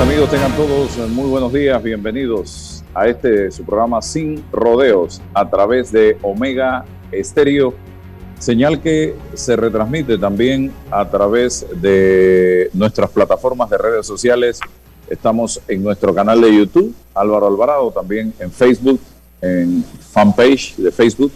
amigos? 0.00 0.30
Tengan 0.30 0.56
todos 0.56 0.96
muy 1.10 1.28
buenos 1.28 1.52
días, 1.52 1.82
bienvenidos 1.82 2.82
a 2.94 3.08
este 3.08 3.50
su 3.50 3.62
programa 3.64 4.00
Sin 4.00 4.42
Rodeos 4.50 5.20
a 5.34 5.48
través 5.48 5.92
de 5.92 6.16
Omega 6.22 6.84
Estéreo, 7.10 7.74
señal 8.38 8.80
que 8.80 9.14
se 9.34 9.54
retransmite 9.54 10.16
también 10.16 10.72
a 10.90 11.08
través 11.10 11.66
de 11.80 12.70
nuestras 12.72 13.10
plataformas 13.10 13.68
de 13.70 13.78
redes 13.78 14.06
sociales. 14.06 14.60
Estamos 15.10 15.60
en 15.68 15.82
nuestro 15.82 16.14
canal 16.14 16.40
de 16.40 16.56
YouTube, 16.56 16.94
Álvaro 17.12 17.48
Alvarado, 17.48 17.90
también 17.90 18.32
en 18.38 18.50
Facebook, 18.50 19.00
en 19.42 19.84
fanpage 20.12 20.76
de 20.76 20.90
Facebook, 20.90 21.32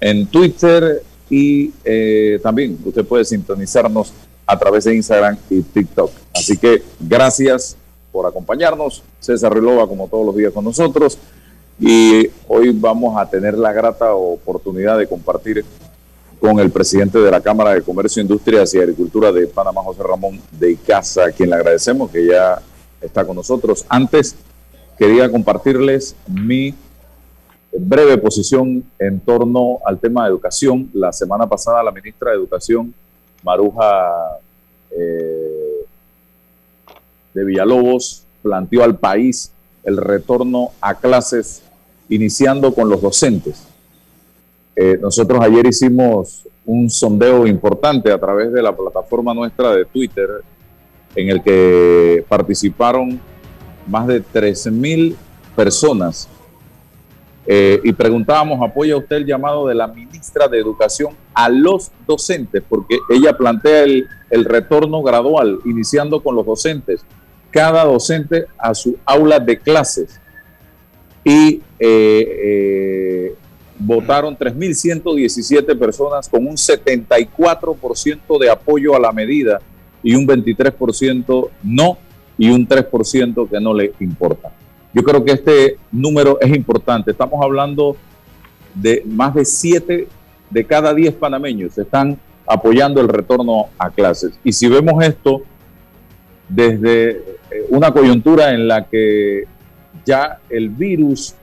en 0.00 0.26
Twitter 0.26 1.02
y 1.28 1.72
eh, 1.84 2.38
también 2.42 2.78
usted 2.84 3.04
puede 3.04 3.24
sintonizarnos 3.24 4.12
a 4.46 4.58
través 4.58 4.84
de 4.84 4.94
Instagram 4.94 5.36
y 5.50 5.62
TikTok. 5.62 6.10
Así 6.32 6.56
que 6.56 6.82
gracias 7.00 7.76
por 8.18 8.26
acompañarnos. 8.26 9.04
César 9.20 9.54
Rilova, 9.54 9.86
como 9.86 10.08
todos 10.08 10.26
los 10.26 10.34
días 10.34 10.52
con 10.52 10.64
nosotros. 10.64 11.16
Y 11.78 12.28
hoy 12.48 12.70
vamos 12.72 13.16
a 13.16 13.30
tener 13.30 13.56
la 13.56 13.72
grata 13.72 14.12
oportunidad 14.12 14.98
de 14.98 15.06
compartir 15.06 15.64
con 16.40 16.58
el 16.58 16.68
presidente 16.72 17.20
de 17.20 17.30
la 17.30 17.40
Cámara 17.40 17.74
de 17.74 17.82
Comercio, 17.82 18.20
Industrias 18.20 18.74
y 18.74 18.80
Agricultura 18.80 19.30
de 19.30 19.46
Panamá, 19.46 19.84
José 19.84 20.02
Ramón 20.02 20.40
de 20.50 20.72
Icaza, 20.72 21.26
a 21.26 21.30
quien 21.30 21.50
le 21.50 21.54
agradecemos 21.54 22.10
que 22.10 22.26
ya 22.26 22.60
está 23.00 23.24
con 23.24 23.36
nosotros. 23.36 23.86
Antes, 23.88 24.34
quería 24.98 25.30
compartirles 25.30 26.16
mi 26.26 26.74
breve 27.70 28.18
posición 28.18 28.82
en 28.98 29.20
torno 29.20 29.78
al 29.86 30.00
tema 30.00 30.24
de 30.24 30.30
educación. 30.30 30.90
La 30.92 31.12
semana 31.12 31.46
pasada 31.46 31.84
la 31.84 31.92
ministra 31.92 32.32
de 32.32 32.38
Educación 32.38 32.92
Maruja 33.44 34.40
eh, 34.90 35.47
de 37.34 37.44
Villalobos 37.44 38.24
planteó 38.42 38.84
al 38.84 38.96
país 38.98 39.52
el 39.84 39.96
retorno 39.96 40.70
a 40.80 40.94
clases 40.94 41.62
iniciando 42.08 42.74
con 42.74 42.88
los 42.88 43.00
docentes. 43.00 43.66
Eh, 44.76 44.98
nosotros 45.00 45.40
ayer 45.42 45.66
hicimos 45.66 46.46
un 46.64 46.90
sondeo 46.90 47.46
importante 47.46 48.12
a 48.12 48.18
través 48.18 48.52
de 48.52 48.62
la 48.62 48.76
plataforma 48.76 49.34
nuestra 49.34 49.72
de 49.72 49.84
Twitter 49.84 50.28
en 51.14 51.28
el 51.30 51.42
que 51.42 52.24
participaron 52.28 53.20
más 53.86 54.06
de 54.06 54.22
13.000 54.22 55.16
personas 55.56 56.28
eh, 57.50 57.80
y 57.82 57.94
preguntábamos, 57.94 58.60
¿apoya 58.62 58.94
usted 58.94 59.16
el 59.16 59.24
llamado 59.24 59.66
de 59.68 59.74
la 59.74 59.88
ministra 59.88 60.48
de 60.48 60.58
Educación 60.58 61.14
a 61.32 61.48
los 61.48 61.90
docentes? 62.06 62.62
Porque 62.68 62.98
ella 63.08 63.34
plantea 63.38 63.84
el, 63.84 64.44
retorno 64.44 65.02
gradual, 65.02 65.58
iniciando 65.64 66.22
con 66.22 66.36
los 66.36 66.44
docentes, 66.44 67.00
cada 67.50 67.86
docente 67.86 68.44
a 68.58 68.74
su 68.74 68.98
aula 69.06 69.40
de 69.40 69.58
clases. 69.58 70.20
Y 71.24 71.62
eh, 71.78 72.38
eh, 72.44 73.34
votaron 73.78 74.36
3.117 74.36 75.78
personas 75.78 76.28
con 76.28 76.46
un 76.46 76.56
74% 76.56 78.38
de 78.38 78.50
apoyo 78.50 78.94
a 78.94 79.00
la 79.00 79.10
medida 79.10 79.58
y 80.02 80.14
un 80.14 80.26
23% 80.26 81.48
no 81.62 81.96
y 82.36 82.50
un 82.50 82.68
3% 82.68 83.48
que 83.48 83.58
no 83.58 83.72
le 83.72 83.94
importa. 84.00 84.52
Yo 84.92 85.02
creo 85.02 85.24
que 85.24 85.32
este 85.32 85.78
número 85.92 86.38
es 86.40 86.54
importante. 86.54 87.10
Estamos 87.10 87.42
hablando 87.42 87.96
de 88.74 89.02
más 89.06 89.34
de 89.34 89.44
7 89.44 90.08
de 90.50 90.64
cada 90.64 90.94
10 90.94 91.14
panameños 91.14 91.76
están 91.76 92.18
apoyando 92.46 93.00
el 93.00 93.08
retorno 93.08 93.66
a 93.78 93.90
clases. 93.90 94.38
Y 94.42 94.52
si 94.52 94.68
vemos 94.68 95.04
esto 95.04 95.42
desde 96.48 97.10
eh, 97.10 97.66
una 97.68 97.92
coyuntura 97.92 98.54
en 98.54 98.66
la 98.66 98.86
que 98.86 99.44
ya 100.06 100.38
el 100.48 100.70
virus 100.70 101.34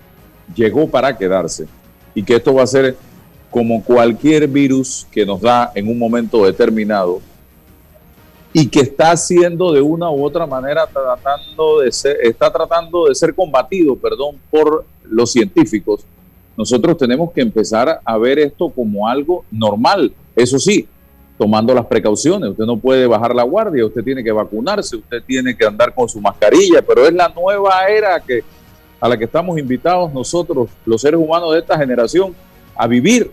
llegó 0.56 0.90
para 0.90 1.16
quedarse 1.16 1.68
y 2.16 2.24
que 2.24 2.36
esto 2.36 2.54
va 2.56 2.64
a 2.64 2.68
ser 2.68 2.98
como 3.52 3.84
cualquier 3.84 4.48
virus 4.48 5.08
que 5.12 5.26
nos 5.26 5.42
da 5.42 5.72
en 5.76 5.88
un 5.88 6.00
momento 6.00 6.46
determinado, 6.46 7.22
y 8.58 8.70
que 8.70 8.80
está 8.80 9.12
haciendo 9.12 9.74
de 9.74 9.82
una 9.82 10.10
u 10.10 10.24
otra 10.24 10.48
manera 10.48 10.88
tratando 10.88 11.82
de 11.82 11.92
ser, 11.92 12.16
está 12.24 12.50
tratando 12.50 13.08
de 13.08 13.14
ser 13.14 13.36
combatido, 13.36 13.98
perdón, 13.98 14.38
por 14.50 14.86
los 15.04 15.34
científicos. 15.34 16.06
Nosotros 16.56 16.98
tenemos 16.98 17.34
que 17.34 17.42
empezar 17.42 18.00
a 18.06 18.18
ver 18.18 18.40
esto 18.40 18.70
como 18.70 19.10
algo 19.10 19.44
normal. 19.52 20.14
Eso 20.38 20.58
sí, 20.58 20.88
tomando 21.38 21.74
las 21.74 21.86
precauciones. 21.86 22.52
Usted 22.52 22.64
no 22.64 22.78
puede 22.78 23.06
bajar 23.08 23.36
la 23.36 23.44
guardia, 23.44 23.86
usted 23.86 24.06
tiene 24.06 24.24
que 24.24 24.32
vacunarse, 24.32 24.96
usted 24.96 25.22
tiene 25.28 25.58
que 25.58 25.66
andar 25.66 25.94
con 25.94 26.08
su 26.08 26.22
mascarilla, 26.22 26.82
pero 26.82 27.06
es 27.06 27.14
la 27.14 27.28
nueva 27.28 27.86
era 27.90 28.22
que, 28.22 28.42
a 29.02 29.10
la 29.10 29.18
que 29.18 29.26
estamos 29.26 29.60
invitados 29.60 30.14
nosotros, 30.14 30.70
los 30.86 31.02
seres 31.02 31.20
humanos 31.20 31.52
de 31.52 31.60
esta 31.60 31.78
generación, 31.78 32.34
a 32.74 32.88
vivir. 32.88 33.30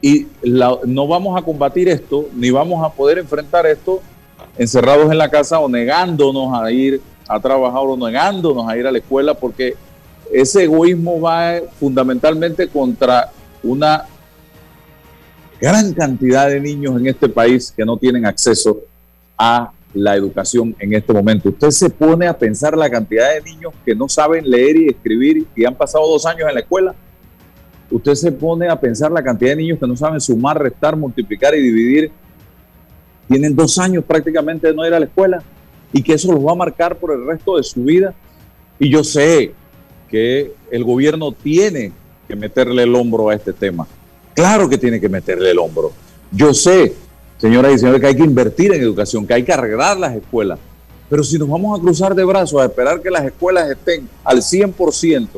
Y 0.00 0.26
no 0.84 1.06
vamos 1.06 1.40
a 1.40 1.44
combatir 1.44 1.88
esto, 1.88 2.26
ni 2.34 2.50
vamos 2.50 2.84
a 2.84 2.92
poder 2.92 3.18
enfrentar 3.18 3.66
esto 3.66 4.02
encerrados 4.56 5.10
en 5.10 5.18
la 5.18 5.28
casa 5.28 5.58
o 5.58 5.68
negándonos 5.68 6.52
a 6.60 6.70
ir 6.70 7.00
a 7.28 7.40
trabajar 7.40 7.82
o 7.84 7.96
negándonos 7.96 8.68
a 8.68 8.76
ir 8.76 8.86
a 8.86 8.92
la 8.92 8.98
escuela 8.98 9.34
porque 9.34 9.74
ese 10.32 10.64
egoísmo 10.64 11.20
va 11.20 11.60
fundamentalmente 11.78 12.68
contra 12.68 13.30
una 13.62 14.04
gran 15.60 15.92
cantidad 15.92 16.48
de 16.48 16.60
niños 16.60 16.96
en 17.00 17.06
este 17.06 17.28
país 17.28 17.72
que 17.74 17.84
no 17.84 17.96
tienen 17.96 18.26
acceso 18.26 18.80
a 19.38 19.70
la 19.94 20.16
educación 20.16 20.74
en 20.78 20.94
este 20.94 21.12
momento. 21.12 21.50
Usted 21.50 21.70
se 21.70 21.90
pone 21.90 22.26
a 22.26 22.36
pensar 22.36 22.76
la 22.76 22.88
cantidad 22.88 23.34
de 23.34 23.42
niños 23.42 23.72
que 23.84 23.94
no 23.94 24.08
saben 24.08 24.48
leer 24.48 24.76
y 24.76 24.88
escribir 24.88 25.46
y 25.54 25.64
han 25.64 25.74
pasado 25.74 26.08
dos 26.08 26.24
años 26.26 26.48
en 26.48 26.54
la 26.54 26.60
escuela. 26.60 26.94
Usted 27.90 28.14
se 28.14 28.32
pone 28.32 28.68
a 28.68 28.80
pensar 28.80 29.12
la 29.12 29.22
cantidad 29.22 29.50
de 29.50 29.56
niños 29.56 29.78
que 29.78 29.86
no 29.86 29.96
saben 29.96 30.20
sumar, 30.20 30.60
restar, 30.60 30.96
multiplicar 30.96 31.54
y 31.54 31.60
dividir 31.60 32.10
tienen 33.32 33.56
dos 33.56 33.78
años 33.78 34.04
prácticamente 34.04 34.68
de 34.68 34.74
no 34.74 34.86
ir 34.86 34.92
a 34.92 35.00
la 35.00 35.06
escuela 35.06 35.42
y 35.92 36.02
que 36.02 36.12
eso 36.12 36.30
los 36.32 36.44
va 36.44 36.52
a 36.52 36.56
marcar 36.56 36.96
por 36.96 37.12
el 37.12 37.26
resto 37.26 37.56
de 37.56 37.62
su 37.62 37.82
vida. 37.82 38.14
Y 38.78 38.90
yo 38.90 39.02
sé 39.02 39.52
que 40.10 40.52
el 40.70 40.84
gobierno 40.84 41.32
tiene 41.32 41.92
que 42.28 42.36
meterle 42.36 42.82
el 42.82 42.94
hombro 42.94 43.30
a 43.30 43.34
este 43.34 43.52
tema. 43.52 43.86
Claro 44.34 44.68
que 44.68 44.78
tiene 44.78 45.00
que 45.00 45.08
meterle 45.08 45.50
el 45.50 45.58
hombro. 45.58 45.92
Yo 46.30 46.52
sé, 46.52 46.94
señoras 47.38 47.74
y 47.74 47.78
señores, 47.78 48.00
que 48.00 48.06
hay 48.08 48.16
que 48.16 48.24
invertir 48.24 48.74
en 48.74 48.82
educación, 48.82 49.26
que 49.26 49.34
hay 49.34 49.42
que 49.42 49.52
arreglar 49.52 49.98
las 49.98 50.14
escuelas. 50.14 50.58
Pero 51.08 51.22
si 51.22 51.38
nos 51.38 51.48
vamos 51.48 51.78
a 51.78 51.82
cruzar 51.82 52.14
de 52.14 52.24
brazos 52.24 52.60
a 52.60 52.66
esperar 52.66 53.00
que 53.00 53.10
las 53.10 53.24
escuelas 53.24 53.70
estén 53.70 54.08
al 54.24 54.38
100% 54.38 55.28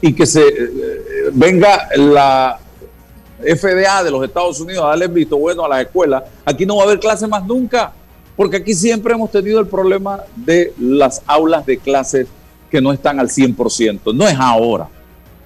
y 0.00 0.12
que 0.12 0.26
se 0.26 0.40
eh, 0.40 0.48
eh, 0.50 1.30
venga 1.32 1.88
la 1.96 2.60
FDA 3.38 4.02
de 4.02 4.10
los 4.10 4.24
Estados 4.24 4.60
Unidos 4.60 4.84
a 4.84 4.88
darle 4.88 5.08
visto 5.08 5.36
bueno 5.36 5.64
a 5.64 5.68
las 5.68 5.82
escuelas, 5.82 6.24
aquí 6.44 6.66
no 6.66 6.76
va 6.76 6.82
a 6.82 6.86
haber 6.86 6.98
clases 6.98 7.28
más 7.28 7.44
nunca, 7.46 7.92
porque 8.36 8.58
aquí 8.58 8.74
siempre 8.74 9.14
hemos 9.14 9.30
tenido 9.30 9.60
el 9.60 9.66
problema 9.66 10.22
de 10.36 10.72
las 10.78 11.22
aulas 11.26 11.64
de 11.66 11.78
clases 11.78 12.26
que 12.70 12.80
no 12.80 12.92
están 12.92 13.18
al 13.18 13.28
100%, 13.28 14.14
no 14.14 14.28
es 14.28 14.36
ahora. 14.38 14.88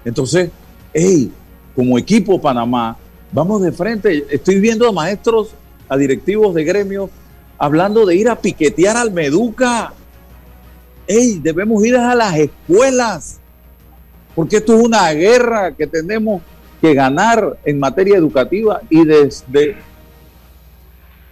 Entonces, 0.05 0.51
hey, 0.93 1.31
como 1.75 1.99
equipo 1.99 2.41
Panamá, 2.41 2.97
vamos 3.31 3.63
de 3.63 3.73
frente. 3.73 4.27
Estoy 4.31 4.61
viendo 4.61 4.89
a 4.89 4.93
maestros, 4.93 5.51
a 5.89 5.97
directivos 5.97 6.55
de 6.55 6.65
gremios, 6.65 7.11
hablando 7.59 8.05
de 8.05 8.17
ir 8.17 8.29
a 8.29 8.37
piquetear 8.37 8.97
al 8.97 9.11
Meduca. 9.11 9.93
Hey, 11.07 11.41
debemos 11.43 11.85
ir 11.85 11.97
a 11.97 12.15
las 12.15 12.37
escuelas, 12.37 13.41
porque 14.35 14.57
esto 14.57 14.77
es 14.77 14.85
una 14.85 15.11
guerra 15.13 15.73
que 15.73 15.87
tenemos 15.87 16.43
que 16.83 16.95
ganar 16.95 17.59
en 17.65 17.79
materia 17.79 18.17
educativa 18.17 18.81
y 18.91 19.05
desde 19.05 19.77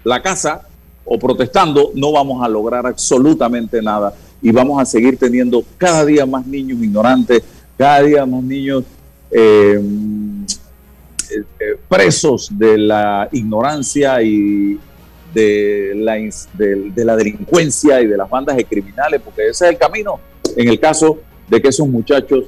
la 0.04 0.22
casa 0.22 0.62
o 1.04 1.18
protestando 1.18 1.90
no 1.96 2.12
vamos 2.12 2.40
a 2.44 2.48
lograr 2.48 2.86
absolutamente 2.86 3.82
nada. 3.82 4.14
Y 4.40 4.52
vamos 4.52 4.80
a 4.80 4.84
seguir 4.84 5.18
teniendo 5.18 5.64
cada 5.76 6.04
día 6.06 6.24
más 6.24 6.46
niños 6.46 6.80
ignorantes, 6.80 7.42
cada 7.76 8.00
día 8.02 8.24
más 8.24 8.44
niños 8.44 8.84
eh, 9.32 9.82
eh, 11.32 11.76
presos 11.88 12.48
de 12.56 12.78
la 12.78 13.28
ignorancia 13.32 14.22
y 14.22 14.78
de 15.34 15.92
la, 15.96 16.14
de 16.54 17.04
la 17.04 17.16
delincuencia 17.16 18.00
y 18.00 18.06
de 18.06 18.16
las 18.16 18.30
bandas 18.30 18.56
de 18.56 18.64
criminales, 18.64 19.20
porque 19.20 19.48
ese 19.48 19.64
es 19.64 19.72
el 19.72 19.78
camino 19.78 20.20
en 20.56 20.68
el 20.68 20.78
caso 20.78 21.18
de 21.48 21.60
que 21.60 21.68
esos 21.68 21.88
muchachos 21.88 22.44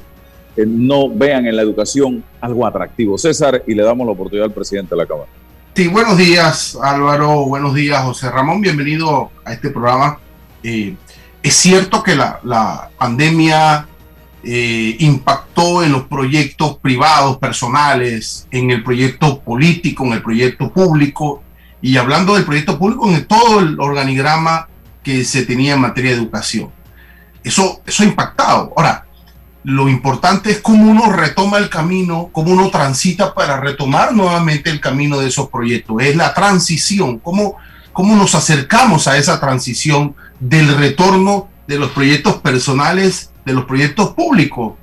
no 0.56 1.08
vean 1.08 1.46
en 1.46 1.56
la 1.56 1.62
educación 1.62 2.22
algo 2.40 2.66
atractivo. 2.66 3.16
César, 3.19 3.62
y 3.66 3.75
le 3.75 3.82
damos 3.82 4.06
la 4.06 4.12
oportunidad 4.12 4.46
al 4.46 4.52
presidente 4.52 4.94
de 4.94 5.02
la 5.02 5.06
Cámara. 5.06 5.28
Sí, 5.75 5.88
buenos 5.88 6.19
días 6.19 6.76
Álvaro, 6.82 7.46
buenos 7.46 7.75
días 7.75 8.04
José 8.04 8.31
Ramón, 8.31 8.60
bienvenido 8.60 9.31
a 9.43 9.54
este 9.54 9.70
programa. 9.70 10.19
Eh, 10.62 10.94
es 11.43 11.54
cierto 11.54 12.02
que 12.02 12.14
la, 12.14 12.90
pandemia 12.99 13.88
eh, 14.44 14.96
impactó 15.00 15.82
en 15.82 15.93
los 15.93 16.02
proyectos 16.02 16.76
privados, 16.76 17.38
personales, 17.38 18.46
en 18.50 18.70
el 18.70 18.84
proyecto 18.84 19.40
político, 19.40 20.04
en 20.04 20.12
el 20.12 20.22
proyecto 20.22 20.70
público, 20.70 21.43
y 21.81 21.96
hablando 21.96 22.34
del 22.34 22.44
proyecto 22.44 22.78
público, 22.78 23.08
en 23.08 23.26
todo 23.26 23.60
el 23.60 23.81
organigrama 23.81 24.69
que 25.02 25.25
se 25.25 25.46
tenía 25.46 25.72
en 25.72 25.81
materia 25.81 26.10
de 26.10 26.19
educación. 26.19 26.70
Eso, 27.43 27.81
eso 27.87 28.02
ha 28.02 28.06
impactado. 28.06 28.72
Ahora, 28.76 29.06
lo 29.64 29.88
importante 29.88 30.50
es 30.50 30.61
cómo 30.61 30.91
uno 30.91 31.12
retoma 31.12 31.59
el 31.59 31.69
camino, 31.69 32.31
cómo 32.32 32.53
uno 32.53 32.70
transita 32.70 33.32
para 33.32 33.61
retomar 33.61 34.12
nuevamente 34.12 34.70
el 34.70 34.81
camino 34.81 35.20
de 35.20 35.29
esos 35.29 35.49
proyectos. 35.50 36.03
Es 36.03 36.17
la 36.17 36.35
transición, 36.35 37.19
cómo, 37.19 37.56
cómo 37.93 38.17
nos 38.17 38.35
acercamos 38.35 39.06
a 39.06 39.17
esa 39.19 39.38
transición 39.38 40.17
del 40.41 40.76
retorno 40.76 41.49
de 41.69 41.79
los 41.79 41.91
proyectos 41.91 42.37
personales, 42.37 43.31
de 43.44 43.53
los 43.53 43.64
proyectos 43.64 44.11
públicos. 44.14 44.75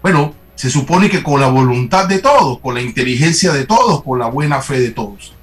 Bueno, 0.00 0.34
se 0.54 0.70
supone 0.70 1.10
que 1.10 1.22
con 1.22 1.40
la 1.40 1.48
voluntad 1.48 2.08
de 2.08 2.18
todos, 2.18 2.60
con 2.60 2.74
la 2.74 2.80
inteligencia 2.80 3.52
de 3.52 3.66
todos, 3.66 4.02
con 4.02 4.18
la 4.18 4.26
buena 4.26 4.62
fe 4.62 4.80
de 4.80 4.90
todos. 4.90 5.34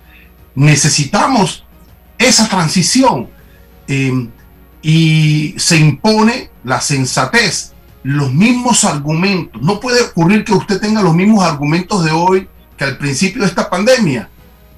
Necesitamos 0.56 1.66
esa 2.18 2.50
transición 2.50 3.30
eh, 3.88 4.28
y 4.82 5.54
se 5.58 5.78
impone 5.78 6.50
la 6.64 6.82
sensatez, 6.82 7.75
los 8.06 8.32
mismos 8.32 8.86
argumentos. 8.86 9.60
No 9.64 9.80
puede 9.80 10.04
ocurrir 10.04 10.44
que 10.44 10.54
usted 10.54 10.80
tenga 10.80 11.02
los 11.02 11.16
mismos 11.16 11.44
argumentos 11.44 12.06
de 12.06 12.12
hoy 12.12 12.48
que 12.78 12.84
al 12.84 13.00
principio 13.00 13.42
de 13.42 13.48
esta 13.48 13.68
pandemia. 13.68 14.30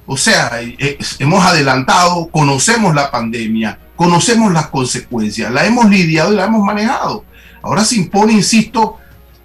O 0.06 0.16
sea, 0.16 0.50
eh, 0.62 0.98
hemos 1.18 1.44
adelantado, 1.44 2.28
conocemos 2.28 2.94
la 2.94 3.10
pandemia, 3.10 3.78
conocemos 3.96 4.50
las 4.50 4.68
consecuencias, 4.68 5.52
la 5.52 5.66
hemos 5.66 5.90
lidiado 5.90 6.32
y 6.32 6.36
la 6.36 6.46
hemos 6.46 6.64
manejado. 6.64 7.26
Ahora 7.60 7.84
se 7.84 7.96
impone, 7.96 8.32
insisto, 8.32 8.96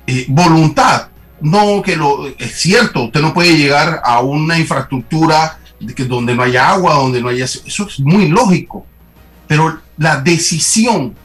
eh, 0.07 0.27
voluntad. 0.29 1.09
No 1.41 1.81
que 1.81 1.97
lo 1.97 2.27
es 2.27 2.55
cierto, 2.55 3.03
usted 3.03 3.19
no 3.19 3.33
puede 3.33 3.57
llegar 3.57 4.01
a 4.05 4.21
una 4.21 4.57
infraestructura 4.57 5.59
que, 5.93 6.05
donde 6.05 6.33
no 6.33 6.43
haya 6.43 6.69
agua, 6.69 6.93
donde 6.93 7.21
no 7.21 7.27
haya... 7.27 7.43
Eso 7.43 7.85
es 7.85 7.99
muy 7.99 8.29
lógico. 8.29 8.85
Pero 9.45 9.81
la 9.97 10.21
decisión, 10.21 11.15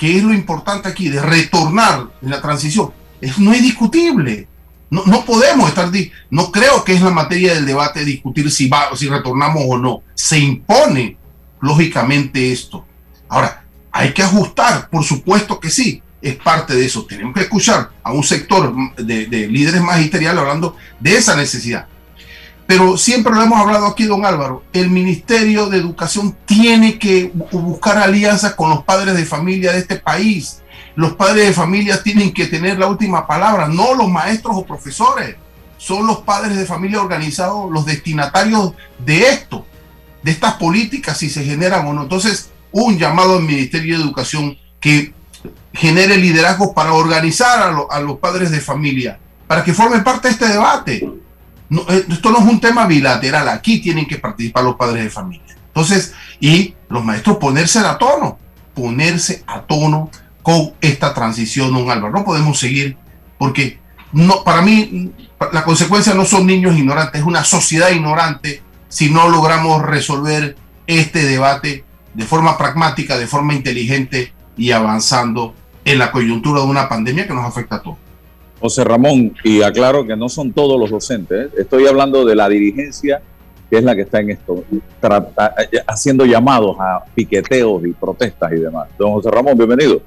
que 0.00 0.16
es 0.16 0.24
lo 0.24 0.32
importante 0.32 0.88
aquí, 0.88 1.10
de 1.10 1.20
retornar 1.20 2.08
en 2.22 2.30
la 2.30 2.40
transición, 2.40 2.90
es, 3.20 3.38
no 3.38 3.52
es 3.52 3.60
discutible. 3.60 4.48
No, 4.88 5.04
no 5.04 5.26
podemos 5.26 5.68
estar... 5.68 5.90
No 6.30 6.50
creo 6.50 6.82
que 6.82 6.94
es 6.94 7.02
la 7.02 7.10
materia 7.10 7.52
del 7.52 7.66
debate 7.66 8.02
discutir 8.02 8.50
si, 8.50 8.66
va, 8.66 8.96
si 8.96 9.08
retornamos 9.08 9.62
o 9.66 9.76
no. 9.76 10.02
Se 10.14 10.38
impone, 10.38 11.18
lógicamente, 11.60 12.50
esto. 12.50 12.86
Ahora, 13.28 13.62
hay 13.92 14.14
que 14.14 14.22
ajustar, 14.22 14.88
por 14.88 15.04
supuesto 15.04 15.60
que 15.60 15.68
sí, 15.68 16.02
es 16.22 16.36
parte 16.36 16.74
de 16.74 16.86
eso. 16.86 17.04
Tenemos 17.04 17.34
que 17.34 17.42
escuchar 17.42 17.90
a 18.02 18.12
un 18.12 18.24
sector 18.24 18.74
de, 18.96 19.26
de 19.26 19.48
líderes 19.48 19.82
magisteriales 19.82 20.40
hablando 20.40 20.76
de 20.98 21.18
esa 21.18 21.36
necesidad. 21.36 21.86
Pero 22.70 22.96
siempre 22.96 23.34
lo 23.34 23.42
hemos 23.42 23.58
hablado 23.58 23.86
aquí, 23.88 24.04
don 24.04 24.24
Álvaro, 24.24 24.62
el 24.72 24.90
Ministerio 24.90 25.68
de 25.68 25.78
Educación 25.78 26.36
tiene 26.46 27.00
que 27.00 27.32
buscar 27.50 27.98
alianzas 27.98 28.54
con 28.54 28.70
los 28.70 28.84
padres 28.84 29.16
de 29.16 29.26
familia 29.26 29.72
de 29.72 29.80
este 29.80 29.96
país. 29.96 30.62
Los 30.94 31.14
padres 31.14 31.48
de 31.48 31.52
familia 31.52 32.00
tienen 32.00 32.32
que 32.32 32.46
tener 32.46 32.78
la 32.78 32.86
última 32.86 33.26
palabra, 33.26 33.66
no 33.66 33.96
los 33.96 34.08
maestros 34.08 34.56
o 34.56 34.64
profesores. 34.64 35.34
Son 35.78 36.06
los 36.06 36.18
padres 36.18 36.56
de 36.56 36.64
familia 36.64 37.00
organizados 37.00 37.72
los 37.72 37.84
destinatarios 37.86 38.74
de 39.04 39.22
esto, 39.22 39.66
de 40.22 40.30
estas 40.30 40.54
políticas, 40.54 41.18
si 41.18 41.28
se 41.28 41.42
generan 41.42 41.88
o 41.88 41.92
no. 41.92 42.04
Entonces, 42.04 42.50
un 42.70 42.96
llamado 42.96 43.38
al 43.38 43.42
Ministerio 43.42 43.98
de 43.98 44.04
Educación 44.04 44.56
que 44.78 45.12
genere 45.72 46.16
liderazgo 46.18 46.72
para 46.72 46.92
organizar 46.92 47.58
a, 47.58 47.96
a 47.96 48.00
los 48.00 48.20
padres 48.20 48.52
de 48.52 48.60
familia, 48.60 49.18
para 49.48 49.64
que 49.64 49.74
formen 49.74 50.04
parte 50.04 50.28
de 50.28 50.34
este 50.34 50.46
debate 50.46 51.04
eh, 51.70 52.06
esto 52.08 52.30
no 52.30 52.38
es 52.38 52.44
un 52.44 52.60
tema 52.60 52.86
bilateral, 52.86 53.48
aquí 53.48 53.80
tienen 53.80 54.06
que 54.06 54.18
participar 54.18 54.64
los 54.64 54.76
padres 54.76 55.04
de 55.04 55.10
familia. 55.10 55.56
Entonces, 55.68 56.14
y 56.40 56.74
los 56.88 57.04
maestros 57.04 57.36
ponerse 57.36 57.78
a 57.78 57.96
tono, 57.96 58.38
ponerse 58.74 59.44
a 59.46 59.62
tono 59.62 60.10
con 60.42 60.72
esta 60.80 61.14
transición, 61.14 61.72
don 61.72 61.90
Álvaro. 61.90 62.12
No 62.12 62.24
podemos 62.24 62.58
seguir 62.58 62.96
porque 63.38 63.78
no, 64.12 64.42
para 64.42 64.62
mí 64.62 65.12
la 65.52 65.64
consecuencia 65.64 66.14
no 66.14 66.24
son 66.24 66.46
niños 66.46 66.76
ignorantes, 66.76 67.20
es 67.20 67.26
una 67.26 67.44
sociedad 67.44 67.90
ignorante 67.90 68.62
si 68.88 69.10
no 69.10 69.28
logramos 69.28 69.82
resolver 69.82 70.56
este 70.86 71.24
debate 71.24 71.84
de 72.14 72.24
forma 72.24 72.58
pragmática, 72.58 73.16
de 73.16 73.28
forma 73.28 73.54
inteligente 73.54 74.32
y 74.56 74.72
avanzando 74.72 75.54
en 75.84 75.98
la 75.98 76.10
coyuntura 76.10 76.60
de 76.60 76.66
una 76.66 76.88
pandemia 76.88 77.26
que 77.26 77.34
nos 77.34 77.46
afecta 77.46 77.76
a 77.76 77.82
todos. 77.82 77.98
José 78.60 78.84
Ramón, 78.84 79.34
y 79.42 79.62
aclaro 79.62 80.06
que 80.06 80.16
no 80.16 80.28
son 80.28 80.52
todos 80.52 80.78
los 80.78 80.90
docentes, 80.90 81.46
¿eh? 81.46 81.50
estoy 81.58 81.86
hablando 81.86 82.24
de 82.24 82.36
la 82.36 82.48
dirigencia 82.48 83.22
que 83.70 83.78
es 83.78 83.84
la 83.84 83.94
que 83.94 84.02
está 84.02 84.18
en 84.18 84.30
esto, 84.30 84.64
haciendo 85.86 86.26
llamados 86.26 86.76
a 86.80 87.04
piqueteos 87.14 87.86
y 87.86 87.92
protestas 87.92 88.50
y 88.52 88.56
demás. 88.56 88.88
Don 88.98 89.12
José 89.12 89.30
Ramón, 89.30 89.56
bienvenido. 89.56 90.00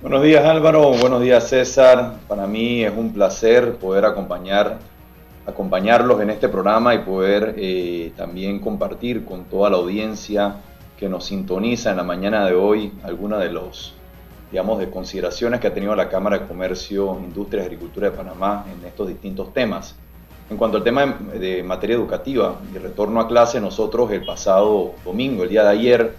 Buenos 0.00 0.22
días 0.22 0.44
Álvaro, 0.44 0.92
buenos 0.92 1.20
días 1.20 1.48
César. 1.48 2.18
Para 2.28 2.46
mí 2.46 2.84
es 2.84 2.92
un 2.96 3.12
placer 3.12 3.76
poder 3.76 4.04
acompañar, 4.04 4.78
acompañarlos 5.44 6.20
en 6.20 6.30
este 6.30 6.48
programa 6.48 6.94
y 6.94 6.98
poder 6.98 7.54
eh, 7.56 8.12
también 8.16 8.60
compartir 8.60 9.24
con 9.24 9.44
toda 9.46 9.70
la 9.70 9.78
audiencia 9.78 10.56
que 10.96 11.08
nos 11.08 11.24
sintoniza 11.24 11.90
en 11.90 11.96
la 11.96 12.04
mañana 12.04 12.46
de 12.46 12.54
hoy 12.54 12.92
algunos 13.02 13.40
de 13.40 13.50
los 13.50 13.93
digamos, 14.54 14.78
de 14.78 14.88
consideraciones 14.88 15.58
que 15.58 15.66
ha 15.66 15.74
tenido 15.74 15.96
la 15.96 16.08
Cámara 16.08 16.38
de 16.38 16.46
Comercio, 16.46 17.18
Industria 17.18 17.64
y 17.64 17.66
Agricultura 17.66 18.08
de 18.08 18.16
Panamá 18.16 18.64
en 18.72 18.86
estos 18.86 19.08
distintos 19.08 19.52
temas. 19.52 19.96
En 20.48 20.56
cuanto 20.56 20.76
al 20.76 20.84
tema 20.84 21.06
de 21.06 21.64
materia 21.64 21.96
educativa 21.96 22.60
y 22.72 22.78
retorno 22.78 23.20
a 23.20 23.26
clase, 23.26 23.60
nosotros 23.60 24.12
el 24.12 24.24
pasado 24.24 24.92
domingo, 25.04 25.42
el 25.42 25.48
día 25.48 25.64
de 25.64 25.70
ayer, 25.70 26.16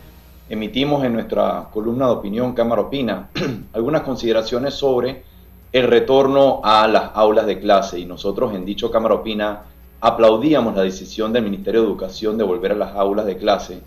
emitimos 0.49 1.05
en 1.05 1.13
nuestra 1.13 1.69
columna 1.71 2.07
de 2.07 2.11
opinión 2.11 2.51
Cámara 2.51 2.81
Opina 2.81 3.29
algunas 3.71 4.01
consideraciones 4.01 4.73
sobre 4.73 5.23
el 5.71 5.87
retorno 5.87 6.59
a 6.61 6.89
las 6.89 7.11
aulas 7.13 7.45
de 7.45 7.57
clase 7.57 7.99
y 7.99 8.05
nosotros 8.05 8.53
en 8.53 8.65
dicho 8.65 8.91
Cámara 8.91 9.15
Opina 9.15 9.61
aplaudíamos 10.01 10.75
la 10.75 10.81
decisión 10.81 11.31
del 11.31 11.45
Ministerio 11.45 11.83
de 11.83 11.87
Educación 11.87 12.37
de 12.37 12.43
volver 12.43 12.73
a 12.73 12.75
las 12.75 12.95
aulas 12.97 13.27
de 13.27 13.37
clase 13.37 13.79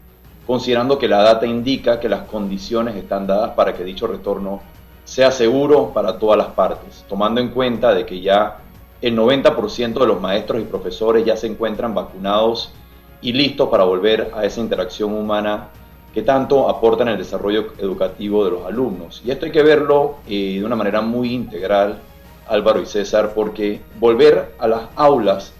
considerando 0.49 0.99
que 0.99 1.09
la 1.09 1.23
data 1.23 1.45
indica 1.45 2.01
que 2.01 2.09
las 2.09 2.23
condiciones 2.23 2.97
están 2.97 3.27
dadas 3.27 3.51
para 3.51 3.75
que 3.75 3.85
dicho 3.85 4.07
retorno 4.07 4.63
sea 5.05 5.31
seguro 5.31 5.91
para 5.93 6.19
todas 6.19 6.39
las 6.39 6.47
partes, 6.47 7.05
tomando 7.07 7.43
en 7.43 7.51
cuenta 7.51 7.93
de 7.93 8.07
que 8.07 8.23
ya 8.23 8.57
el 9.03 9.15
90% 9.15 10.01
de 10.01 10.07
los 10.07 10.19
maestros 10.19 10.63
y 10.63 10.65
profesores 10.65 11.23
ya 11.27 11.37
se 11.37 11.49
encuentran 11.49 11.95
vacunados 11.95 12.73
y 13.21 13.35
listos 13.35 13.69
para 13.69 13.85
volver 13.85 14.31
a 14.35 14.47
esa 14.47 14.61
interacción 14.61 15.13
humana 15.13 15.69
que 16.15 16.23
tanto 16.23 16.67
aporta 16.71 17.03
en 17.03 17.11
el 17.11 17.19
desarrollo 17.19 17.75
educativo 17.77 18.43
de 18.47 18.53
los 18.53 18.65
alumnos. 18.65 19.21
Y 19.27 19.31
esto 19.31 19.45
hay 19.45 19.53
que 19.53 19.63
verlo 19.63 20.15
eh, 20.27 20.61
de 20.61 20.65
una 20.65 20.77
manera 20.77 21.03
muy 21.03 21.35
integral, 21.35 21.99
Álvaro 22.47 22.81
y 22.81 22.87
César, 22.87 23.33
porque 23.35 23.83
volver 24.01 24.55
a 24.59 24.67
las 24.67 24.83
aulas 24.97 25.53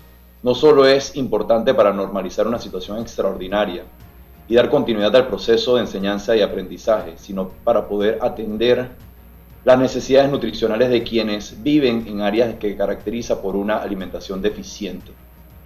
no 0.43 0.55
solo 0.55 0.87
es 0.87 1.15
importante 1.15 1.75
para 1.75 1.93
normalizar 1.93 2.47
una 2.47 2.59
situación 2.59 2.99
extraordinaria, 3.01 3.85
y 4.49 4.55
dar 4.55 4.71
continuidad 4.71 5.15
al 5.15 5.27
proceso 5.27 5.75
de 5.75 5.83
enseñanza 5.83 6.35
y 6.35 6.41
aprendizaje, 6.41 7.13
sino 7.17 7.51
para 7.65 7.87
poder 7.87 8.19
atender 8.23 8.89
las 9.65 9.79
necesidades 9.79 10.31
nutricionales 10.31 10.89
de 10.89 11.03
quienes 11.03 11.63
viven 11.63 12.07
en 12.09 12.23
áreas 12.23 12.55
que 12.55 12.77
caracteriza 12.77 13.43
por 13.43 13.57
una 13.57 13.77
alimentación 13.77 14.41
deficiente. 14.41 15.13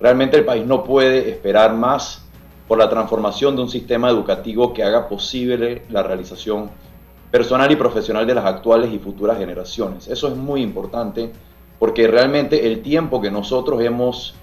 Realmente 0.01 0.37
el 0.37 0.45
país 0.45 0.67
no 0.67 0.83
puede 0.83 1.31
esperar 1.31 1.75
más 1.75 2.25
por 2.67 2.79
la 2.79 2.89
transformación 2.89 3.55
de 3.55 3.63
un 3.63 3.69
sistema 3.69 4.11
educativo 4.11 4.73
que 4.73 4.83
haga 4.83 5.09
posible 5.09 5.83
la 5.89 6.03
realización 6.03 6.71
personal 7.31 7.71
y 7.71 7.77
profesional 7.77 8.27
de 8.27 8.35
las 8.35 8.45
actuales 8.45 8.93
y 8.93 8.99
futuras 8.99 9.39
generaciones. 9.39 10.09
Eso 10.09 10.27
es 10.29 10.37
muy 10.37 10.61
importante 10.61 11.31
porque 11.79 12.09
realmente 12.09 12.67
el 12.67 12.83
tiempo 12.83 13.21
que 13.21 13.31
nosotros 13.31 13.81
hemos 13.83 14.35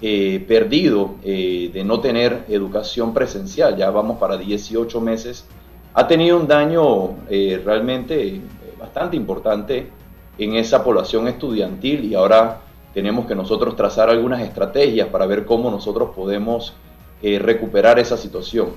eh, 0.00 0.44
perdido 0.46 1.16
eh, 1.24 1.72
de 1.74 1.82
no 1.82 1.98
tener 1.98 2.44
educación 2.48 3.12
presencial, 3.12 3.76
ya 3.76 3.90
vamos 3.90 4.18
para 4.18 4.36
18 4.36 5.00
meses, 5.00 5.44
ha 5.92 6.06
tenido 6.06 6.38
un 6.38 6.46
daño 6.46 7.16
eh, 7.28 7.60
realmente 7.64 8.40
bastante 8.78 9.16
importante 9.16 9.88
en 10.38 10.54
esa 10.54 10.84
población 10.84 11.26
estudiantil 11.26 12.04
y 12.04 12.14
ahora 12.14 12.60
tenemos 12.94 13.26
que 13.26 13.34
nosotros 13.34 13.74
trazar 13.74 14.08
algunas 14.08 14.40
estrategias 14.40 15.08
para 15.08 15.26
ver 15.26 15.44
cómo 15.44 15.68
nosotros 15.68 16.10
podemos 16.14 16.74
recuperar 17.20 17.98
esa 17.98 18.16
situación. 18.16 18.68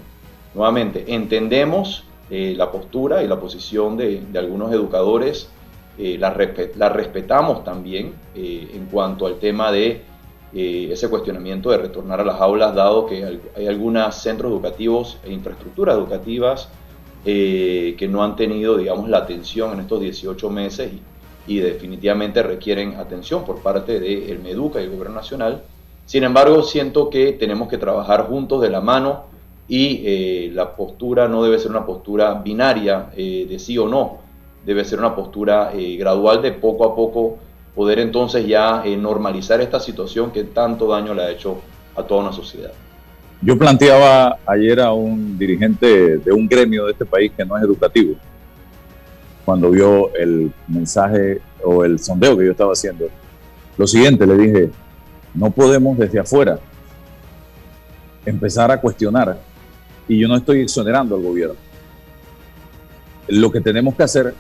Nuevamente, 0.56 1.06
entendemos 1.08 2.04
la 2.32 2.72
postura 2.72 3.22
y 3.22 3.28
la 3.28 3.40
posición 3.40 3.96
de, 3.96 4.24
algunos 4.36 4.72
educadores, 4.72 5.50
la, 6.00 6.36
la, 6.76 6.90
respetamos 6.90 7.64
también 7.64 8.16
en 8.34 8.88
cuanto 8.88 9.28
al 9.28 9.38
tema 9.38 9.72
de 9.72 10.02
eh, 10.54 10.90
ese 10.92 11.10
cuestionamiento 11.10 11.70
de 11.72 11.78
retornar 11.78 12.20
a 12.20 12.26
las 12.26 12.42
aulas, 12.42 12.76
dado 12.76 13.06
que 13.06 13.40
hay 13.56 13.68
algunos 13.68 14.16
centros 14.16 14.52
educativos 14.52 15.18
e 15.24 15.32
infraestructuras 15.32 15.96
educativas 15.96 16.68
eh, 17.24 17.96
que 18.00 18.08
no 18.08 18.24
han 18.24 18.36
tenido, 18.36 18.78
digamos, 18.78 19.08
la 19.08 19.20
atención 19.20 19.74
en 19.74 19.82
estos 19.82 20.02
18 20.02 20.50
meses 20.50 20.92
y, 21.48 21.60
definitivamente 21.60 22.42
requieren 22.42 22.96
atención 22.96 23.46
por 23.46 23.62
parte 23.62 24.00
del 24.00 24.40
MEDUCA 24.40 24.80
y 24.82 24.86
el 24.86 24.90
Gobierno 24.90 25.16
Nacional. 25.16 25.62
Sin 26.06 26.24
embargo, 26.24 26.64
siento 26.64 27.10
que 27.10 27.34
tenemos 27.34 27.68
que 27.68 27.78
trabajar 27.78 28.28
juntos 28.28 28.62
de 28.62 28.70
la 28.70 28.82
mano 28.82 29.26
y 29.68 30.02
eh, 30.06 30.52
la 30.54 30.76
postura 30.76 31.28
no 31.28 31.44
debe 31.44 31.60
ser 31.60 31.72
una 31.72 31.86
postura 31.86 32.34
binaria 32.36 33.12
eh, 33.16 33.46
de 33.48 33.60
sí 33.60 33.78
o 33.78 33.88
no, 33.88 34.20
debe 34.66 34.84
ser 34.84 35.00
una 35.00 35.14
postura 35.14 35.72
gradual 35.98 36.42
de 36.42 36.54
poco 36.54 36.86
a 36.86 36.96
poco 36.96 37.38
poder 37.76 38.00
entonces 38.00 38.46
ya 38.48 38.84
normalizar 38.98 39.62
esta 39.62 39.80
situación 39.80 40.32
que 40.32 40.44
tanto 40.44 40.88
daño 40.88 41.14
le 41.14 41.24
ha 41.24 41.32
hecho 41.32 41.62
a 41.96 42.04
toda 42.04 42.22
una 42.22 42.34
sociedad. 42.34 42.72
Yo 43.42 43.58
planteaba 43.58 44.38
ayer 44.46 44.80
a 44.82 44.92
un 44.94 45.38
dirigente 45.38 46.18
de 46.18 46.32
un 46.32 46.48
gremio 46.48 46.86
de 46.86 46.92
este 46.92 47.06
país 47.06 47.32
que 47.36 47.44
no 47.44 47.58
es 47.58 47.64
educativo, 47.64 48.16
cuando 49.44 49.72
vio 49.72 50.14
el 50.16 50.52
mensaje 50.68 51.42
o 51.64 51.84
el 51.84 51.98
sondeo 51.98 52.38
que 52.38 52.46
yo 52.46 52.52
estaba 52.52 52.74
haciendo, 52.74 53.08
lo 53.78 53.88
siguiente, 53.88 54.28
le 54.28 54.38
dije, 54.38 54.70
no 55.34 55.50
podemos 55.50 55.98
desde 55.98 56.20
afuera 56.20 56.60
empezar 58.26 58.70
a 58.70 58.80
cuestionar, 58.80 59.40
y 60.08 60.20
yo 60.20 60.28
no 60.28 60.36
estoy 60.36 60.62
exonerando 60.62 61.16
al 61.16 61.24
gobierno. 61.24 61.56
Lo 63.28 63.52
que 63.52 63.62
tenemos 63.62 63.96
que 63.96 64.04
hacer, 64.04 64.36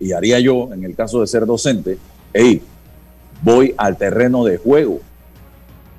y 0.00 0.12
haría 0.12 0.40
yo 0.40 0.70
en 0.72 0.82
el 0.82 0.96
caso 0.96 1.20
de 1.20 1.26
ser 1.26 1.46
docente, 1.46 1.98
hey, 2.32 2.62
voy 3.42 3.74
al 3.76 3.96
terreno 3.96 4.44
de 4.44 4.58
juego, 4.58 5.00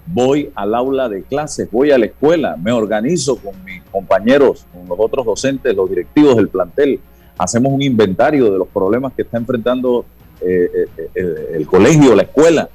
voy 0.06 0.52
al 0.56 0.76
aula 0.76 1.10
de 1.10 1.24
clases, 1.24 1.70
voy 1.72 1.92
a 1.92 1.98
la 1.98 2.06
escuela, 2.06 2.58
me 2.58 2.72
organizo 2.72 3.38
con 3.38 3.64
mis 3.64 3.82
compañeros, 3.92 4.66
con 4.74 4.88
los 4.88 4.98
otros 5.00 5.26
docentes, 5.26 5.76
los 5.76 5.90
directivos 5.90 6.36
del 6.36 6.50
plantel, 6.50 7.00
hacemos 7.38 7.72
un 7.72 7.82
inventario 7.82 8.52
de 8.52 8.58
los 8.58 8.68
problemas 8.68 9.14
que 9.14 9.22
está 9.22 9.38
enfrentando 9.38 10.06
eh, 10.42 10.88
eh, 10.98 11.10
el, 11.16 11.38
el, 11.54 11.68
colegio, 11.68 12.16
la 12.16 12.24
escuela, 12.24 12.70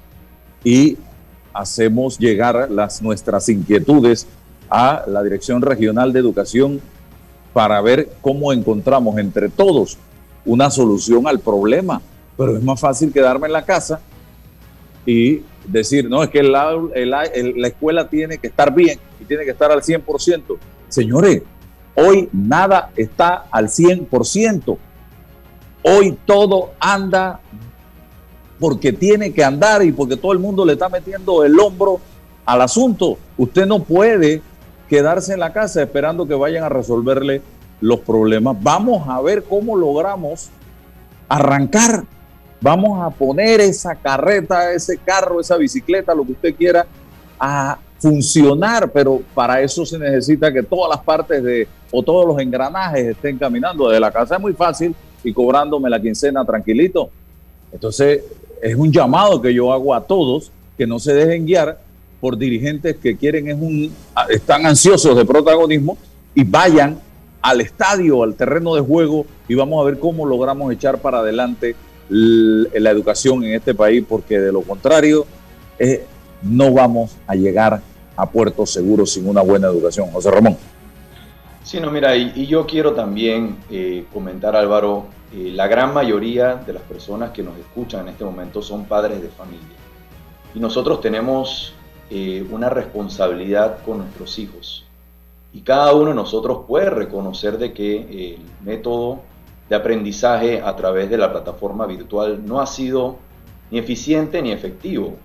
y 0.63 0.97
hacemos 1.53 2.19
llegar 2.19 2.71
las, 2.71 3.01
nuestras 3.03 3.49
inquietudes 3.49 4.27
a 4.71 5.05
la 5.07 5.23
Dirección 5.23 5.63
Regional 5.63 6.13
de 6.13 6.21
Educación 6.21 6.81
para 7.53 7.81
ver 7.81 8.09
cómo 8.21 8.53
encontramos 8.53 9.17
entre 9.19 9.49
todos 9.49 9.97
una 10.45 10.71
solución 10.71 11.27
al 11.27 11.39
problema. 11.39 12.03
Pero 12.37 12.57
es 12.57 12.63
más 12.63 12.81
fácil 12.81 13.13
quedarme 13.13 13.47
en 13.47 13.53
la 13.53 13.65
casa 13.65 14.01
y 15.07 15.43
decir, 15.67 16.09
no, 16.09 16.23
es 16.23 16.31
que 16.31 16.43
la, 16.43 16.73
la 16.95 17.69
escuela 17.69 18.09
tiene 18.09 18.39
que 18.39 18.49
estar 18.49 18.75
bien 18.75 18.99
y 19.21 19.25
tiene 19.25 19.45
que 19.45 19.51
estar 19.51 19.71
al 19.71 19.83
100%. 19.83 20.57
Señores, 20.89 21.43
hoy 21.95 22.29
nada 22.33 22.91
está 22.97 23.47
al 23.51 23.69
100%. 23.69 24.77
Hoy 25.83 26.19
todo 26.25 26.73
anda 26.81 27.41
porque 28.59 28.93
tiene 28.93 29.33
que 29.33 29.45
andar 29.45 29.85
y 29.85 29.93
porque 29.93 30.17
todo 30.17 30.33
el 30.33 30.39
mundo 30.39 30.65
le 30.65 30.75
está 30.75 30.89
metiendo 30.89 31.45
el 31.45 31.59
hombro 31.59 32.01
al 32.47 32.63
asunto. 32.63 33.19
Usted 33.37 33.67
no 33.67 33.83
puede 33.83 34.43
quedarse 34.89 35.35
en 35.35 35.41
la 35.41 35.53
casa 35.53 35.83
esperando 35.83 36.27
que 36.27 36.35
vayan 36.35 36.65
a 36.65 36.69
resolverle 36.69 37.43
los 37.81 38.01
problemas. 38.01 38.57
Vamos 38.63 39.09
a 39.09 39.21
ver 39.21 39.45
cómo 39.45 39.77
logramos 39.77 40.49
arrancar. 41.29 42.05
Vamos 42.65 42.99
a 42.99 43.11
poner 43.11 43.61
esa 43.61 43.95
carreta, 43.95 44.73
ese 44.73 44.97
carro, 44.97 45.39
esa 45.39 45.59
bicicleta, 45.59 46.15
lo 46.15 46.25
que 46.25 46.33
usted 46.33 46.55
quiera, 46.55 46.87
a 47.39 47.79
funcionar, 47.99 48.91
pero 48.91 49.21
para 49.35 49.61
eso 49.61 49.85
se 49.85 49.99
necesita 49.99 50.51
que 50.51 50.63
todas 50.63 50.97
las 50.97 51.05
partes 51.05 51.45
de 51.45 51.69
o 51.91 52.03
todos 52.03 52.27
los 52.27 52.41
engranajes 52.41 53.05
estén 53.05 53.37
caminando. 53.37 53.89
Desde 53.89 54.01
la 54.01 54.11
casa 54.11 54.37
es 54.37 54.41
muy 54.41 54.55
fácil 54.55 54.97
y 55.23 55.31
cobrándome 55.35 55.91
la 55.91 56.01
quincena 56.01 56.43
tranquilito. 56.43 57.11
Entonces, 57.71 58.25
es 58.63 58.75
un 58.75 58.91
llamado 58.91 59.43
que 59.43 59.53
yo 59.53 59.71
hago 59.71 59.95
a 59.95 60.01
todos 60.01 60.51
que 60.79 60.87
no 60.87 60.99
se 60.99 61.13
dejen 61.13 61.45
guiar 61.45 61.79
por 62.19 62.39
dirigentes 62.39 62.97
que 62.97 63.15
quieren, 63.15 63.47
es 63.47 63.57
un, 63.61 63.93
están 64.31 64.65
ansiosos 64.65 65.15
de 65.15 65.27
protagonismo 65.27 65.99
y 66.35 66.45
vayan 66.45 66.99
al 67.43 67.61
estadio, 67.61 68.23
al 68.23 68.37
terreno 68.37 68.75
de 68.75 68.81
juego 68.81 69.27
y 69.49 69.55
vamos 69.55 69.83
a 69.83 69.85
ver 69.85 69.99
cómo 69.99 70.25
logramos 70.25 70.73
echar 70.73 70.97
para 70.97 71.19
adelante 71.19 71.77
la 72.09 72.91
educación 72.91 73.45
en 73.45 73.55
este 73.55 73.75
país, 73.75 74.05
porque 74.09 74.39
de 74.39 74.53
lo 74.53 74.63
contrario 74.63 75.27
eh, 75.79 76.05
no 76.43 76.73
vamos 76.73 77.17
a 77.27 77.35
llegar 77.35 77.81
a 78.17 78.31
puertos 78.31 78.71
seguros 78.71 79.11
sin 79.13 79.29
una 79.29 79.41
buena 79.41 79.69
educación. 79.69 80.11
José 80.11 80.31
Ramón. 80.31 80.57
Sí, 81.65 81.81
no, 81.81 81.91
mira, 81.91 82.15
y, 82.15 82.47
yo 82.47 82.67
quiero 82.67 82.93
también 82.93 83.57
eh, 83.71 84.05
comentar, 84.13 84.55
Álvaro, 84.55 85.07
eh, 85.33 85.51
la 85.51 85.67
gran 85.67 85.95
mayoría 85.95 86.57
de 86.57 86.75
las 86.75 86.83
personas 86.83 87.31
que 87.31 87.43
nos 87.43 87.57
escuchan 87.59 88.03
en 88.03 88.09
este 88.09 88.25
momento 88.25 88.61
son 88.61 88.85
padres 88.85 89.23
de 89.23 89.29
familia. 89.29 89.77
Y 90.55 90.61
nosotros 90.61 91.01
tenemos 91.01 91.75
eh, 92.11 92.47
una 92.51 92.69
responsabilidad 92.69 93.79
con 93.83 93.99
nuestros 93.99 94.39
hijos. 94.39 94.85
Y 95.55 95.63
cada 95.63 95.95
uno 95.95 96.11
de 96.11 96.15
nosotros 96.15 96.67
puede 96.69 96.91
reconocer 96.91 97.57
de 97.57 97.73
que 97.73 98.35
el 98.35 98.43
método 98.63 99.23
de 99.69 99.77
aprendizaje 99.77 100.61
a 100.61 100.75
través 100.77 101.09
de 101.09 101.17
la 101.17 101.31
plataforma 101.31 101.87
virtual 101.87 102.45
no 102.45 102.61
ha 102.61 102.67
sido 102.67 103.17
ni 103.71 103.79
eficiente 103.79 104.43
ni 104.43 104.53
efectivo. 104.53 105.17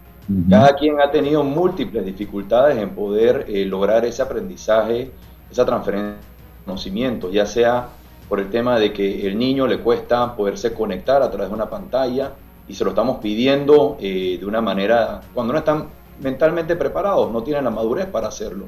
Cada 0.47 0.75
quien 0.75 1.01
ha 1.01 1.09
tenido 1.09 1.43
múltiples 1.43 2.05
dificultades 2.05 2.77
en 2.77 2.91
poder 2.91 3.45
eh, 3.47 3.65
lograr 3.65 4.05
ese 4.05 4.21
aprendizaje, 4.21 5.09
esa 5.49 5.65
transferencia 5.65 6.17
de 6.17 6.65
conocimiento, 6.65 7.31
ya 7.31 7.47
sea 7.47 7.89
por 8.27 8.39
el 8.39 8.51
tema 8.51 8.77
de 8.77 8.93
que 8.93 9.25
el 9.25 9.39
niño 9.39 9.65
le 9.65 9.79
cuesta 9.79 10.35
poderse 10.35 10.71
conectar 10.71 11.23
a 11.23 11.31
través 11.31 11.49
de 11.49 11.55
una 11.55 11.67
pantalla 11.67 12.33
y 12.67 12.75
se 12.75 12.83
lo 12.83 12.91
estamos 12.91 13.17
pidiendo 13.17 13.97
eh, 13.99 14.37
de 14.39 14.45
una 14.45 14.61
manera, 14.61 15.21
cuando 15.33 15.51
no 15.51 15.59
están 15.59 15.87
mentalmente 16.21 16.75
preparados, 16.75 17.31
no 17.31 17.41
tienen 17.41 17.63
la 17.63 17.71
madurez 17.71 18.05
para 18.05 18.27
hacerlo. 18.27 18.65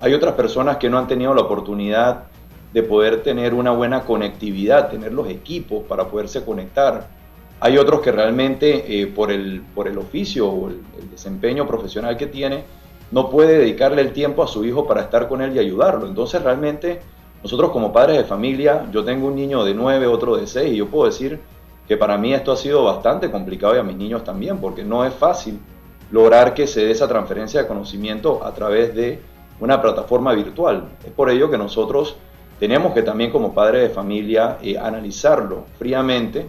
Hay 0.00 0.12
otras 0.12 0.34
personas 0.34 0.76
que 0.76 0.90
no 0.90 0.98
han 0.98 1.06
tenido 1.06 1.32
la 1.32 1.40
oportunidad 1.40 2.24
de 2.72 2.82
poder 2.82 3.22
tener 3.22 3.54
una 3.54 3.70
buena 3.70 4.02
conectividad, 4.02 4.90
tener 4.90 5.12
los 5.12 5.28
equipos 5.28 5.84
para 5.84 6.08
poderse 6.08 6.44
conectar. 6.44 7.08
Hay 7.60 7.78
otros 7.78 8.00
que 8.00 8.12
realmente 8.12 9.00
eh, 9.00 9.06
por, 9.06 9.30
el, 9.32 9.62
por 9.74 9.88
el 9.88 9.98
oficio 9.98 10.48
o 10.48 10.68
el, 10.68 10.80
desempeño 11.10 11.66
profesional 11.66 12.16
que 12.16 12.26
tiene, 12.26 12.64
no 13.10 13.30
puede 13.30 13.58
dedicarle 13.58 14.02
el 14.02 14.12
tiempo 14.12 14.42
a 14.42 14.46
su 14.46 14.64
hijo 14.64 14.86
para 14.86 15.02
estar 15.02 15.28
con 15.28 15.42
él 15.42 15.56
y 15.56 15.58
ayudarlo. 15.58 16.06
Entonces 16.06 16.42
realmente 16.42 17.00
nosotros 17.42 17.70
como 17.70 17.92
padres 17.92 18.18
de 18.18 18.24
familia, 18.24 18.86
yo 18.92 19.04
tengo 19.04 19.26
un 19.26 19.34
niño 19.34 19.64
de 19.64 19.74
9, 19.74 20.06
otro 20.06 20.36
de 20.36 20.46
6, 20.46 20.72
y 20.72 20.76
yo 20.76 20.86
puedo 20.86 21.06
decir 21.06 21.40
que 21.88 21.96
para 21.96 22.18
mí 22.18 22.34
esto 22.34 22.52
ha 22.52 22.56
sido 22.56 22.84
bastante 22.84 23.30
complicado 23.30 23.74
y 23.74 23.78
a 23.78 23.82
mis 23.82 23.96
niños 23.96 24.22
también, 24.22 24.58
porque 24.58 24.84
no 24.84 25.04
es 25.04 25.14
fácil 25.14 25.58
lograr 26.10 26.54
que 26.54 26.66
se 26.66 26.84
dé 26.84 26.90
esa 26.90 27.08
transferencia 27.08 27.62
de 27.62 27.66
conocimiento 27.66 28.44
a 28.44 28.52
través 28.52 28.94
de 28.94 29.20
una 29.60 29.80
plataforma 29.80 30.32
virtual. 30.34 30.88
Es 31.04 31.12
por 31.12 31.30
ello 31.30 31.50
que 31.50 31.58
nosotros 31.58 32.16
tenemos 32.58 32.92
que 32.92 33.02
también 33.02 33.30
como 33.30 33.54
padres 33.54 33.82
de 33.82 33.94
familia 33.94 34.58
eh, 34.62 34.76
analizarlo 34.76 35.64
fríamente 35.78 36.46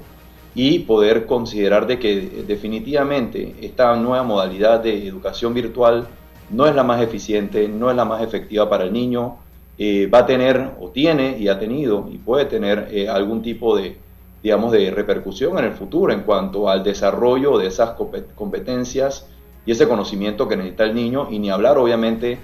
y 0.55 0.79
poder 0.79 1.25
considerar 1.25 1.85
de 1.85 1.99
que 1.99 2.43
definitivamente 2.47 3.55
esta 3.61 3.95
nueva 3.95 4.23
modalidad 4.23 4.79
de 4.79 5.07
educación 5.07 5.53
virtual 5.53 6.07
no 6.49 6.65
es 6.65 6.75
la 6.75 6.83
más 6.83 7.01
eficiente, 7.01 7.67
no 7.67 7.89
es 7.91 7.95
la 7.95 8.05
más 8.05 8.21
efectiva 8.23 8.67
para 8.67 8.85
el 8.85 8.93
niño, 8.93 9.37
eh, 9.77 10.07
va 10.07 10.19
a 10.19 10.25
tener 10.25 10.71
o 10.79 10.89
tiene 10.89 11.37
y 11.37 11.47
ha 11.47 11.59
tenido 11.59 12.09
y 12.11 12.17
puede 12.17 12.45
tener 12.45 12.89
eh, 12.91 13.07
algún 13.07 13.41
tipo 13.41 13.77
de, 13.77 13.97
digamos, 14.41 14.71
de 14.71 14.91
repercusión 14.91 15.57
en 15.59 15.65
el 15.65 15.73
futuro 15.73 16.11
en 16.11 16.21
cuanto 16.21 16.69
al 16.69 16.83
desarrollo 16.83 17.57
de 17.57 17.67
esas 17.67 17.91
competencias 18.35 19.27
y 19.65 19.71
ese 19.71 19.87
conocimiento 19.87 20.47
que 20.47 20.57
necesita 20.57 20.83
el 20.83 20.95
niño 20.95 21.27
y 21.29 21.39
ni 21.39 21.49
hablar 21.49 21.77
obviamente 21.77 22.39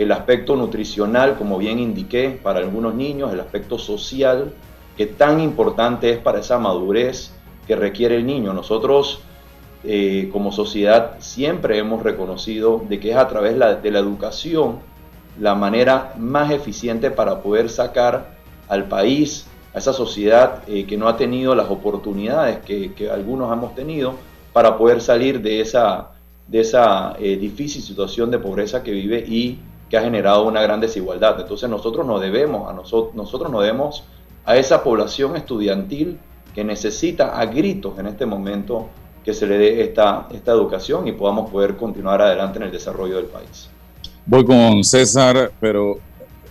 el 0.00 0.12
aspecto 0.12 0.56
nutricional, 0.56 1.36
como 1.36 1.58
bien 1.58 1.78
indiqué, 1.78 2.40
para 2.42 2.60
algunos 2.60 2.94
niños, 2.94 3.34
el 3.34 3.40
aspecto 3.40 3.78
social, 3.78 4.50
que 4.96 5.04
tan 5.04 5.40
importante 5.40 6.08
es 6.08 6.16
para 6.18 6.40
esa 6.40 6.58
madurez 6.58 7.32
que 7.66 7.76
requiere 7.76 8.16
el 8.16 8.24
niño. 8.24 8.54
Nosotros 8.54 9.20
eh, 9.84 10.30
como 10.32 10.52
sociedad 10.52 11.16
siempre 11.18 11.76
hemos 11.76 12.02
reconocido 12.02 12.82
de 12.88 12.98
que 12.98 13.10
es 13.10 13.16
a 13.18 13.28
través 13.28 13.58
de 13.82 13.90
la 13.90 13.98
educación 13.98 14.78
la 15.38 15.54
manera 15.54 16.14
más 16.18 16.50
eficiente 16.50 17.10
para 17.10 17.42
poder 17.42 17.68
sacar 17.68 18.38
al 18.68 18.88
país, 18.88 19.46
a 19.74 19.78
esa 19.80 19.92
sociedad 19.92 20.62
eh, 20.66 20.86
que 20.86 20.96
no 20.96 21.08
ha 21.08 21.18
tenido 21.18 21.54
las 21.54 21.68
oportunidades 21.68 22.60
que, 22.60 23.10
algunos 23.12 23.52
hemos 23.52 23.74
tenido 23.74 24.14
para 24.54 24.78
poder 24.78 25.02
salir 25.02 25.42
de 25.42 25.60
esa, 25.60 26.12
de 26.48 26.60
esa 26.60 27.16
eh, 27.20 27.36
difícil 27.36 27.82
situación 27.82 28.30
de 28.30 28.38
pobreza 28.38 28.82
que 28.82 28.92
vive 28.92 29.18
y 29.28 29.58
que 29.90 29.98
ha 29.98 30.02
generado 30.02 30.46
una 30.46 30.62
gran 30.62 30.80
desigualdad. 30.80 31.38
Entonces 31.40 31.68
nosotros 31.68 32.06
nos 32.06 32.20
debemos, 32.20 32.70
a 32.70 32.72
nosotros, 32.72 33.14
nosotros 33.14 33.50
nos 33.50 33.62
debemos 33.62 34.04
a 34.46 34.56
esa 34.56 34.82
población 34.84 35.36
estudiantil 35.36 36.18
que 36.54 36.64
necesita 36.64 37.38
a 37.38 37.46
gritos 37.46 37.98
en 37.98 38.06
este 38.06 38.24
momento 38.24 38.88
que 39.24 39.34
se 39.34 39.46
le 39.46 39.58
dé 39.58 39.82
esta, 39.82 40.28
esta 40.32 40.52
educación 40.52 41.06
y 41.08 41.12
podamos 41.12 41.50
poder 41.50 41.76
continuar 41.76 42.22
adelante 42.22 42.58
en 42.58 42.64
el 42.64 42.72
desarrollo 42.72 43.16
del 43.16 43.26
país. 43.26 43.68
Voy 44.24 44.44
con 44.44 44.82
César, 44.84 45.50
pero 45.60 45.96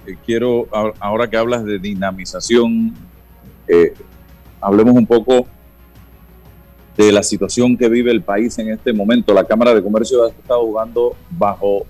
eh, 0.05 0.15
quiero, 0.25 0.67
ahora 1.00 1.29
que 1.29 1.38
hablas 1.38 1.63
de 1.63 1.79
dinamización, 1.79 2.93
eh, 3.67 3.93
hablemos 4.60 4.96
un 4.96 5.08
poco 5.08 5.48
de 6.98 7.12
la 7.13 7.24
situación 7.24 7.77
que 7.77 7.88
vive 7.88 8.12
el 8.12 8.22
país 8.22 8.60
en 8.60 8.69
este 8.69 8.91
momento. 8.91 9.34
La 9.34 9.46
Cámara 9.46 9.74
de 9.74 9.81
Comercio 9.81 10.25
ha 10.25 10.29
estado 10.29 10.62
jugando 10.65 11.15
bajo 11.29 11.86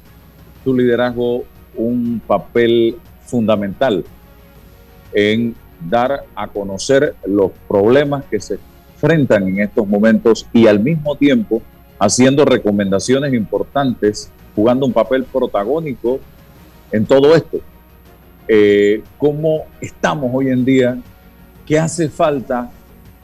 tu 0.70 0.78
liderazgo 0.78 1.46
un 1.76 2.22
papel 2.28 2.96
fundamental 3.26 4.06
en 5.12 5.56
dar 5.90 6.26
a 6.36 6.48
conocer 6.48 7.16
los 7.26 7.52
problemas 7.68 8.24
que 8.26 8.40
se 8.40 8.60
enfrentan 8.94 9.48
en 9.48 9.62
estos 9.62 9.88
momentos 9.88 10.46
y 10.54 10.68
al 10.68 10.80
mismo 10.80 11.16
tiempo 11.16 11.64
haciendo 11.98 12.46
recomendaciones 12.46 13.34
importantes, 13.34 14.32
jugando 14.56 14.86
un 14.86 14.94
papel 14.94 15.24
protagónico 15.24 16.20
en 16.92 17.04
todo 17.08 17.36
esto. 17.36 17.58
Eh, 18.48 19.02
¿Cómo 19.18 19.64
estamos 19.82 20.30
hoy 20.32 20.50
en 20.50 20.64
día? 20.64 21.00
¿Qué 21.66 21.80
hace 21.80 22.10
falta 22.10 22.70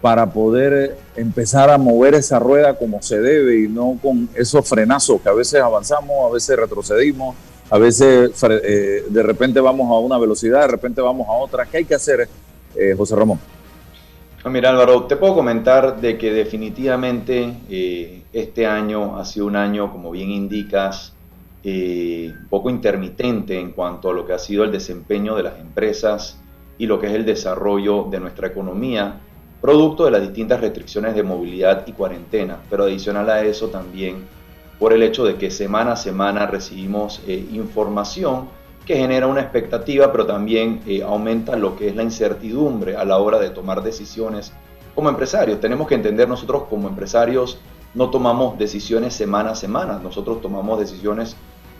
para 0.01 0.31
poder 0.31 0.97
empezar 1.15 1.69
a 1.69 1.77
mover 1.77 2.15
esa 2.15 2.37
rueda 2.37 2.77
como 2.77 3.01
se 3.01 3.19
debe 3.19 3.61
y 3.61 3.67
no 3.67 3.97
con 4.01 4.29
esos 4.35 4.67
frenazos 4.67 5.21
que 5.21 5.29
a 5.29 5.33
veces 5.33 5.61
avanzamos, 5.61 6.29
a 6.29 6.33
veces 6.33 6.57
retrocedimos, 6.57 7.35
a 7.69 7.77
veces 7.77 8.31
eh, 8.43 9.05
de 9.09 9.23
repente 9.23 9.59
vamos 9.59 9.89
a 9.89 9.97
una 9.99 10.17
velocidad, 10.17 10.61
de 10.61 10.67
repente 10.67 11.01
vamos 11.01 11.27
a 11.27 11.31
otra. 11.31 11.65
¿Qué 11.65 11.77
hay 11.77 11.85
que 11.85 11.95
hacer, 11.95 12.27
eh, 12.75 12.93
José 12.95 13.15
Ramón? 13.15 13.39
mira 14.47 14.69
Álvaro, 14.69 15.05
te 15.05 15.15
puedo 15.15 15.33
comentar 15.33 15.99
de 15.99 16.19
que 16.19 16.31
definitivamente 16.31 17.57
eh, 17.67 18.21
este 18.31 18.67
año 18.67 19.17
ha 19.17 19.25
sido 19.25 19.47
un 19.47 19.55
año, 19.55 19.91
como 19.91 20.11
bien 20.11 20.29
indicas, 20.29 21.13
un 21.63 22.47
poco 22.47 22.69
intermitente 22.69 23.59
en 23.59 23.71
cuanto 23.71 24.11
a 24.11 24.13
lo 24.13 24.27
que 24.27 24.33
ha 24.33 24.37
sido 24.37 24.63
el 24.65 24.71
desempeño 24.71 25.35
de 25.35 25.41
las 25.41 25.59
empresas 25.59 26.37
y 26.77 26.85
lo 26.85 26.99
que 26.99 27.07
es 27.07 27.13
el 27.13 27.25
desarrollo 27.25 28.03
de 28.03 28.19
nuestra 28.19 28.49
economía 28.49 29.19
producto 29.65 30.05
de 30.05 30.11
las 30.11 30.21
distintas 30.21 30.61
restricciones 30.61 31.15
de 31.15 31.23
movilidad 31.23 31.87
y 31.87 31.93
cuarentena, 31.93 32.59
pero 32.69 32.83
adicional 32.83 33.27
a 33.31 33.41
eso 33.41 33.69
también 33.69 34.27
por 34.77 34.93
el 34.93 35.01
hecho 35.01 35.25
de 35.25 35.37
que 35.37 35.49
semana 35.49 35.93
a 35.93 35.95
semana 35.95 36.45
recibimos 36.45 37.19
eh, 37.25 37.47
información 37.51 38.47
que 38.85 38.95
genera 38.95 39.25
una 39.25 39.41
expectativa, 39.41 40.11
pero 40.11 40.27
también 40.27 40.81
eh, 40.85 41.01
aumenta 41.01 41.55
lo 41.55 41.75
que 41.75 41.87
es 41.87 41.95
la 41.95 42.03
incertidumbre 42.03 42.95
a 42.95 43.05
la 43.05 43.17
hora 43.17 43.39
de 43.39 43.49
tomar 43.49 43.81
decisiones 43.81 44.53
como 44.93 45.09
empresarios. 45.09 45.59
Tenemos 45.59 45.87
que 45.87 45.95
entender 45.95 46.29
nosotros 46.29 46.65
como 46.69 46.87
empresarios 46.87 47.57
no 47.95 48.11
tomamos 48.11 48.59
decisiones 48.59 49.15
semana 49.15 49.53
a 49.53 49.55
semana, 49.55 49.97
nosotros 49.97 50.43
tomamos 50.43 50.77
decisiones 50.79 51.35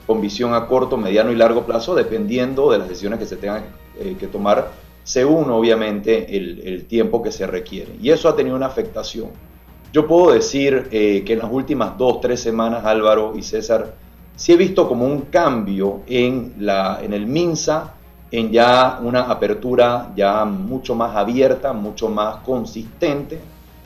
con 0.07 0.21
visión 0.21 0.55
a 0.55 0.65
corto, 0.65 0.97
mediano 0.97 1.31
y 1.31 1.36
largo 1.36 1.67
plazo, 1.67 1.93
dependiendo 1.93 2.71
de 2.71 2.79
las 2.79 2.89
decisiones 2.89 3.19
que 3.19 3.27
se 3.27 3.38
tengan 3.38 3.65
eh, 3.99 4.15
que 4.19 4.25
tomar 4.25 4.71
según 5.05 5.51
obviamente 5.51 6.35
el, 6.35 6.85
tiempo 6.85 7.21
que 7.21 7.31
se 7.31 7.45
requiere. 7.45 7.95
Y 8.01 8.09
eso 8.09 8.27
ha 8.27 8.35
tenido 8.35 8.55
una 8.55 8.65
afectación. 8.65 9.29
Yo 9.93 10.07
puedo 10.07 10.33
decir 10.33 10.89
eh, 10.91 11.23
que 11.23 11.33
en 11.33 11.39
las 11.39 11.51
últimas 11.51 11.95
dos, 11.95 12.19
tres 12.19 12.41
semanas, 12.41 12.83
Álvaro 12.83 13.33
y 13.37 13.43
César, 13.43 13.93
sí 14.35 14.53
he 14.53 14.57
visto 14.57 14.89
como 14.89 15.05
un 15.05 15.21
cambio 15.21 16.01
en, 16.07 16.55
la, 16.57 16.99
en 17.03 17.13
el 17.13 17.27
MINSA, 17.27 17.93
en 18.31 18.51
ya 18.51 18.99
una 19.01 19.21
apertura 19.21 20.11
ya 20.15 20.43
mucho 20.43 20.95
más 20.95 21.15
abierta, 21.15 21.71
mucho 21.71 22.09
más 22.09 22.37
consistente, 22.37 23.39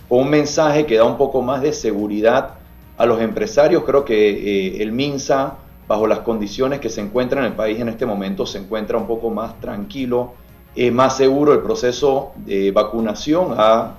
con 0.07 0.19
un 0.21 0.29
mensaje 0.29 0.85
que 0.85 0.95
da 0.95 1.03
un 1.03 1.17
poco 1.17 1.41
más 1.41 1.61
de 1.61 1.73
seguridad 1.73 2.55
a 2.97 3.05
los 3.05 3.19
empresarios. 3.19 3.83
Creo 3.83 4.05
que 4.05 4.29
eh, 4.29 4.81
el 4.81 4.93
MINSA, 4.93 5.57
bajo 5.85 6.07
las 6.07 6.19
condiciones 6.19 6.79
que 6.79 6.87
se 6.87 7.01
encuentra 7.01 7.41
en 7.41 7.47
el 7.47 7.53
país 7.53 7.77
en 7.77 7.89
este 7.89 8.05
momento, 8.05 8.45
se 8.45 8.59
encuentra 8.59 8.97
un 8.97 9.05
poco 9.05 9.29
más 9.29 9.59
tranquilo, 9.59 10.33
más 10.91 11.17
seguro. 11.17 11.53
El 11.53 11.59
proceso 11.59 12.31
de 12.37 12.71
vacunación 12.71 13.53
ha, 13.57 13.95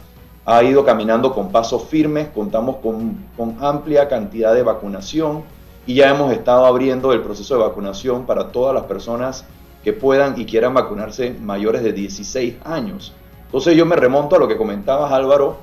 ha, 0.46 0.62
ido 0.62 0.84
caminando 0.84 1.34
con 1.34 1.52
pasos 1.52 1.84
firmes, 1.84 2.28
contamos 2.28 2.76
con, 2.76 3.16
con 3.36 3.56
amplia 3.60 4.08
cantidad 4.08 4.54
de 4.54 4.62
vacunación 4.62 5.42
y 5.86 5.94
ya 5.94 6.10
hemos 6.10 6.32
estado 6.32 6.64
abriendo 6.64 7.12
el 7.12 7.20
proceso 7.20 7.56
de 7.56 7.64
vacunación 7.64 8.24
para 8.24 8.48
todas 8.48 8.74
las 8.74 8.84
personas 8.84 9.44
que 9.84 9.92
puedan 9.92 10.40
y 10.40 10.46
quieran 10.46 10.74
vacunarse 10.74 11.34
mayores 11.40 11.82
de 11.82 11.92
16 11.92 12.56
años. 12.64 13.12
Entonces 13.46 13.76
yo 13.76 13.84
me 13.84 13.96
remonto 13.96 14.36
a 14.36 14.38
lo 14.38 14.48
que 14.48 14.56
comentabas 14.56 15.12
Álvaro 15.12 15.56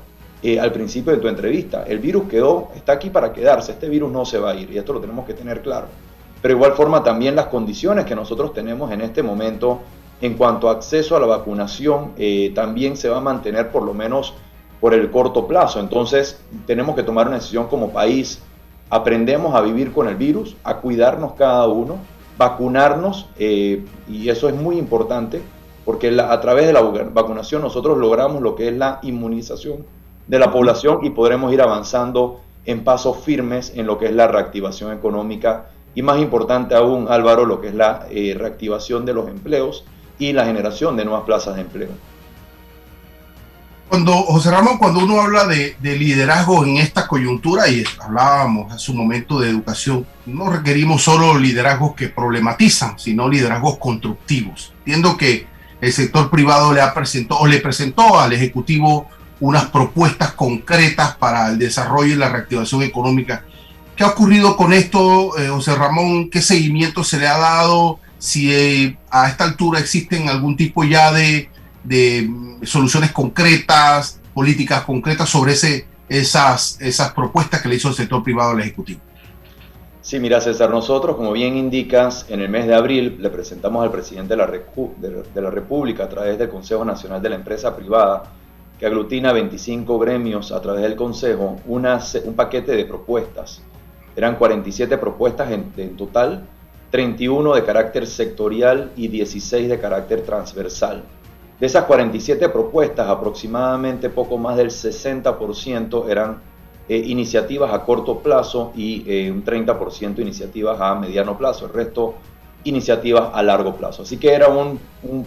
eh, 0.44 0.60
al 0.60 0.72
principio 0.72 1.14
de 1.14 1.20
tu 1.20 1.28
entrevista. 1.28 1.84
El 1.88 2.00
virus 2.00 2.28
quedó, 2.30 2.70
está 2.76 2.94
aquí 2.94 3.10
para 3.10 3.34
quedarse, 3.34 3.72
este 3.72 3.90
virus 3.90 4.12
no 4.12 4.26
se 4.26 4.38
va 4.38 4.52
a 4.52 4.56
ir 4.56 4.70
y 4.72 4.78
esto 4.78 4.94
lo 4.94 5.00
tenemos 5.00 5.26
que 5.26 5.34
tener 5.34 5.62
claro. 5.62 5.88
Pero 6.42 6.54
igual 6.54 6.74
forma 6.74 7.04
también 7.04 7.36
las 7.36 7.48
condiciones 7.48 8.06
que 8.06 8.16
nosotros 8.16 8.54
tenemos 8.54 8.92
en 8.92 9.02
este 9.02 9.24
momento 9.24 9.80
en 10.22 10.34
cuanto 10.36 10.70
a 10.70 10.74
acceso 10.74 11.16
a 11.16 11.20
la 11.20 11.28
vacunación, 11.28 12.14
eh, 12.18 12.52
también 12.56 12.98
se 12.98 13.10
va 13.10 13.18
a 13.18 13.22
mantener 13.22 13.72
por 13.72 13.84
lo 13.84 13.94
menos 13.94 14.34
por 14.80 14.94
el 14.94 15.12
corto 15.12 15.48
plazo. 15.48 15.80
Entonces, 15.80 16.40
tenemos 16.66 16.96
que 16.96 17.04
tomar 17.04 17.28
una 17.28 17.38
decisión 17.38 17.68
como 17.68 17.92
país. 17.92 18.42
Aprendemos 18.90 19.54
a 19.56 19.62
vivir 19.62 19.92
con 19.92 20.08
el 20.08 20.16
virus, 20.16 20.56
a 20.64 20.78
cuidarnos 20.78 21.34
cada 21.34 21.68
uno, 21.68 21.98
vacunarnos, 22.38 23.28
eh, 23.38 23.84
y 24.08 24.30
eso 24.30 24.50
es 24.50 24.56
muy 24.56 24.78
importante, 24.78 25.42
porque 25.86 26.16
a 26.20 26.42
través 26.42 26.68
de 26.68 26.74
la 26.74 26.82
vacunación 26.82 27.62
nosotros 27.62 27.98
logramos 27.98 28.42
lo 28.42 28.56
que 28.56 28.70
es 28.70 28.76
la 28.76 29.00
inmunización 29.04 29.86
de 30.28 30.40
la 30.40 30.52
población 30.52 31.00
y 31.04 31.12
podremos 31.12 31.54
ir 31.54 31.62
avanzando 31.62 32.42
en 32.66 32.84
pasos 32.84 33.18
firmes 33.20 33.72
en 33.76 33.88
lo 33.88 33.98
que 33.98 34.08
es 34.08 34.12
la 34.14 34.28
reactivación 34.28 34.92
económica 34.92 35.68
y 35.96 36.02
más 36.02 36.20
importante 36.20 36.76
aún, 36.76 37.08
Álvaro, 37.10 37.46
lo 37.46 37.62
que 37.62 37.70
es 37.70 37.74
la 37.74 38.08
eh, 38.12 38.36
reactivación 38.38 39.06
de 39.06 39.14
los 39.14 39.30
empleos 39.30 39.86
y 40.20 40.34
la 40.34 40.46
generación 40.46 40.96
de 40.96 41.06
nuevas 41.06 41.24
plazas 41.24 41.56
de 41.56 41.62
empleo. 41.62 41.90
Cuando, 43.88 44.12
José 44.14 44.52
Ramón, 44.52 44.78
cuando 44.78 45.00
uno 45.00 45.22
habla 45.22 45.46
de, 45.46 45.78
liderazgo 45.82 46.66
en 46.66 46.78
esta 46.78 47.08
coyuntura, 47.08 47.70
y 47.70 47.86
hablábamos 48.00 48.72
hace 48.74 48.92
un 48.92 48.98
momento 48.98 49.40
de 49.40 49.50
educación, 49.50 50.06
no 50.26 50.50
requerimos 50.50 51.04
solo 51.04 51.38
liderazgos 51.38 51.96
que 51.96 52.10
problematizan, 52.10 53.00
sino 53.00 53.30
liderazgos 53.30 53.78
constructivos. 53.78 54.74
Entiendo 54.80 55.16
que 55.16 55.48
el 55.80 55.94
sector 55.94 56.30
privado 56.30 56.74
le 56.74 56.82
ha 56.82 56.94
presentado 56.94 57.40
o 57.40 57.48
le 57.48 57.60
presentó 57.60 58.20
al 58.20 58.34
Ejecutivo 58.34 59.08
unas 59.40 59.66
propuestas 59.66 60.34
concretas 60.34 61.16
para 61.16 61.48
el 61.48 61.58
desarrollo 61.58 62.14
y 62.14 62.18
la 62.18 62.30
reactivación 62.30 62.84
económica. 62.84 63.46
¿Qué 63.96 64.04
ha 64.04 64.08
ocurrido 64.08 64.58
con 64.58 64.74
esto, 64.74 65.38
eh, 65.38 65.48
José 65.48 65.76
Ramón? 65.76 66.30
¿Qué 66.30 66.42
seguimiento 66.42 67.04
se 67.04 67.20
le 67.20 67.28
ha 67.28 67.38
dado? 67.38 68.00
Si 68.18 68.54
eh, 68.54 68.98
a 69.10 69.28
esta 69.30 69.44
altura 69.44 69.80
existen 69.80 70.30
algún 70.30 70.56
tipo 70.56 70.84
ya 70.84 71.12
de, 71.12 71.50
soluciones 72.64 73.12
concretas, 73.12 74.20
políticas 74.34 74.84
concretas 74.84 75.30
sobre 75.30 75.54
esas, 75.54 76.82
esas 76.82 77.14
propuestas 77.14 77.62
que 77.62 77.70
le 77.70 77.76
hizo 77.76 77.90
el 77.90 77.96
sector 77.96 78.24
privado 78.24 78.52
al 78.52 78.60
Ejecutivo. 78.60 79.00
Sí, 80.02 80.20
mira 80.20 80.40
César, 80.40 80.70
nosotros, 80.70 81.18
como 81.18 81.34
bien 81.34 81.58
indicas, 81.58 82.26
en 82.30 82.42
el 82.42 82.50
mes 82.50 82.66
de 82.66 82.76
abril 82.76 83.18
le 83.20 83.30
presentamos 83.30 83.84
al 83.84 83.92
presidente 83.92 84.36
de 84.36 84.38
la, 84.38 84.48
de 84.48 85.42
la 85.42 85.50
República 85.50 86.06
a 86.06 86.10
través 86.10 86.38
del 86.38 86.50
Consejo 86.50 86.86
Nacional 86.86 87.22
de 87.22 87.30
la 87.30 87.36
Empresa 87.36 87.76
Privada, 87.76 88.24
que 88.80 88.86
aglutina 88.86 89.34
25 89.34 90.00
gremios 90.00 90.52
a 90.52 90.62
través 90.62 90.84
del 90.84 90.96
Consejo, 90.96 91.58
un 91.66 92.34
paquete 92.36 92.74
de 92.74 92.86
propuestas. 92.86 93.62
Eran 94.16 94.36
47 94.36 94.98
propuestas 94.98 95.52
en 95.52 95.98
total 95.98 96.48
31 96.90 97.56
de 97.56 97.64
carácter 97.64 98.08
sectorial 98.08 98.92
y 98.96 99.08
16 99.08 99.70
de 99.70 99.80
carácter 99.80 100.22
transversal. 100.22 101.04
De 101.60 101.66
esas 101.66 101.86
47 101.86 102.50
propuestas, 102.50 103.10
aproximadamente 103.10 104.10
poco 104.10 104.38
más 104.38 104.58
del 104.58 104.70
60% 104.70 106.08
eran 106.10 106.40
eh, 106.88 106.98
iniciativas 106.98 107.74
a 107.74 107.84
corto 107.84 108.20
plazo 108.20 108.72
y 108.76 109.04
eh, 109.08 109.32
un 109.32 109.44
30% 109.44 110.20
iniciativas 110.20 110.80
a 110.80 110.96
mediano 110.96 111.38
plazo, 111.38 111.66
el 111.66 111.74
resto 111.74 112.16
iniciativas 112.64 113.32
a 113.34 113.42
largo 113.44 113.76
plazo. 113.76 114.04
Así 114.04 114.18
que 114.18 114.34
era 114.34 114.48
un, 114.48 114.80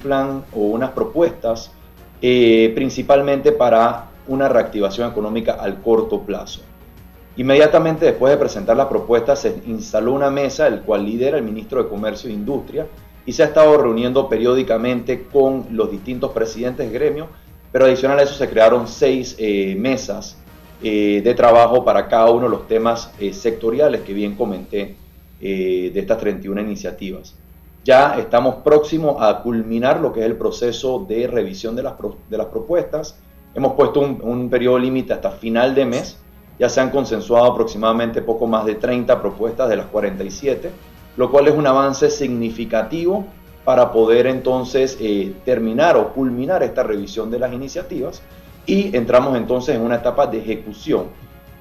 plan 0.02 0.44
o 0.54 0.60
unas 0.60 0.90
propuestas 0.90 1.72
eh, 2.22 2.72
principalmente 2.74 3.52
para 3.52 4.06
una 4.28 4.48
reactivación 4.48 5.10
económica 5.10 5.54
al 5.54 5.82
corto 5.82 6.20
plazo. 6.20 6.62
Inmediatamente 7.40 8.04
después 8.04 8.30
de 8.30 8.36
presentar 8.36 8.76
la 8.76 8.86
propuesta 8.86 9.34
se 9.34 9.62
instaló 9.66 10.12
una 10.12 10.28
mesa, 10.28 10.66
el 10.66 10.82
cual 10.82 11.06
lidera 11.06 11.38
el 11.38 11.42
ministro 11.42 11.82
de 11.82 11.88
Comercio 11.88 12.28
e 12.28 12.34
Industria, 12.34 12.86
y 13.24 13.32
se 13.32 13.42
ha 13.42 13.46
estado 13.46 13.78
reuniendo 13.78 14.28
periódicamente 14.28 15.22
con 15.22 15.64
los 15.70 15.90
distintos 15.90 16.32
presidentes 16.32 16.86
de 16.86 16.92
gremio, 16.92 17.28
pero 17.72 17.86
adicional 17.86 18.18
a 18.18 18.24
eso 18.24 18.34
se 18.34 18.50
crearon 18.50 18.86
seis 18.86 19.36
eh, 19.38 19.74
mesas 19.74 20.36
eh, 20.82 21.22
de 21.24 21.32
trabajo 21.32 21.82
para 21.82 22.08
cada 22.08 22.30
uno 22.30 22.42
de 22.42 22.50
los 22.50 22.68
temas 22.68 23.10
eh, 23.18 23.32
sectoriales 23.32 24.02
que 24.02 24.12
bien 24.12 24.36
comenté 24.36 24.96
de 25.40 25.92
estas 25.94 26.18
31 26.18 26.60
iniciativas. 26.60 27.34
Ya 27.86 28.18
estamos 28.18 28.56
próximos 28.56 29.16
a 29.18 29.40
culminar 29.42 29.98
lo 29.98 30.12
que 30.12 30.20
es 30.20 30.26
el 30.26 30.36
proceso 30.36 31.06
de 31.08 31.26
revisión 31.26 31.74
de 31.74 31.84
las, 31.84 31.94
de 32.28 32.36
las 32.36 32.48
propuestas. 32.48 33.18
Hemos 33.54 33.72
puesto 33.72 34.00
un, 34.00 34.20
un 34.22 34.50
periodo 34.50 34.78
límite 34.78 35.14
hasta 35.14 35.30
final 35.30 35.74
de 35.74 35.86
mes 35.86 36.19
ya 36.60 36.68
se 36.68 36.78
han 36.82 36.90
consensuado 36.90 37.46
aproximadamente 37.46 38.20
poco 38.20 38.46
más 38.46 38.66
de 38.66 38.74
30 38.74 39.18
propuestas 39.22 39.70
de 39.70 39.76
las 39.76 39.86
47, 39.86 40.70
lo 41.16 41.30
cual 41.30 41.48
es 41.48 41.54
un 41.54 41.66
avance 41.66 42.10
significativo 42.10 43.24
para 43.64 43.90
poder 43.90 44.26
entonces 44.26 44.98
eh, 45.00 45.32
terminar 45.46 45.96
o 45.96 46.12
culminar 46.12 46.62
esta 46.62 46.82
revisión 46.82 47.30
de 47.30 47.38
las 47.38 47.54
iniciativas 47.54 48.20
y 48.66 48.94
entramos 48.94 49.38
entonces 49.38 49.74
en 49.74 49.80
una 49.80 49.96
etapa 49.96 50.26
de 50.26 50.38
ejecución, 50.38 51.06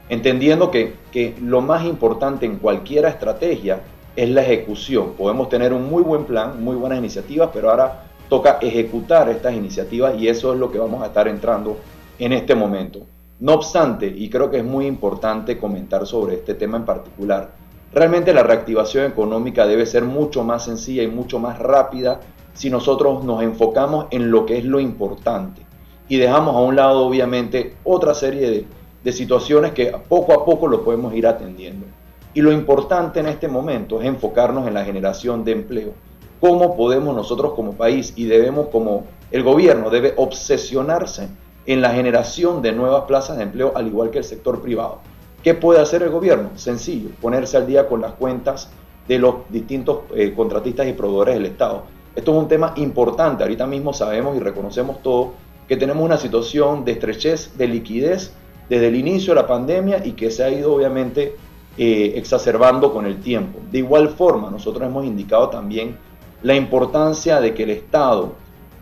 entendiendo 0.10 0.70
que, 0.70 0.96
que 1.14 1.34
lo 1.42 1.62
más 1.62 1.86
importante 1.86 2.46
en 2.46 2.58
cualquier 2.58 3.06
estrategia 3.06 3.80
es 4.18 4.30
la 4.30 4.42
ejecución. 4.42 5.14
Podemos 5.18 5.48
tener 5.48 5.72
un 5.72 5.90
muy 5.90 6.04
buen 6.04 6.26
plan, 6.26 6.62
muy 6.62 6.76
buenas 6.76 7.00
iniciativas, 7.00 7.52
pero 7.54 7.70
ahora 7.70 8.04
toca 8.28 8.58
ejecutar 8.60 9.30
estas 9.30 9.54
iniciativas 9.54 10.20
y 10.20 10.28
eso 10.28 10.52
es 10.52 10.60
lo 10.60 10.70
que 10.70 10.78
vamos 10.78 11.02
a 11.04 11.06
estar 11.06 11.30
entrando 11.30 11.78
en 12.20 12.34
este 12.34 12.54
momento. 12.54 13.06
No 13.40 13.54
obstante, 13.54 14.08
y 14.08 14.30
creo 14.30 14.52
que 14.52 14.58
es 14.58 14.66
muy 14.66 14.86
importante 14.86 15.58
comentar 15.58 16.06
sobre 16.06 16.36
este 16.36 16.56
tema 16.56 16.78
en 16.78 16.86
particular, 16.86 17.52
realmente 17.94 18.34
la 18.34 18.44
reactivación 18.44 19.06
económica 19.06 19.66
debe 19.66 19.86
ser 19.86 20.04
mucho 20.04 20.44
más 20.44 20.66
sencilla 20.66 21.04
y 21.04 21.08
mucho 21.08 21.40
más 21.40 21.58
rápida 21.58 22.20
si 22.54 22.70
nosotros 22.70 23.24
nos 23.24 23.42
enfocamos 23.42 24.08
en 24.12 24.30
lo 24.30 24.46
que 24.46 24.58
es 24.58 24.66
lo 24.66 24.82
importante 24.82 25.70
y 26.10 26.18
dejamos 26.18 26.56
a 26.56 26.60
un 26.60 26.76
lado 26.76 27.06
obviamente 27.06 27.78
otra 27.86 28.14
serie 28.14 28.50
de, 28.50 28.66
de 29.04 29.12
situaciones 29.14 29.72
que 29.72 29.96
poco 30.10 30.34
a 30.34 30.44
poco 30.44 30.68
lo 30.68 30.84
podemos 30.84 31.14
ir 31.14 31.28
atendiendo. 31.28 31.86
Y 32.34 32.42
lo 32.42 32.52
importante 32.52 33.20
en 33.20 33.28
este 33.28 33.48
momento 33.48 34.02
es 34.02 34.08
enfocarnos 34.08 34.68
en 34.68 34.74
la 34.74 34.84
generación 34.84 35.44
de 35.44 35.54
empleo. 35.54 35.94
¿Cómo 36.42 36.76
podemos 36.76 37.16
nosotros 37.16 37.54
como 37.54 37.74
país 37.74 38.14
y 38.16 38.26
debemos 38.26 38.68
como 38.68 39.06
el 39.32 39.44
gobierno 39.44 39.90
debe 39.90 40.14
obsesionarse 40.18 41.30
en 41.66 41.82
la 41.82 41.92
generación 41.92 42.62
de 42.62 42.72
nuevas 42.72 43.04
plazas 43.04 43.38
de 43.38 43.44
empleo 43.44 43.74
al 43.76 43.88
igual 43.88 44.10
que 44.10 44.20
el 44.20 44.24
sector 44.24 44.62
privado? 44.62 45.00
¿Qué 45.44 45.54
puede 45.54 45.80
hacer 45.80 46.04
el 46.04 46.10
gobierno? 46.10 46.50
Sencillo, 46.56 47.10
ponerse 47.22 47.58
al 47.58 47.68
día 47.68 47.88
con 47.88 48.02
las 48.02 48.14
cuentas 48.14 48.70
de 49.08 49.20
los 49.20 49.36
distintos 49.50 50.02
eh, 50.16 50.34
contratistas 50.36 50.88
y 50.88 50.94
proveedores 50.94 51.36
del 51.36 51.46
Estado. 51.46 51.84
Esto 52.16 52.32
es 52.32 52.38
un 52.38 52.48
tema 52.48 52.74
importante. 52.76 53.44
Ahorita 53.44 53.66
mismo 53.66 53.94
sabemos 53.94 54.36
y 54.36 54.40
reconocemos 54.40 55.02
todo 55.02 55.34
que 55.68 55.78
tenemos 55.78 56.04
una 56.04 56.18
situación 56.18 56.84
de 56.84 56.94
estrechez, 56.94 57.58
de 57.58 57.68
liquidez 57.68 58.34
desde 58.68 58.88
el 58.88 58.96
inicio 58.96 59.34
de 59.34 59.42
la 59.42 59.48
pandemia 59.48 60.06
y 60.06 60.14
que 60.14 60.32
se 60.32 60.44
ha 60.44 60.50
ido 60.50 60.74
obviamente 60.74 61.36
eh, 61.78 62.14
exacerbando 62.16 62.92
con 62.92 63.06
el 63.06 63.22
tiempo. 63.22 63.60
De 63.72 63.78
igual 63.78 64.10
forma, 64.10 64.50
nosotros 64.50 64.88
hemos 64.88 65.06
indicado 65.06 65.50
también 65.50 65.98
la 66.42 66.56
importancia 66.56 67.40
de 67.40 67.54
que 67.54 67.64
el 67.64 67.70
Estado 67.70 68.34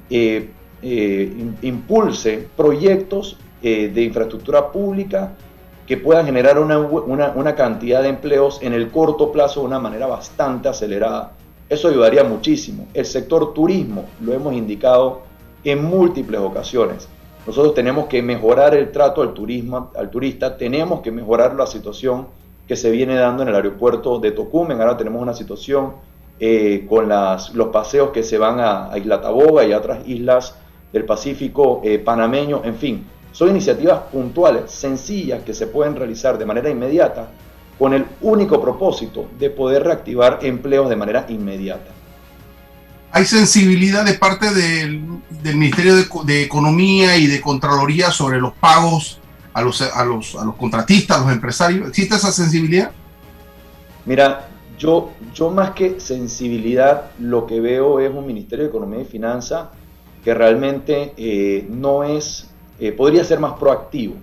eh, 0.10 0.50
eh, 0.82 1.32
impulse 1.62 2.48
proyectos 2.56 3.38
de 3.62 4.02
infraestructura 4.02 4.72
pública 4.72 5.34
que 5.88 5.98
puedan 5.98 6.26
generar 6.26 6.60
una, 6.60 6.78
una, 6.80 7.56
cantidad 7.56 8.04
de 8.04 8.10
empleos 8.10 8.60
en 8.62 8.74
el 8.74 8.92
corto 8.92 9.32
plazo 9.32 9.62
de 9.62 9.68
una 9.68 9.80
manera 9.80 10.06
bastante 10.06 10.68
acelerada. 10.68 11.32
Eso 11.70 11.88
ayudaría 11.88 12.24
muchísimo. 12.26 12.88
El 12.94 13.06
sector 13.06 13.54
turismo, 13.54 14.06
lo 14.22 14.34
hemos 14.34 14.54
indicado 14.54 15.22
en 15.64 15.84
múltiples 15.84 16.42
ocasiones. 16.42 17.08
Nosotros 17.48 17.74
tenemos 17.74 18.08
que 18.08 18.22
mejorar 18.22 18.76
el 18.76 18.92
trato 18.92 19.22
al, 19.22 19.34
turismo, 19.34 19.92
al 19.96 20.10
turista, 20.10 20.58
tenemos 20.58 21.00
que 21.00 21.12
mejorar 21.12 21.56
la 21.56 21.66
situación 21.66 22.28
que 22.68 22.76
se 22.76 22.92
viene 22.92 23.16
dando 23.16 23.44
en 23.44 23.50
el 23.50 23.56
aeropuerto 23.56 24.20
de 24.20 24.32
Tocumen. 24.32 24.82
Ahora 24.82 24.98
tenemos 24.98 25.22
una 25.22 25.34
situación 25.34 25.94
eh, 26.38 26.86
con 26.90 27.08
las, 27.08 27.54
los 27.56 27.70
paseos 27.70 28.10
que 28.10 28.24
se 28.24 28.38
van 28.38 28.60
a, 28.60 28.92
Isla 28.98 29.22
Taboga 29.22 29.64
y 29.64 29.72
a 29.72 29.78
otras 29.78 30.06
islas 30.06 30.56
del 30.92 31.06
Pacífico 31.06 31.82
eh, 31.84 32.00
panameño. 32.00 32.62
En 32.64 32.76
fin, 32.76 33.06
son 33.32 33.50
iniciativas 33.50 34.00
puntuales, 34.12 34.72
sencillas, 34.72 35.44
que 35.44 35.54
se 35.54 35.68
pueden 35.68 35.96
realizar 35.96 36.38
de 36.38 36.46
manera 36.46 36.70
inmediata 36.70 37.30
con 37.78 37.94
el 37.94 38.06
único 38.22 38.60
propósito 38.60 39.28
de 39.38 39.50
poder 39.50 39.84
reactivar 39.84 40.40
empleos 40.42 40.90
de 40.90 40.96
manera 40.96 41.26
inmediata 41.30 41.98
hay 43.12 43.26
sensibilidad 43.26 44.06
de 44.06 44.14
parte 44.14 44.54
del, 44.54 45.02
Ministerio 45.56 45.96
de, 46.26 46.44
Economía 46.44 47.18
y 47.18 47.28
de 47.28 47.40
Contraloría 47.40 48.12
sobre 48.12 48.40
los 48.40 48.54
pagos 48.54 49.20
a 49.54 49.62
los, 49.62 49.82
a, 49.82 50.06
los, 50.06 50.36
a 50.36 50.46
los 50.46 50.56
contratistas, 50.56 51.18
a 51.18 51.22
los 51.22 51.32
empresarios. 51.32 51.88
¿Existe 51.88 52.16
esa 52.16 52.32
sensibilidad? 52.32 52.92
Mira, 54.06 54.50
yo, 54.78 55.12
yo 55.34 55.50
más 55.50 55.72
que 55.72 56.00
sensibilidad, 56.00 57.12
lo 57.18 57.48
que 57.48 57.60
veo 57.60 58.00
es 58.00 58.12
un 58.14 58.28
Ministerio 58.28 58.66
de 58.66 58.70
Economía 58.70 59.02
y 59.02 59.06
Finanzas 59.06 59.70
que 60.28 60.34
realmente 60.34 61.14
eh, 61.16 61.66
no 61.70 62.04
es, 62.04 62.50
eh, 62.82 62.92
podría 62.92 63.24
ser 63.24 63.40
más 63.40 63.54
proactivo, 63.54 64.16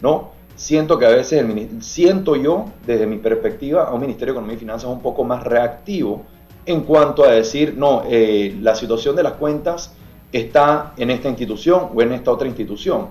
¿no? 0.00 0.32
Siento 0.56 0.98
que 0.98 1.06
a 1.06 1.10
veces, 1.10 1.44
el, 1.44 1.80
siento 1.80 2.34
yo, 2.34 2.64
desde 2.84 3.06
mi 3.06 3.18
perspectiva, 3.18 3.84
a 3.84 3.94
un 3.94 4.00
Ministerio 4.00 4.34
de 4.34 4.38
Economía 4.38 4.56
y 4.56 4.58
Finanzas 4.58 4.90
un 4.90 5.00
poco 5.00 5.22
más 5.22 5.44
reactivo 5.44 6.24
en 6.66 6.80
cuanto 6.80 7.22
a 7.22 7.30
decir, 7.30 7.76
no, 7.78 8.02
eh, 8.10 8.56
la 8.62 8.74
situación 8.74 9.14
de 9.14 9.22
las 9.22 9.34
cuentas 9.34 9.94
está 10.32 10.92
en 10.96 11.12
esta 11.12 11.28
institución 11.28 11.90
o 11.94 12.02
en 12.02 12.10
esta 12.14 12.32
otra 12.32 12.48
institución. 12.48 13.06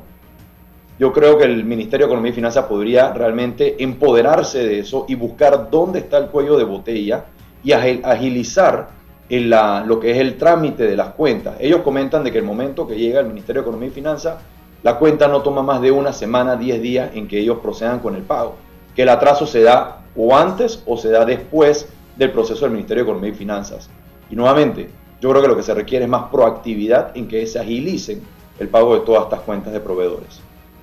Yo 0.99 1.13
creo 1.13 1.37
que 1.37 1.45
el 1.45 1.63
Ministerio 1.63 2.07
de 2.07 2.11
Economía 2.11 2.31
y 2.33 2.35
Finanzas 2.35 2.65
podría 2.65 3.13
realmente 3.13 3.81
empoderarse 3.81 4.67
de 4.67 4.79
eso 4.79 5.05
y 5.07 5.15
buscar 5.15 5.69
dónde 5.71 5.99
está 5.99 6.17
el 6.17 6.27
cuello 6.27 6.57
de 6.57 6.65
botella 6.65 7.23
y 7.63 7.71
agilizar 7.71 8.89
lo 9.29 9.99
que 9.99 10.11
es 10.11 10.17
el 10.17 10.37
trámite 10.37 10.83
de 10.83 10.95
las 10.95 11.09
cuentas. 11.09 11.55
Ellos 11.59 11.81
comentan 11.81 12.23
de 12.23 12.31
que 12.31 12.37
el 12.37 12.43
momento 12.43 12.87
que 12.87 12.95
llega 12.95 13.19
el 13.19 13.27
Ministerio 13.27 13.61
de 13.61 13.67
Economía 13.67 13.89
y 13.89 13.91
Finanzas, 13.91 14.37
la 14.83 14.97
cuenta 14.97 15.27
no 15.27 15.41
toma 15.41 15.63
más 15.63 15.81
de 15.81 15.91
una 15.91 16.11
semana, 16.11 16.55
10 16.55 16.81
días 16.81 17.11
en 17.13 17.27
que 17.27 17.39
ellos 17.39 17.59
procedan 17.61 17.99
con 17.99 18.15
el 18.15 18.23
pago. 18.23 18.55
Que 18.95 19.03
el 19.03 19.09
atraso 19.09 19.47
se 19.47 19.61
da 19.61 20.01
o 20.15 20.35
antes 20.35 20.83
o 20.85 20.97
se 20.97 21.09
da 21.09 21.25
después 21.25 21.87
del 22.17 22.31
proceso 22.31 22.65
del 22.65 22.73
Ministerio 22.73 23.03
de 23.03 23.09
Economía 23.09 23.31
y 23.31 23.35
Finanzas. 23.35 23.89
Y 24.29 24.35
nuevamente, 24.35 24.89
yo 25.21 25.29
creo 25.29 25.41
que 25.41 25.47
lo 25.47 25.55
que 25.55 25.63
se 25.63 25.73
requiere 25.73 26.05
es 26.05 26.11
más 26.11 26.29
proactividad 26.29 27.15
en 27.15 27.27
que 27.27 27.47
se 27.47 27.59
agilicen 27.59 28.21
el 28.59 28.67
pago 28.67 28.93
de 28.93 29.01
todas 29.01 29.23
estas 29.23 29.39
cuentas 29.39 29.73
de 29.73 29.79
proveedores. 29.79 30.41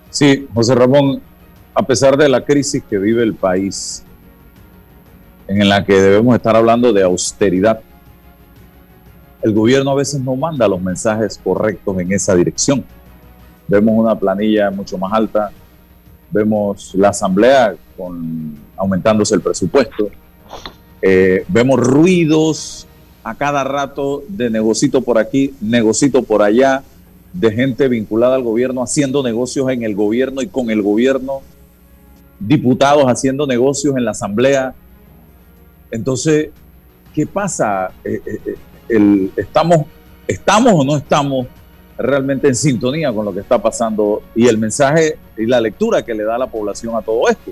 Sí, 0.09 0.49
José 0.55 0.75
Ramón, 0.75 1.21
a 1.75 1.83
pesar 1.83 2.17
de 2.17 2.29
la 2.29 2.45
crisis 2.45 2.83
que 2.89 2.99
vive 2.99 3.23
el 3.23 3.35
país, 3.35 4.03
en 5.47 5.69
la 5.69 5.85
que 5.85 6.01
debemos 6.01 6.35
estar 6.35 6.57
hablando 6.57 6.93
de 6.93 7.03
austeridad, 7.03 7.81
el 9.43 9.55
gobierno 9.55 9.91
a 9.91 9.95
veces 9.95 10.21
no 10.21 10.37
manda 10.37 10.69
los 10.69 10.81
mensajes 10.81 11.41
correctos 11.43 11.99
en 11.99 12.13
esa 12.13 12.35
dirección. 12.35 12.85
Vemos 13.67 13.95
una 13.97 14.19
planilla 14.19 14.71
mucho 14.71 14.99
más 14.99 15.13
alta, 15.13 15.51
vemos 16.31 16.95
la 16.95 17.09
asamblea 17.09 17.75
con, 17.97 18.57
aumentándose 18.77 19.35
el 19.35 19.41
presupuesto, 19.41 20.11
eh, 21.03 21.45
vemos 21.49 21.81
ruidos 21.81 22.87
a 23.23 23.35
cada 23.35 23.65
rato 23.65 24.23
de 24.29 24.51
negocito 24.51 25.03
por 25.03 25.19
aquí, 25.19 25.55
negocito 25.61 26.23
por 26.23 26.43
allá, 26.43 26.83
de 27.33 27.53
gente 27.53 27.87
vinculada 27.89 28.35
al 28.35 28.43
gobierno 28.43 28.83
haciendo 28.83 29.23
negocios 29.23 29.71
en 29.71 29.85
el 29.85 29.95
gobierno 29.95 30.43
y 30.43 30.49
con 30.49 30.71
el 30.71 30.83
gobierno, 30.83 31.43
diputados 32.41 33.05
haciendo 33.05 33.47
negocios 33.47 33.97
en 33.97 34.05
la 34.05 34.11
asamblea. 34.11 34.75
Entonces, 35.93 36.51
¿qué 37.15 37.27
pasa? 37.27 37.93
Eh, 38.05 38.21
eh, 38.27 38.57
estamos, 39.37 39.87
¿Estamos 40.31 40.73
o 40.75 40.85
no 40.85 40.97
estamos 40.97 41.49
realmente 41.99 42.47
en 42.47 42.55
sintonía 42.55 43.13
con 43.13 43.25
lo 43.25 43.35
que 43.35 43.41
está 43.41 43.61
pasando 43.61 44.23
y 44.33 44.47
el 44.47 44.59
mensaje 44.59 45.19
y 45.37 45.45
la 45.45 45.61
lectura 45.61 46.05
que 46.05 46.15
le 46.15 46.23
da 46.23 46.39
la 46.39 46.47
población 46.47 46.95
a 46.95 47.03
todo 47.03 47.29
esto? 47.29 47.51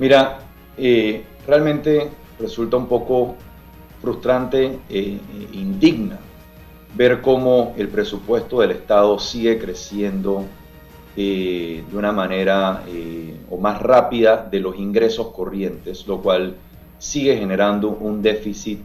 Mira, 0.00 0.40
eh, 0.76 1.22
realmente 1.46 2.10
resulta 2.40 2.76
un 2.76 2.88
poco 2.88 3.36
frustrante 4.02 4.80
e 4.90 5.20
indigna 5.52 6.18
ver 6.96 7.20
cómo 7.20 7.74
el 7.78 7.86
presupuesto 7.86 8.60
del 8.60 8.72
Estado 8.72 9.16
sigue 9.20 9.56
creciendo 9.60 10.44
eh, 11.16 11.84
de 11.88 11.96
una 11.96 12.10
manera 12.10 12.82
o 13.50 13.56
más 13.56 13.80
rápida 13.80 14.48
de 14.50 14.58
los 14.58 14.76
ingresos 14.76 15.28
corrientes, 15.28 16.08
lo 16.08 16.20
cual 16.20 16.56
sigue 16.98 17.36
generando 17.36 17.90
un 17.90 18.20
déficit 18.20 18.80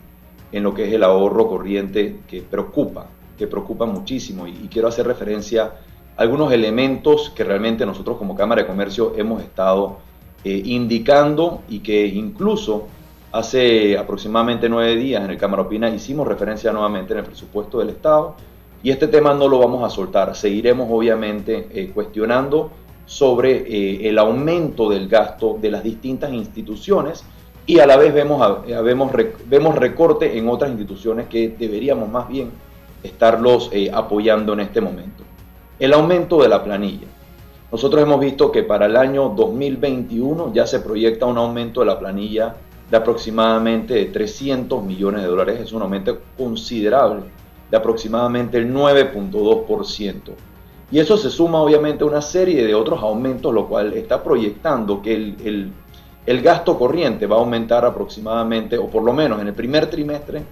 en 0.52 0.64
lo 0.64 0.74
que 0.74 0.88
es 0.88 0.94
el 0.94 1.04
ahorro 1.04 1.48
corriente 1.48 2.22
que 2.28 2.42
preocupa, 2.42 3.08
que 3.38 3.48
preocupa 3.48 3.86
muchísimo. 3.86 4.48
Y, 4.48 4.68
quiero 4.72 4.88
hacer 4.88 5.06
referencia 5.08 5.64
a 5.64 6.22
algunos 6.22 6.52
elementos 6.52 7.32
que 7.36 7.44
realmente 7.44 7.86
nosotros 7.86 8.18
como 8.18 8.36
Cámara 8.36 8.62
de 8.64 8.68
Comercio 8.68 9.14
hemos 9.16 9.42
estado 9.42 10.00
eh, 10.44 10.62
indicando 10.66 11.62
y 11.70 11.80
que 11.80 12.06
incluso 12.06 12.88
hace 13.32 13.98
aproximadamente 13.98 14.68
nueve 14.70 14.96
días 14.96 15.24
en 15.24 15.30
el 15.30 15.38
Cámara 15.38 15.64
Opina 15.64 15.90
hicimos 15.90 16.28
referencia 16.28 16.72
nuevamente 16.72 17.14
en 17.14 17.20
el 17.20 17.26
presupuesto 17.26 17.80
del 17.80 17.90
Estado 17.90 18.36
y 18.82 18.90
este 18.92 19.08
tema 19.08 19.34
no 19.34 19.48
lo 19.48 19.60
vamos 19.60 19.84
a 19.84 19.90
soltar. 19.90 20.36
Seguiremos 20.36 20.88
obviamente 20.90 21.68
eh, 21.72 21.92
cuestionando 21.94 22.72
sobre 23.06 23.64
eh, 23.68 24.08
el 24.08 24.18
aumento 24.18 24.90
del 24.90 25.08
gasto 25.08 25.58
de 25.60 25.72
las 25.72 25.84
distintas 25.84 26.32
instituciones 26.32 27.24
y 27.70 27.80
a 27.80 27.86
la 27.86 27.98
vez 27.98 28.12
vemos, 28.12 28.64
vemos, 28.84 29.12
vemos 29.46 29.76
recorte 29.76 30.36
en 30.40 30.50
otras 30.50 30.72
instituciones 30.72 31.28
que 31.28 31.50
deberíamos 31.50 32.10
más 32.10 32.28
bien 32.28 32.50
estarlos 33.04 33.70
apoyando 33.94 34.54
en 34.54 34.62
este 34.62 34.82
momento. 34.82 35.24
El 35.78 35.94
aumento 35.94 36.42
de 36.42 36.50
la 36.50 36.64
planilla. 36.64 37.06
Nosotros 37.72 38.02
hemos 38.02 38.20
visto 38.20 38.52
que 38.52 38.64
para 38.64 38.88
el 38.88 38.98
año 38.98 39.30
2021 39.30 40.52
ya 40.52 40.66
se 40.66 40.80
proyecta 40.80 41.28
un 41.28 41.38
aumento 41.38 41.82
de 41.82 41.86
la 41.86 42.00
planilla 42.00 42.56
de 42.90 42.98
aproximadamente 42.98 43.94
de 43.94 44.06
300 44.06 44.84
millones 44.84 45.22
de 45.22 45.28
dólares. 45.28 45.60
Es 45.60 45.72
un 45.72 45.84
aumento 45.84 46.18
considerable 46.36 47.26
de 47.70 47.78
aproximadamente 47.78 48.58
el 48.58 48.74
9.2%. 48.74 50.32
Y 50.90 50.98
eso 50.98 51.18
se 51.18 51.30
suma 51.30 51.62
obviamente 51.62 52.04
a 52.04 52.08
una 52.08 52.24
serie 52.24 52.66
de 52.66 52.74
otros 52.74 53.00
aumentos, 53.04 53.54
lo 53.54 53.68
cual 53.68 53.94
está 53.94 54.24
proyectando 54.24 55.04
que 55.04 55.14
el 55.14 55.72
gasto 56.42 56.78
corriente 56.78 57.26
va 57.26 57.38
a 57.38 57.40
aumentar 57.40 57.84
aproximadamente, 57.86 58.78
o 58.78 58.88
por 58.88 59.04
lo 59.04 59.14
menos 59.14 59.42
en 59.42 59.48
el 59.48 59.54
primer 59.54 59.90
trimestre 59.90 60.44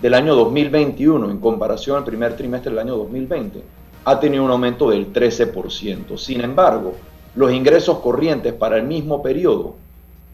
del 0.00 0.14
año 0.14 0.34
2021, 0.34 1.30
en 1.30 1.40
comparación 1.40 1.96
al 1.96 2.04
primer 2.04 2.36
trimestre 2.36 2.70
del 2.70 2.78
año 2.78 2.96
2020, 2.96 3.62
ha 4.04 4.20
tenido 4.20 4.44
un 4.44 4.50
aumento 4.50 4.90
del 4.90 5.12
13%. 5.12 6.16
Sin 6.16 6.40
embargo, 6.42 6.94
los 7.34 7.52
ingresos 7.52 7.98
corrientes 7.98 8.52
para 8.52 8.76
el 8.76 8.84
mismo 8.84 9.22
periodo 9.22 9.74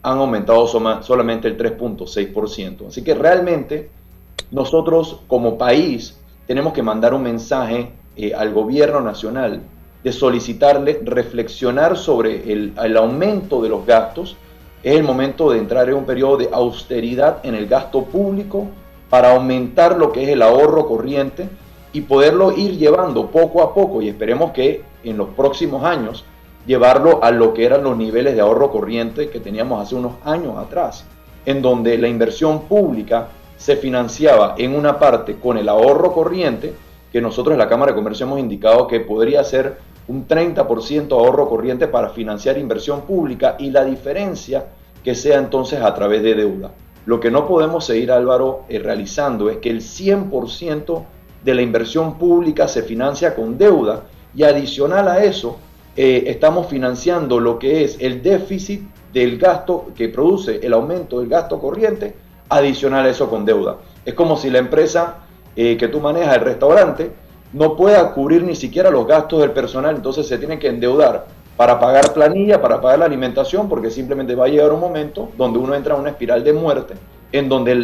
han 0.03 0.17
aumentado 0.17 0.67
solamente 0.67 1.47
el 1.47 1.57
3.6%. 1.57 2.87
Así 2.87 3.03
que 3.03 3.13
realmente 3.13 3.89
nosotros 4.51 5.19
como 5.27 5.57
país 5.57 6.17
tenemos 6.47 6.73
que 6.73 6.83
mandar 6.83 7.13
un 7.13 7.23
mensaje 7.23 7.91
eh, 8.15 8.33
al 8.33 8.53
gobierno 8.53 8.99
nacional 9.01 9.61
de 10.03 10.11
solicitarle 10.11 10.99
reflexionar 11.03 11.95
sobre 11.95 12.51
el, 12.51 12.73
el, 12.83 12.97
aumento 12.97 13.61
de 13.61 13.69
los 13.69 13.85
gastos. 13.85 14.35
Es 14.83 14.95
el 14.95 15.03
momento 15.03 15.51
de 15.51 15.59
entrar 15.59 15.89
en 15.89 15.95
un 15.95 16.05
periodo 16.05 16.37
de 16.37 16.49
austeridad 16.51 17.37
en 17.43 17.53
el 17.53 17.67
gasto 17.67 18.03
público 18.03 18.67
para 19.09 19.35
aumentar 19.35 19.97
lo 19.97 20.11
que 20.11 20.23
es 20.23 20.29
el 20.29 20.41
ahorro 20.41 20.87
corriente 20.87 21.47
y 21.93 22.01
poderlo 22.01 22.51
ir 22.51 22.77
llevando 22.77 23.27
poco 23.27 23.61
a 23.61 23.73
poco 23.73 24.01
y 24.01 24.09
esperemos 24.09 24.51
que 24.51 24.83
en 25.03 25.17
los 25.17 25.29
próximos 25.29 25.83
años 25.83 26.25
llevarlo 26.65 27.23
a 27.23 27.31
lo 27.31 27.53
que 27.53 27.65
eran 27.65 27.83
los 27.83 27.97
niveles 27.97 28.33
de 28.35 28.41
ahorro 28.41 28.71
corriente 28.71 29.29
que 29.29 29.39
teníamos 29.39 29.81
hace 29.81 29.95
unos 29.95 30.13
años 30.23 30.57
atrás, 30.57 31.05
en 31.45 31.61
donde 31.61 31.97
la 31.97 32.07
inversión 32.07 32.61
pública 32.61 33.27
se 33.57 33.75
financiaba 33.75 34.55
en 34.57 34.75
una 34.75 34.97
parte 34.97 35.35
con 35.35 35.57
el 35.57 35.69
ahorro 35.69 36.13
corriente, 36.13 36.73
que 37.11 37.21
nosotros 37.21 37.53
en 37.53 37.59
la 37.59 37.69
Cámara 37.69 37.91
de 37.91 37.97
Comercio 37.97 38.25
hemos 38.25 38.39
indicado 38.39 38.87
que 38.87 39.01
podría 39.01 39.43
ser 39.43 39.77
un 40.07 40.27
30% 40.27 41.11
ahorro 41.11 41.47
corriente 41.47 41.87
para 41.87 42.09
financiar 42.09 42.57
inversión 42.57 43.01
pública 43.01 43.55
y 43.59 43.71
la 43.71 43.85
diferencia 43.85 44.65
que 45.03 45.15
sea 45.15 45.37
entonces 45.37 45.81
a 45.81 45.93
través 45.93 46.21
de 46.23 46.35
deuda. 46.35 46.71
Lo 47.05 47.19
que 47.19 47.31
no 47.31 47.47
podemos 47.47 47.85
seguir, 47.85 48.11
Álvaro, 48.11 48.63
eh, 48.69 48.79
realizando 48.79 49.49
es 49.49 49.57
que 49.57 49.69
el 49.69 49.81
100% 49.81 51.03
de 51.43 51.55
la 51.55 51.61
inversión 51.61 52.17
pública 52.17 52.67
se 52.67 52.83
financia 52.83 53.35
con 53.35 53.57
deuda 53.57 54.03
y 54.35 54.43
adicional 54.43 55.07
a 55.07 55.23
eso 55.23 55.57
eh, 55.95 56.23
estamos 56.27 56.67
financiando 56.67 57.39
lo 57.39 57.59
que 57.59 57.83
es 57.83 57.97
el 57.99 58.21
déficit 58.21 58.83
del 59.11 59.37
gasto 59.37 59.87
que 59.95 60.07
produce 60.07 60.59
el 60.63 60.73
aumento 60.73 61.19
del 61.19 61.27
gasto 61.27 61.59
corriente, 61.59 62.15
adicional 62.47 63.05
a 63.05 63.09
eso 63.09 63.29
con 63.29 63.45
deuda. 63.45 63.77
Es 64.05 64.13
como 64.13 64.37
si 64.37 64.49
la 64.49 64.59
empresa 64.59 65.17
eh, 65.55 65.75
que 65.77 65.89
tú 65.89 65.99
manejas, 65.99 66.35
el 66.35 66.41
restaurante, 66.41 67.11
no 67.53 67.75
pueda 67.75 68.13
cubrir 68.13 68.43
ni 68.43 68.55
siquiera 68.55 68.89
los 68.89 69.07
gastos 69.07 69.41
del 69.41 69.51
personal, 69.51 69.95
entonces 69.95 70.27
se 70.27 70.37
tiene 70.37 70.59
que 70.59 70.67
endeudar 70.67 71.25
para 71.57 71.79
pagar 71.79 72.13
planilla, 72.13 72.61
para 72.61 72.81
pagar 72.81 72.99
la 72.99 73.05
alimentación, 73.05 73.69
porque 73.69 73.91
simplemente 73.91 74.35
va 74.35 74.45
a 74.45 74.47
llegar 74.47 74.71
un 74.71 74.79
momento 74.79 75.29
donde 75.37 75.59
uno 75.59 75.75
entra 75.75 75.95
en 75.95 76.01
una 76.01 76.09
espiral 76.11 76.43
de 76.43 76.53
muerte, 76.53 76.93
en 77.31 77.49
donde 77.49 77.75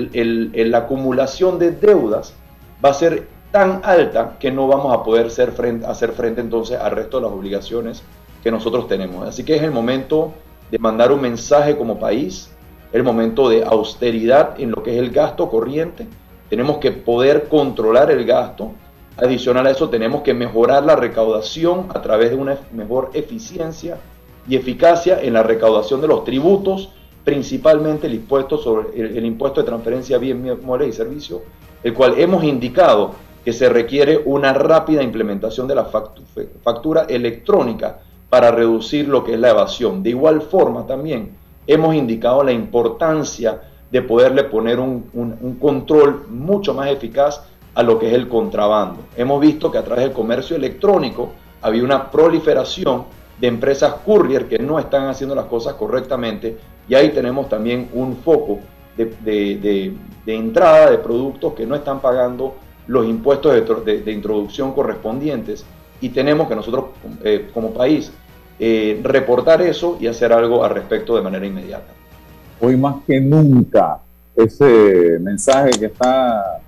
la 0.53 0.77
acumulación 0.79 1.59
de 1.59 1.71
deudas 1.71 2.33
va 2.83 2.89
a 2.89 2.93
ser 2.93 3.27
tan 3.51 3.81
alta 3.83 4.37
que 4.39 4.51
no 4.51 4.67
vamos 4.67 4.93
a 4.93 5.03
poder 5.03 5.27
hacer 5.27 5.51
frente, 5.51 5.85
hacer 5.85 6.11
frente 6.11 6.41
entonces 6.41 6.79
al 6.79 6.91
resto 6.91 7.17
de 7.17 7.23
las 7.23 7.31
obligaciones 7.31 8.03
que 8.43 8.51
nosotros 8.51 8.87
tenemos. 8.87 9.27
Así 9.27 9.43
que 9.43 9.55
es 9.55 9.63
el 9.63 9.71
momento 9.71 10.33
de 10.71 10.79
mandar 10.79 11.11
un 11.11 11.21
mensaje 11.21 11.77
como 11.77 11.99
país, 11.99 12.49
el 12.91 13.03
momento 13.03 13.49
de 13.49 13.63
austeridad 13.63 14.59
en 14.59 14.71
lo 14.71 14.83
que 14.83 14.93
es 14.93 14.97
el 14.97 15.11
gasto 15.11 15.49
corriente. 15.49 16.07
Tenemos 16.49 16.77
que 16.77 16.91
poder 16.91 17.47
controlar 17.47 18.11
el 18.11 18.25
gasto. 18.25 18.71
Adicional 19.17 19.65
a 19.65 19.71
eso, 19.71 19.89
tenemos 19.89 20.21
que 20.21 20.33
mejorar 20.33 20.83
la 20.83 20.95
recaudación 20.95 21.87
a 21.89 22.01
través 22.01 22.29
de 22.29 22.35
una 22.35 22.57
mejor 22.71 23.09
eficiencia 23.13 23.97
y 24.47 24.55
eficacia 24.55 25.19
en 25.21 25.33
la 25.33 25.43
recaudación 25.43 26.01
de 26.01 26.07
los 26.07 26.23
tributos, 26.23 26.89
principalmente 27.23 28.07
el 28.07 28.13
impuesto 28.13 28.57
sobre 28.57 28.99
el, 28.99 29.25
impuesto 29.25 29.61
de 29.61 29.67
transferencia 29.67 30.17
de 30.17 30.33
bienes, 30.33 30.57
y 30.87 30.91
servicios, 30.91 31.41
el 31.83 31.93
cual 31.93 32.13
hemos 32.17 32.43
indicado 32.43 33.11
que 33.43 33.53
se 33.53 33.69
requiere 33.69 34.21
una 34.23 34.53
rápida 34.53 35.01
implementación 35.01 35.67
de 35.67 35.75
la 35.75 35.85
factura 36.63 37.05
electrónica 37.09 37.99
para 38.29 38.51
reducir 38.51 39.07
lo 39.07 39.23
que 39.23 39.33
es 39.33 39.39
la 39.39 39.49
evasión. 39.49 40.03
De 40.03 40.11
igual 40.11 40.41
forma 40.41 40.85
también 40.85 41.35
hemos 41.65 41.95
indicado 41.95 42.43
la 42.43 42.51
importancia 42.51 43.61
de 43.91 44.01
poderle 44.01 44.43
poner 44.43 44.79
un, 44.79 45.57
control 45.59 46.25
mucho 46.29 46.73
más 46.73 46.89
eficaz 46.89 47.41
a 47.77 47.83
lo 47.83 47.99
que 47.99 48.07
es 48.07 48.13
el 48.13 48.27
contrabando. 48.27 49.01
Hemos 49.15 49.39
visto 49.39 49.71
que 49.71 49.77
a 49.77 49.83
través 49.83 50.05
del 50.05 50.11
comercio 50.11 50.55
electrónico 50.55 51.29
había 51.61 51.83
una 51.83 52.09
proliferación 52.09 53.03
de 53.39 53.45
empresas 53.47 53.93
courier 54.03 54.47
que 54.47 54.57
no 54.57 54.79
están 54.79 55.05
haciendo 55.05 55.35
las 55.35 55.45
cosas 55.45 55.75
correctamente 55.75 56.57
y 56.89 56.95
ahí 56.95 57.09
tenemos 57.09 57.47
también 57.47 57.87
un 57.93 58.17
foco 58.17 58.61
de 58.97 59.93
entrada 60.25 60.89
de 60.89 60.97
productos 60.97 61.53
que 61.53 61.67
no 61.67 61.75
están 61.75 61.99
pagando 61.99 62.55
los 62.87 63.05
impuestos 63.05 63.53
de, 63.85 64.11
introducción 64.11 64.73
correspondientes 64.73 65.63
y 66.01 66.09
tenemos 66.09 66.47
que 66.47 66.55
nosotros 66.55 66.85
eh, 67.23 67.51
como 67.53 67.71
país 67.75 68.11
eh, 68.57 68.99
reportar 69.03 69.61
eso 69.61 69.99
y 70.01 70.07
hacer 70.07 70.33
algo 70.33 70.63
al 70.63 70.71
respecto 70.71 71.15
de 71.15 71.21
manera 71.21 71.45
inmediata. 71.45 71.93
Hoy 72.59 72.75
más 72.75 72.95
que 73.05 73.21
nunca 73.21 73.99
ese 74.35 75.19
mensaje 75.19 75.69
que 75.77 75.85
está 75.85 76.63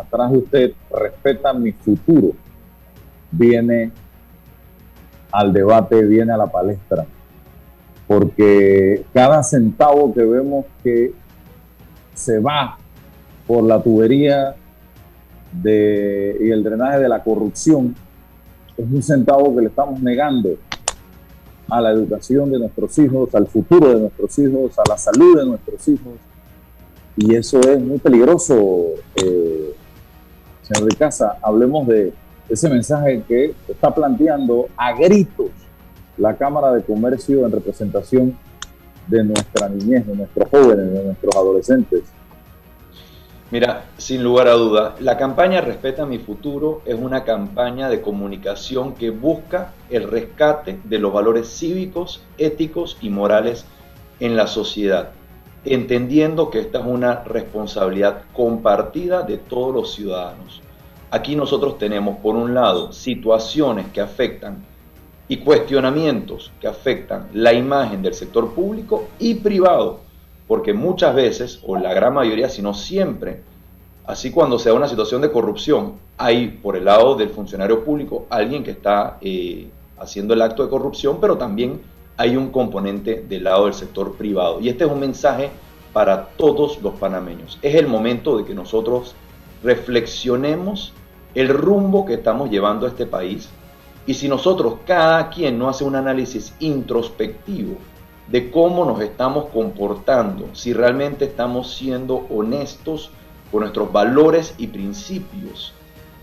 atrás 0.00 0.30
de 0.30 0.38
usted, 0.38 0.72
respeta 0.90 1.52
mi 1.52 1.72
futuro, 1.72 2.32
viene 3.30 3.92
al 5.30 5.52
debate, 5.52 6.04
viene 6.04 6.32
a 6.32 6.36
la 6.36 6.46
palestra, 6.46 7.04
porque 8.06 9.04
cada 9.12 9.42
centavo 9.42 10.12
que 10.14 10.24
vemos 10.24 10.64
que 10.82 11.12
se 12.14 12.38
va 12.38 12.78
por 13.46 13.64
la 13.64 13.82
tubería 13.82 14.54
y 15.64 16.50
el 16.50 16.62
drenaje 16.62 17.00
de 17.00 17.08
la 17.08 17.22
corrupción 17.22 17.94
es 18.76 18.86
un 18.90 19.02
centavo 19.02 19.54
que 19.54 19.62
le 19.62 19.68
estamos 19.68 20.00
negando 20.00 20.50
a 21.68 21.80
la 21.80 21.90
educación 21.90 22.50
de 22.50 22.58
nuestros 22.58 22.98
hijos, 22.98 23.34
al 23.34 23.46
futuro 23.46 23.88
de 23.88 24.00
nuestros 24.00 24.38
hijos, 24.38 24.78
a 24.78 24.82
la 24.88 24.96
salud 24.96 25.38
de 25.38 25.46
nuestros 25.46 25.86
hijos. 25.88 26.14
Y 27.20 27.34
eso 27.34 27.58
es 27.58 27.80
muy 27.80 27.98
peligroso, 27.98 28.90
eh, 29.16 29.74
señor 30.62 30.88
de 30.88 30.96
Casa. 30.96 31.36
Hablemos 31.42 31.88
de 31.88 32.12
ese 32.48 32.68
mensaje 32.70 33.24
que 33.26 33.56
está 33.66 33.92
planteando 33.92 34.68
a 34.76 34.92
gritos 34.92 35.50
la 36.16 36.36
Cámara 36.36 36.72
de 36.72 36.84
Comercio 36.84 37.44
en 37.44 37.50
representación 37.50 38.38
de 39.08 39.24
nuestra 39.24 39.68
niñez, 39.68 40.06
de 40.06 40.14
nuestros 40.14 40.48
jóvenes, 40.48 40.92
de 40.92 41.04
nuestros 41.06 41.34
adolescentes. 41.34 42.04
Mira, 43.50 43.86
sin 43.96 44.22
lugar 44.22 44.46
a 44.46 44.52
duda, 44.52 44.94
la 45.00 45.18
campaña 45.18 45.60
Respeta 45.60 46.06
mi 46.06 46.18
futuro 46.18 46.82
es 46.84 46.94
una 46.94 47.24
campaña 47.24 47.88
de 47.88 48.00
comunicación 48.00 48.94
que 48.94 49.10
busca 49.10 49.72
el 49.90 50.08
rescate 50.08 50.78
de 50.84 50.98
los 51.00 51.12
valores 51.12 51.48
cívicos, 51.48 52.22
éticos 52.36 52.96
y 53.00 53.10
morales 53.10 53.64
en 54.20 54.36
la 54.36 54.46
sociedad, 54.46 55.10
entendiendo 55.64 56.50
que 56.50 56.60
esta 56.60 56.78
es 56.78 56.86
una 56.86 57.24
responsabilidad 57.24 58.22
compartida 58.32 59.22
de 59.22 59.38
todos 59.38 59.74
los 59.74 59.94
ciudadanos. 59.94 60.62
Aquí 61.10 61.36
nosotros 61.36 61.78
tenemos, 61.78 62.18
por 62.18 62.36
un 62.36 62.54
lado, 62.54 62.92
situaciones 62.92 63.86
que 63.92 64.00
afectan 64.00 64.64
y 65.26 65.38
cuestionamientos 65.38 66.52
que 66.60 66.68
afectan 66.68 67.28
la 67.32 67.52
imagen 67.52 68.02
del 68.02 68.14
sector 68.14 68.54
público 68.54 69.08
y 69.18 69.34
privado 69.34 70.08
porque 70.48 70.72
muchas 70.72 71.14
veces, 71.14 71.60
o 71.64 71.76
la 71.76 71.92
gran 71.92 72.14
mayoría, 72.14 72.48
si 72.48 72.62
no 72.62 72.72
siempre, 72.72 73.42
así 74.06 74.30
cuando 74.30 74.58
se 74.58 74.70
da 74.70 74.74
una 74.74 74.88
situación 74.88 75.20
de 75.20 75.30
corrupción, 75.30 75.96
hay 76.16 76.48
por 76.48 76.74
el 76.74 76.86
lado 76.86 77.14
del 77.14 77.28
funcionario 77.28 77.84
público 77.84 78.26
alguien 78.30 78.64
que 78.64 78.70
está 78.72 79.18
eh, 79.20 79.68
haciendo 79.98 80.32
el 80.32 80.40
acto 80.40 80.64
de 80.64 80.70
corrupción, 80.70 81.18
pero 81.20 81.36
también 81.36 81.82
hay 82.18 82.36
un 82.36 82.50
componente 82.50 83.24
del 83.26 83.44
lado 83.44 83.64
del 83.64 83.74
sector 83.74 84.16
privado. 84.16 84.60
Y 84.60 84.68
este 84.68 84.84
es 84.84 84.90
un 84.90 85.00
mensaje 85.00 85.50
para 85.92 86.26
todos 86.30 86.82
los 86.82 86.94
panameños. 86.94 87.58
Es 87.62 87.76
el 87.76 87.86
momento 87.86 88.36
de 88.36 88.44
que 88.44 88.54
nosotros 88.54 89.14
reflexionemos 89.62 90.92
el 91.34 91.48
rumbo 91.48 92.04
que 92.04 92.14
estamos 92.14 92.50
llevando 92.50 92.86
a 92.86 92.88
este 92.90 93.06
país. 93.06 93.48
Y 94.04 94.14
si 94.14 94.28
nosotros, 94.28 94.78
cada 94.84 95.30
quien 95.30 95.58
no 95.58 95.68
hace 95.68 95.84
un 95.84 95.94
análisis 95.94 96.54
introspectivo 96.58 97.76
de 98.26 98.50
cómo 98.50 98.84
nos 98.84 99.00
estamos 99.00 99.46
comportando, 99.46 100.48
si 100.54 100.72
realmente 100.72 101.24
estamos 101.24 101.72
siendo 101.72 102.26
honestos 102.30 103.10
con 103.52 103.60
nuestros 103.60 103.92
valores 103.92 104.54
y 104.58 104.66
principios, 104.66 105.72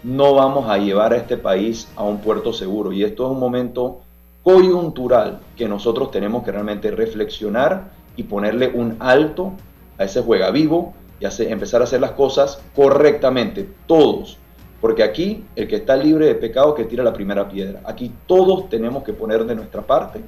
no 0.04 0.36
vamos 0.36 0.70
a 0.70 0.78
llevar 0.78 1.14
a 1.14 1.18
este 1.18 1.38
país 1.38 1.88
a 1.96 2.04
un 2.04 2.18
puerto 2.18 2.52
seguro. 2.52 2.92
Y 2.92 3.04
esto 3.04 3.26
es 3.26 3.32
un 3.32 3.40
momento 3.40 4.02
coyuntural 4.46 5.40
que 5.58 5.68
nosotros 5.68 6.12
tenemos 6.12 6.44
que 6.44 6.52
realmente 6.52 6.92
reflexionar 6.92 7.90
y 8.16 8.24
ponerle 8.24 8.70
un 8.72 8.96
alto 9.00 9.54
a 9.98 10.04
ese 10.04 10.22
juega 10.22 10.52
vivo 10.52 10.94
y 11.20 11.26
empezar 11.52 11.82
a 11.82 11.86
hacer 11.86 12.00
las 12.00 12.12
cosas 12.12 12.62
correctamente, 12.76 13.68
todos. 13.88 14.38
Porque 14.80 15.02
aquí 15.02 15.44
el 15.56 15.68
que 15.68 15.78
está 15.78 15.98
libre 15.98 16.28
de 16.28 16.36
pecado 16.36 16.76
que 16.76 16.84
tira 16.86 17.04
la 17.04 17.12
primera 17.12 17.50
piedra. 17.50 17.82
Aquí 17.86 18.12
todos 18.28 18.70
tenemos 18.70 19.04
que 19.04 19.14
poner 19.14 19.46
de 19.46 19.56
nuestra 19.56 19.82
parte 19.82 20.22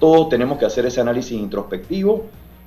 Todos 0.00 0.30
tenemos 0.30 0.58
que 0.58 0.64
hacer 0.64 0.86
ese 0.86 1.00
análisis 1.00 1.38
introspectivo 1.38 2.24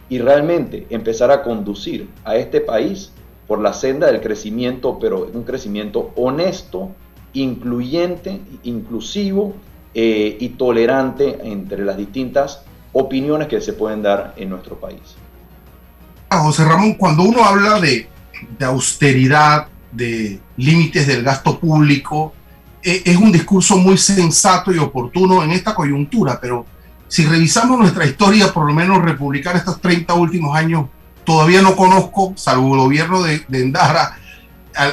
y 0.08 0.20
realmente 0.20 0.86
empezar 0.90 1.32
a 1.32 1.44
conducir 1.44 2.08
a 2.24 2.38
este 2.38 2.62
país 2.62 3.12
por 3.46 3.60
la 3.60 3.74
senda 3.74 4.08
del 4.08 4.22
crecimiento, 4.22 5.00
pero 5.00 5.28
un 5.34 5.44
crecimiento 5.44 6.12
honesto, 6.16 6.92
incluyente, 7.34 8.40
inclusivo 8.64 9.54
eh, 9.94 10.38
y 10.40 10.50
tolerante 10.50 11.40
entre 11.44 11.84
las 11.86 11.98
distintas 11.98 12.62
opiniones 12.92 13.48
que 13.48 13.62
se 13.62 13.74
pueden 13.74 14.02
dar 14.02 14.34
en 14.38 14.50
nuestro 14.50 14.80
país. 14.80 15.02
Ah, 16.30 16.40
José 16.40 16.66
Ramón, 16.66 16.96
cuando 16.96 17.24
uno 17.24 17.44
habla 17.44 17.80
de, 17.80 18.08
de 18.58 18.66
austeridad, 18.66 19.68
de 19.92 20.40
límites 20.58 21.08
del 21.08 21.24
gasto 21.24 21.60
público, 21.60 22.34
eh, 22.82 23.04
es 23.06 23.18
un 23.18 23.32
discurso 23.32 23.78
muy 23.78 23.98
sensato 23.98 24.72
y 24.72 24.78
oportuno 24.78 25.44
en 25.44 25.52
esta 25.52 25.74
coyuntura, 25.74 26.40
pero 26.42 26.66
si 27.08 27.26
revisamos 27.26 27.80
nuestra 27.80 28.06
historia, 28.06 28.52
por 28.52 28.66
lo 28.66 28.74
menos 28.74 29.02
republicana, 29.02 29.60
estos 29.60 29.80
30 29.80 30.14
últimos 30.16 30.56
años, 30.56 30.88
todavía 31.24 31.62
no 31.62 31.76
conozco, 31.76 32.34
salvo 32.36 32.74
el 32.74 32.82
gobierno 32.82 33.22
de, 33.22 33.44
de 33.48 33.62
Endara, 33.62 34.18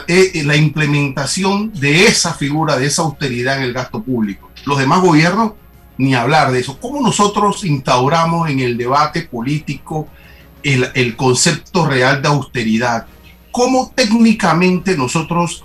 eh, 0.07 0.31
eh, 0.35 0.45
la 0.45 0.57
implementación 0.57 1.73
de 1.73 2.05
esa 2.05 2.35
figura, 2.35 2.77
de 2.77 2.87
esa 2.87 3.03
austeridad 3.03 3.57
en 3.57 3.63
el 3.63 3.73
gasto 3.73 4.03
público. 4.03 4.50
Los 4.65 4.79
demás 4.79 5.01
gobiernos, 5.01 5.53
ni 5.99 6.15
hablar 6.15 6.51
de 6.51 6.61
eso. 6.61 6.79
¿Cómo 6.81 7.01
nosotros 7.01 7.65
instauramos 7.65 8.49
en 8.49 8.61
el 8.61 8.77
debate 8.77 9.23
político 9.23 10.09
el, 10.63 10.89
el 10.95 11.17
concepto 11.17 11.87
real 11.87 12.23
de 12.23 12.29
austeridad? 12.29 13.07
¿Cómo 13.51 13.93
técnicamente 13.95 14.97
nosotros 14.97 15.65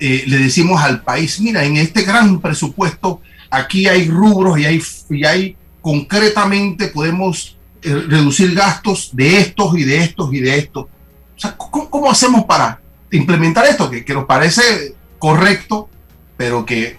eh, 0.00 0.24
le 0.26 0.38
decimos 0.38 0.80
al 0.80 1.02
país, 1.02 1.40
mira, 1.40 1.64
en 1.64 1.76
este 1.76 2.02
gran 2.02 2.40
presupuesto, 2.40 3.20
aquí 3.50 3.88
hay 3.88 4.08
rubros 4.08 4.58
y 4.58 4.64
hay, 4.64 4.82
y 5.10 5.24
hay 5.24 5.56
concretamente 5.80 6.88
podemos 6.88 7.56
reducir 7.82 8.52
gastos 8.54 9.10
de 9.12 9.38
estos 9.38 9.78
y 9.78 9.84
de 9.84 9.98
estos 9.98 10.34
y 10.34 10.40
de 10.40 10.58
estos? 10.58 10.84
O 10.84 11.38
sea, 11.38 11.56
¿cómo, 11.56 11.88
cómo 11.88 12.10
hacemos 12.10 12.44
para 12.44 12.80
implementar 13.12 13.66
esto, 13.66 13.88
que, 13.88 14.04
que 14.04 14.14
nos 14.14 14.24
parece 14.24 14.96
correcto, 15.18 15.88
pero 16.36 16.66
que 16.66 16.98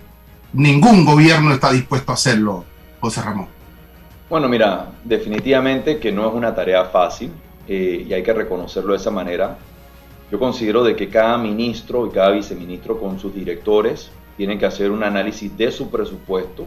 ningún 0.58 1.06
gobierno 1.06 1.54
está 1.54 1.72
dispuesto 1.72 2.12
a 2.12 2.16
hacerlo, 2.16 2.66
José 3.00 3.22
Ramón. 3.22 3.48
Bueno, 4.28 4.50
mira, 4.50 4.92
definitivamente 5.04 6.00
que 6.00 6.12
no 6.12 6.28
es 6.28 6.34
una 6.34 6.54
tarea 6.54 6.86
fácil 6.86 7.32
eh, 7.68 8.06
y 8.10 8.12
hay 8.12 8.24
que 8.24 8.34
reconocerlo 8.34 8.94
de 8.94 8.98
esa 8.98 9.12
manera. 9.12 9.58
Yo 10.32 10.40
considero 10.40 10.84
de 10.84 10.96
que 10.96 11.10
cada 11.10 11.38
ministro 11.38 12.08
y 12.08 12.10
cada 12.10 12.32
viceministro 12.32 13.00
con 13.00 13.20
sus 13.20 13.34
directores 13.36 14.10
tienen 14.36 14.58
que 14.58 14.66
hacer 14.66 14.90
un 14.90 15.04
análisis 15.04 15.56
de 15.56 15.72
su 15.72 15.92
presupuesto 15.92 16.66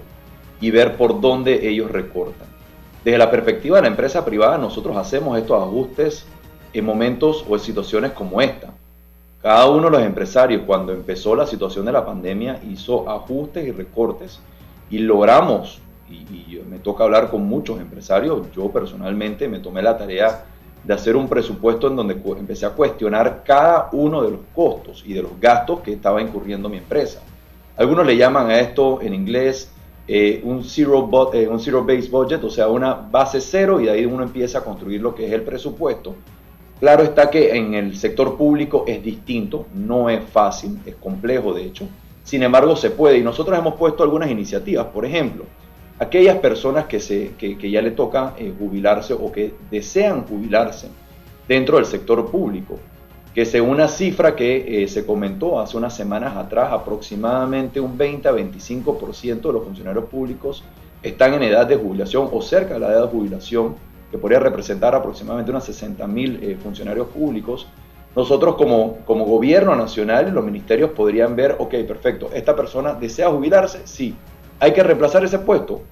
y 0.60 0.70
ver 0.70 0.96
por 0.96 1.20
dónde 1.20 1.68
ellos 1.68 1.90
recortan. 1.90 2.48
Desde 3.04 3.18
la 3.18 3.30
perspectiva 3.30 3.78
de 3.78 3.82
la 3.82 3.88
empresa 3.88 4.24
privada, 4.24 4.56
nosotros 4.56 4.96
hacemos 4.96 5.36
estos 5.36 5.60
ajustes 5.60 6.26
en 6.72 6.84
momentos 6.84 7.44
o 7.48 7.54
en 7.54 7.60
situaciones 7.60 8.12
como 8.12 8.40
esta. 8.40 8.72
Cada 9.42 9.70
uno 9.70 9.84
de 9.84 9.90
los 9.90 10.02
empresarios 10.02 10.62
cuando 10.66 10.92
empezó 10.92 11.34
la 11.34 11.46
situación 11.46 11.86
de 11.86 11.92
la 11.92 12.04
pandemia 12.04 12.60
hizo 12.70 13.08
ajustes 13.08 13.66
y 13.66 13.70
recortes 13.70 14.38
y 14.90 14.98
logramos, 14.98 15.80
y, 16.10 16.60
me 16.68 16.78
toca 16.78 17.04
hablar 17.04 17.30
con 17.30 17.46
muchos 17.46 17.80
empresarios, 17.80 18.52
yo 18.54 18.70
personalmente 18.70 19.48
me 19.48 19.60
tomé 19.60 19.80
la 19.80 19.96
tarea 19.96 20.44
de 20.84 20.92
hacer 20.92 21.16
un 21.16 21.26
presupuesto 21.26 21.88
en 21.88 21.96
donde 21.96 22.20
empecé 22.38 22.66
a 22.66 22.70
cuestionar 22.70 23.42
cada 23.42 23.88
uno 23.92 24.22
de 24.22 24.32
los 24.32 24.40
costos 24.54 25.02
y 25.06 25.14
de 25.14 25.22
los 25.22 25.40
gastos 25.40 25.80
que 25.80 25.94
estaba 25.94 26.20
incurriendo 26.20 26.68
mi 26.68 26.76
empresa. 26.76 27.20
Algunos 27.78 28.04
le 28.06 28.18
llaman 28.18 28.50
a 28.50 28.60
esto 28.60 29.00
en 29.00 29.14
inglés 29.14 29.72
eh, 30.06 30.42
un, 30.44 30.64
zero 30.64 31.08
eh, 31.32 31.48
base 31.48 32.10
budget, 32.10 32.44
o 32.44 32.50
sea, 32.50 32.68
una 32.68 32.92
base 32.92 33.40
cero 33.40 33.80
y 33.80 33.84
de 33.84 33.92
ahí 33.92 34.04
uno 34.04 34.22
empieza 34.22 34.58
a 34.58 34.64
construir 34.64 35.00
lo 35.00 35.14
que 35.14 35.26
es 35.26 35.32
el 35.32 35.42
presupuesto 35.42 36.14
Claro 36.80 37.02
está 37.02 37.28
que 37.28 37.54
en 37.54 37.74
el 37.74 37.94
sector 37.94 38.38
público 38.38 38.84
es 38.88 39.04
distinto, 39.04 39.66
no 39.74 40.08
es 40.08 40.24
fácil, 40.24 40.78
es 40.86 40.94
complejo 40.94 41.52
de 41.52 41.64
hecho. 41.64 41.86
Sin 42.24 42.42
embargo, 42.42 42.74
se 42.74 42.90
puede 42.90 43.18
y 43.18 43.22
nosotros 43.22 43.58
hemos 43.58 43.74
puesto 43.74 44.02
algunas 44.02 44.30
iniciativas. 44.30 44.86
Por 44.86 45.04
ejemplo, 45.04 45.44
aquellas 45.98 46.38
personas 46.38 46.86
que, 46.86 46.98
se, 46.98 47.32
que, 47.36 47.70
ya 47.70 47.82
le 47.82 47.90
toca 47.90 48.34
eh, 48.38 48.54
jubilarse 48.58 49.12
o 49.12 49.30
que 49.30 49.52
desean 49.70 50.24
jubilarse 50.24 50.88
dentro 51.46 51.76
del 51.76 51.84
sector 51.84 52.30
público, 52.30 52.78
que 53.34 53.44
según 53.44 53.70
una 53.70 53.86
cifra 53.86 54.34
que 54.34 54.82
eh, 54.82 54.88
se 54.88 55.04
comentó 55.04 55.60
hace 55.60 55.76
unas 55.76 55.94
semanas 55.94 56.34
atrás, 56.34 56.72
aproximadamente 56.72 57.78
un 57.78 57.98
20 57.98 58.26
a 58.26 58.32
25% 58.32 59.40
de 59.42 59.52
los 59.52 59.64
funcionarios 59.64 60.04
públicos 60.06 60.64
están 61.02 61.34
en 61.34 61.42
edad 61.42 61.66
de 61.66 61.76
jubilación 61.76 62.30
o 62.32 62.40
cerca 62.40 62.74
de 62.74 62.80
la 62.80 62.88
edad 62.88 63.02
de 63.02 63.08
jubilación 63.08 63.89
que 64.10 64.18
podría 64.18 64.40
representar 64.40 64.94
aproximadamente 64.94 65.50
unos 65.50 65.64
60 65.64 66.06
mil 66.06 66.40
eh, 66.42 66.56
funcionarios 66.62 67.08
públicos, 67.08 67.66
nosotros 68.16 68.56
como, 68.56 68.98
como 69.04 69.24
gobierno 69.24 69.76
nacional, 69.76 70.32
los 70.32 70.44
ministerios 70.44 70.90
podrían 70.90 71.36
ver, 71.36 71.56
ok, 71.58 71.74
perfecto, 71.86 72.30
esta 72.34 72.56
persona 72.56 72.94
desea 72.94 73.30
jubilarse, 73.30 73.82
sí. 73.84 74.14
¿Hay 74.58 74.72
que 74.72 74.82
reemplazar 74.82 75.24
ese 75.24 75.38
puesto? 75.38 75.82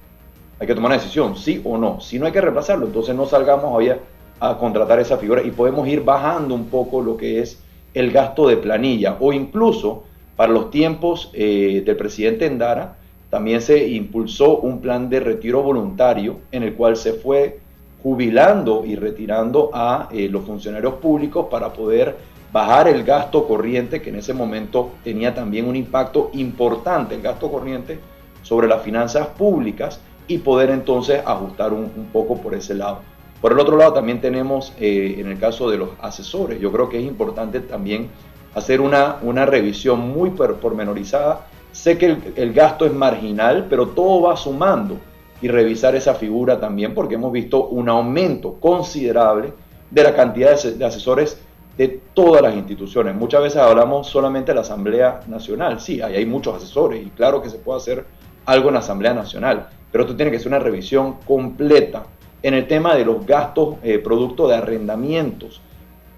Hay 0.59 0.67
que 0.67 0.75
tomar 0.75 0.91
una 0.91 0.99
decisión, 0.99 1.37
sí 1.37 1.61
o 1.63 1.77
no. 1.77 2.01
Si 2.01 2.19
no 2.19 2.25
hay 2.25 2.31
que 2.31 2.41
reemplazarlo, 2.41 2.85
entonces 2.87 3.15
no 3.15 3.25
salgamos 3.25 3.65
hoy 3.71 3.91
a 4.39 4.57
contratar 4.57 4.99
esa 4.99 5.17
figura 5.17 5.41
y 5.41 5.51
podemos 5.51 5.87
ir 5.87 6.03
bajando 6.03 6.53
un 6.53 6.65
poco 6.65 7.01
lo 7.01 7.17
que 7.17 7.39
es 7.39 7.61
el 7.93 8.11
gasto 8.11 8.47
de 8.47 8.57
planilla 8.57 9.17
o 9.19 9.33
incluso 9.33 10.03
para 10.35 10.53
los 10.53 10.71
tiempos 10.71 11.31
eh, 11.33 11.83
del 11.85 11.97
presidente 11.97 12.45
Endara 12.45 12.95
también 13.29 13.61
se 13.61 13.87
impulsó 13.89 14.57
un 14.59 14.79
plan 14.79 15.09
de 15.09 15.19
retiro 15.19 15.61
voluntario 15.61 16.39
en 16.51 16.63
el 16.63 16.75
cual 16.75 16.95
se 16.95 17.13
fue 17.13 17.59
jubilando 18.01 18.83
y 18.85 18.95
retirando 18.95 19.71
a 19.73 20.07
eh, 20.11 20.29
los 20.29 20.45
funcionarios 20.45 20.95
públicos 20.95 21.47
para 21.49 21.73
poder 21.73 22.15
bajar 22.51 22.87
el 22.87 23.03
gasto 23.03 23.47
corriente, 23.47 24.01
que 24.01 24.09
en 24.09 24.15
ese 24.15 24.33
momento 24.33 24.91
tenía 25.03 25.35
también 25.35 25.67
un 25.67 25.75
impacto 25.75 26.31
importante, 26.33 27.15
el 27.15 27.21
gasto 27.21 27.51
corriente, 27.51 27.99
sobre 28.41 28.67
las 28.67 28.81
finanzas 28.81 29.27
públicas 29.27 29.99
y 30.27 30.39
poder 30.39 30.69
entonces 30.69 31.21
ajustar 31.25 31.73
un, 31.73 32.09
poco 32.11 32.37
por 32.37 32.55
ese 32.55 32.73
lado. 32.73 32.99
Por 33.41 33.51
el 33.51 33.59
otro 33.59 33.77
lado, 33.77 33.93
también 33.93 34.19
tenemos 34.19 34.73
eh, 34.79 35.15
en 35.19 35.27
el 35.27 35.37
caso 35.37 35.69
de 35.69 35.77
los 35.77 35.89
asesores, 36.01 36.59
yo 36.59 36.71
creo 36.71 36.89
que 36.89 36.99
es 36.99 37.05
importante 37.05 37.59
también 37.59 38.09
hacer 38.55 38.81
una, 38.81 39.17
una 39.21 39.45
revisión 39.45 40.09
muy 40.09 40.31
pormenorizada. 40.31 41.45
Sé 41.71 41.97
que 41.97 42.07
el, 42.07 42.33
el 42.35 42.53
gasto 42.53 42.85
es 42.85 42.93
marginal, 42.93 43.67
pero 43.69 43.89
todo 43.89 44.23
va 44.23 44.35
sumando 44.35 44.97
y 45.41 45.47
revisar 45.47 45.95
esa 45.95 46.15
figura 46.15 46.59
también 46.59 46.93
porque 46.93 47.15
hemos 47.15 47.31
visto 47.31 47.67
un 47.67 47.89
aumento 47.89 48.55
considerable 48.59 49.53
de 49.89 50.03
la 50.03 50.13
cantidad 50.13 50.61
de 50.61 50.85
asesores 50.85 51.39
de 51.77 52.01
todas 52.13 52.41
las 52.41 52.55
instituciones. 52.55 53.15
Muchas 53.15 53.41
veces 53.41 53.61
hablamos 53.61 54.07
solamente 54.07 54.51
de 54.51 54.55
la 54.55 54.61
Asamblea 54.61 55.21
Nacional. 55.27 55.79
Sí, 55.79 56.01
ahí 56.01 56.15
hay 56.15 56.25
muchos 56.25 56.55
asesores 56.55 57.05
y 57.05 57.09
claro 57.09 57.41
que 57.41 57.49
se 57.49 57.57
puede 57.57 57.77
hacer 57.77 58.05
algo 58.45 58.67
en 58.67 58.73
la 58.73 58.81
Asamblea 58.81 59.13
Nacional, 59.13 59.69
pero 59.91 60.03
esto 60.03 60.15
tiene 60.15 60.31
que 60.31 60.39
ser 60.39 60.49
una 60.49 60.59
revisión 60.59 61.15
completa 61.25 62.03
en 62.41 62.53
el 62.53 62.67
tema 62.67 62.95
de 62.95 63.05
los 63.05 63.25
gastos 63.25 63.75
eh, 63.83 63.99
producto 63.99 64.47
de 64.47 64.55
arrendamientos. 64.55 65.61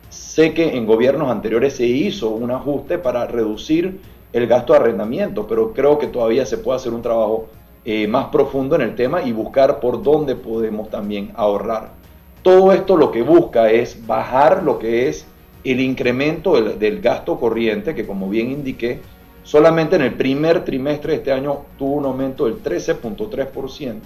Sé 0.09 0.53
que 0.53 0.75
en 0.75 0.85
gobiernos 0.85 1.29
anteriores 1.29 1.75
se 1.75 1.85
hizo 1.85 2.29
un 2.29 2.51
ajuste 2.51 2.97
para 2.97 3.27
reducir 3.27 4.01
el 4.33 4.47
gasto 4.47 4.73
de 4.73 4.79
arrendamiento, 4.79 5.45
pero 5.45 5.73
creo 5.73 5.99
que 5.99 6.07
todavía 6.07 6.45
se 6.45 6.57
puede 6.57 6.77
hacer 6.77 6.93
un 6.93 7.01
trabajo 7.01 7.49
eh, 7.83 8.07
más 8.07 8.25
profundo 8.25 8.75
en 8.75 8.81
el 8.81 8.95
tema 8.95 9.23
y 9.23 9.31
buscar 9.31 9.79
por 9.79 10.03
dónde 10.03 10.35
podemos 10.35 10.89
también 10.89 11.31
ahorrar. 11.35 11.89
Todo 12.43 12.71
esto 12.73 12.95
lo 12.95 13.11
que 13.11 13.23
busca 13.23 13.71
es 13.71 14.05
bajar 14.05 14.61
lo 14.61 14.77
que 14.77 15.09
es 15.09 15.25
el 15.63 15.79
incremento 15.79 16.61
del, 16.61 17.01
gasto 17.01 17.39
corriente, 17.39 17.95
que 17.95 18.05
como 18.05 18.29
bien 18.29 18.51
indiqué, 18.51 18.99
solamente 19.43 19.95
en 19.95 20.03
el 20.03 20.13
primer 20.13 20.63
trimestre 20.63 21.13
de 21.13 21.17
este 21.17 21.31
año 21.31 21.61
tuvo 21.77 21.95
un 21.95 22.05
aumento 22.05 22.45
del 22.45 22.61
13.3% 22.61 23.99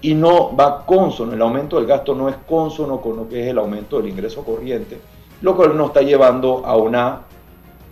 y 0.00 0.14
no 0.14 0.54
va 0.54 0.84
consono, 0.84 1.32
el 1.32 1.42
aumento 1.42 1.76
del 1.76 1.86
gasto 1.86 2.14
no 2.14 2.28
es 2.28 2.36
consono 2.46 3.00
con 3.00 3.16
lo 3.16 3.28
que 3.28 3.42
es 3.42 3.48
el 3.48 3.58
aumento 3.58 3.98
del 3.98 4.10
ingreso 4.10 4.44
corriente, 4.44 4.98
lo 5.40 5.56
cual 5.56 5.76
nos 5.76 5.88
está 5.88 6.02
llevando 6.02 6.64
a 6.64 6.76
una 6.76 7.22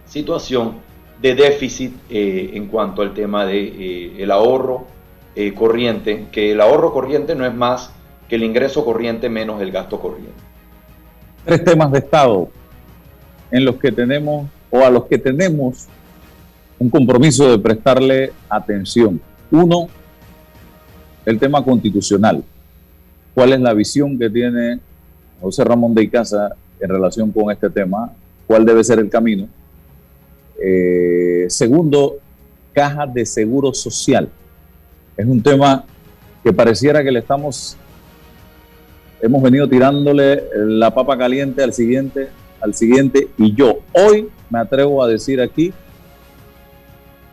situación 0.07 0.75
de 1.21 1.35
déficit 1.35 1.95
eh, 2.11 2.51
en 2.53 2.67
cuanto 2.67 3.03
al 3.03 3.14
tema 3.14 3.47
del 3.47 3.77
de, 4.17 4.23
eh, 4.23 4.31
ahorro 4.31 4.95
eh, 5.37 5.55
corriente, 5.55 6.26
que 6.32 6.53
el 6.53 6.61
ahorro 6.61 6.93
corriente 6.93 7.34
no 7.34 7.45
es 7.45 7.55
más 7.55 7.93
que 8.28 8.37
el 8.37 8.43
ingreso 8.43 8.84
corriente 8.84 9.28
menos 9.28 9.61
el 9.61 9.70
gasto 9.70 10.01
corriente. 10.01 10.32
Tres 11.45 11.62
temas 11.62 11.93
de 11.93 11.99
Estado 11.99 12.49
en 13.51 13.64
los 13.64 13.76
que 13.76 13.93
tenemos 13.93 14.49
o 14.70 14.80
a 14.80 14.91
los 14.91 15.05
que 15.05 15.18
tenemos 15.18 15.87
un 16.78 16.91
compromiso 16.91 17.51
de 17.51 17.59
prestarle 17.59 18.32
atención. 18.49 19.20
Uno, 19.51 19.89
el 21.24 21.39
tema 21.39 21.62
constitucional. 21.62 22.43
¿Cuál 23.34 23.53
es 23.53 23.61
la 23.61 23.74
visión 23.74 24.18
que 24.18 24.30
tiene 24.30 24.80
José 25.41 25.64
Ramón 25.64 25.95
de 25.95 26.03
Icaza 26.05 26.49
en 26.80 26.89
relación 26.89 27.30
con 27.30 27.51
este 27.51 27.68
tema? 27.70 28.11
¿Cuál 28.47 28.64
debe 28.64 28.82
ser 28.82 28.99
el 28.99 29.11
camino? 29.11 29.49
Eh, 30.59 31.45
segundo, 31.49 32.16
caja 32.72 33.07
de 33.07 33.26
seguro 33.26 33.74
social. 33.74 34.30
Es 35.17 35.27
un 35.27 35.43
tema 35.43 35.85
que 36.45 36.53
pareciera 36.53 37.03
que 37.03 37.11
le 37.11 37.21
estamos, 37.21 37.77
hemos 39.21 39.43
venido 39.43 39.69
tirándole 39.69 40.45
la 40.55 40.95
papa 40.95 41.17
caliente 41.17 41.62
al 41.62 41.73
siguiente, 41.73 42.29
al 42.61 42.75
siguiente, 42.75 43.29
y 43.39 43.55
yo 43.55 43.79
hoy 43.93 44.29
me 44.51 44.59
atrevo 44.59 45.03
a 45.03 45.09
decir 45.09 45.41
aquí, 45.41 45.73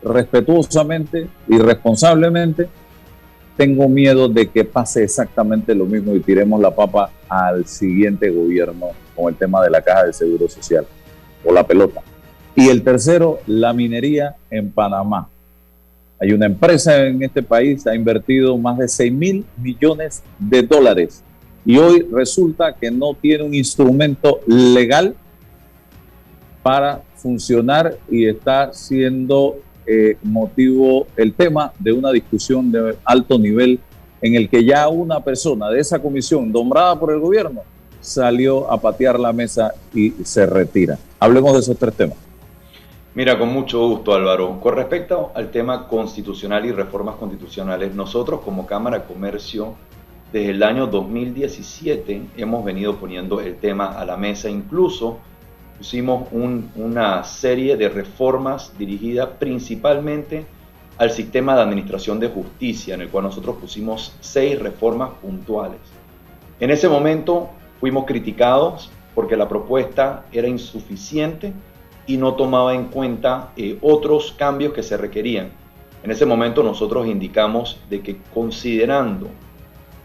respetuosamente 0.02 1.28
y 1.46 1.58
responsablemente, 1.58 2.68
tengo 3.56 3.88
miedo 3.88 4.28
de 4.28 4.48
que 4.48 4.64
pase 4.64 5.04
exactamente 5.04 5.74
lo 5.74 5.84
mismo 5.84 6.14
y 6.14 6.20
tiremos 6.20 6.60
la 6.60 6.74
papa 6.74 7.10
al 7.28 7.66
siguiente 7.66 8.30
gobierno 8.30 8.88
con 9.14 9.32
el 9.32 9.36
tema 9.36 9.62
de 9.62 9.70
la 9.70 9.80
caja 9.80 10.06
de 10.06 10.12
seguro 10.12 10.48
social 10.48 10.86
o 11.44 11.52
la 11.52 11.66
pelota. 11.66 12.00
Y 12.56 12.68
el 12.68 12.82
tercero, 12.82 13.40
la 13.46 13.72
minería 13.72 14.36
en 14.50 14.70
Panamá. 14.72 15.28
Hay 16.24 16.32
una 16.32 16.46
empresa 16.46 17.04
en 17.04 17.22
este 17.22 17.42
país, 17.42 17.86
ha 17.86 17.94
invertido 17.94 18.56
más 18.56 18.78
de 18.78 18.88
6 18.88 19.12
mil 19.12 19.44
millones 19.58 20.22
de 20.38 20.62
dólares 20.62 21.22
y 21.66 21.76
hoy 21.76 22.00
resulta 22.10 22.72
que 22.72 22.90
no 22.90 23.12
tiene 23.12 23.44
un 23.44 23.52
instrumento 23.52 24.40
legal 24.46 25.14
para 26.62 27.02
funcionar 27.16 27.98
y 28.10 28.24
está 28.24 28.72
siendo 28.72 29.56
eh, 29.86 30.16
motivo 30.22 31.06
el 31.14 31.34
tema 31.34 31.74
de 31.78 31.92
una 31.92 32.10
discusión 32.10 32.72
de 32.72 32.96
alto 33.04 33.38
nivel 33.38 33.78
en 34.22 34.34
el 34.34 34.48
que 34.48 34.64
ya 34.64 34.88
una 34.88 35.20
persona 35.20 35.68
de 35.68 35.80
esa 35.80 35.98
comisión 35.98 36.50
nombrada 36.50 36.98
por 36.98 37.12
el 37.12 37.20
gobierno 37.20 37.60
salió 38.00 38.72
a 38.72 38.80
patear 38.80 39.20
la 39.20 39.34
mesa 39.34 39.74
y 39.94 40.08
se 40.24 40.46
retira. 40.46 40.98
Hablemos 41.20 41.52
de 41.52 41.58
esos 41.58 41.76
tres 41.76 41.92
temas. 41.92 42.23
Mira, 43.16 43.38
con 43.38 43.52
mucho 43.52 43.86
gusto 43.86 44.12
Álvaro. 44.12 44.58
Con 44.60 44.74
respecto 44.74 45.30
al 45.36 45.52
tema 45.52 45.86
constitucional 45.86 46.66
y 46.66 46.72
reformas 46.72 47.14
constitucionales, 47.14 47.94
nosotros 47.94 48.40
como 48.40 48.66
Cámara 48.66 48.98
de 48.98 49.04
Comercio 49.04 49.76
desde 50.32 50.50
el 50.50 50.60
año 50.64 50.88
2017 50.88 52.22
hemos 52.36 52.64
venido 52.64 52.96
poniendo 52.96 53.40
el 53.40 53.54
tema 53.58 53.86
a 53.86 54.04
la 54.04 54.16
mesa, 54.16 54.50
incluso 54.50 55.18
pusimos 55.78 56.26
una 56.32 57.22
serie 57.22 57.76
de 57.76 57.88
reformas 57.88 58.76
dirigidas 58.76 59.28
principalmente 59.38 60.44
al 60.98 61.12
sistema 61.12 61.54
de 61.54 61.62
administración 61.62 62.18
de 62.18 62.30
justicia, 62.30 62.96
en 62.96 63.02
el 63.02 63.10
cual 63.10 63.26
nosotros 63.26 63.58
pusimos 63.60 64.16
seis 64.18 64.58
reformas 64.58 65.10
puntuales. 65.22 65.78
En 66.58 66.72
ese 66.72 66.88
momento 66.88 67.48
fuimos 67.78 68.06
criticados 68.06 68.90
porque 69.14 69.36
la 69.36 69.48
propuesta 69.48 70.24
era 70.32 70.48
insuficiente 70.48 71.52
y 72.06 72.16
no 72.16 72.34
tomaba 72.34 72.74
en 72.74 72.86
cuenta 72.86 73.52
eh, 73.56 73.78
otros 73.80 74.32
cambios 74.32 74.72
que 74.72 74.82
se 74.82 74.96
requerían. 74.96 75.50
En 76.02 76.10
ese 76.10 76.26
momento 76.26 76.62
nosotros 76.62 77.06
indicamos 77.06 77.80
de 77.88 78.00
que 78.00 78.16
considerando 78.32 79.28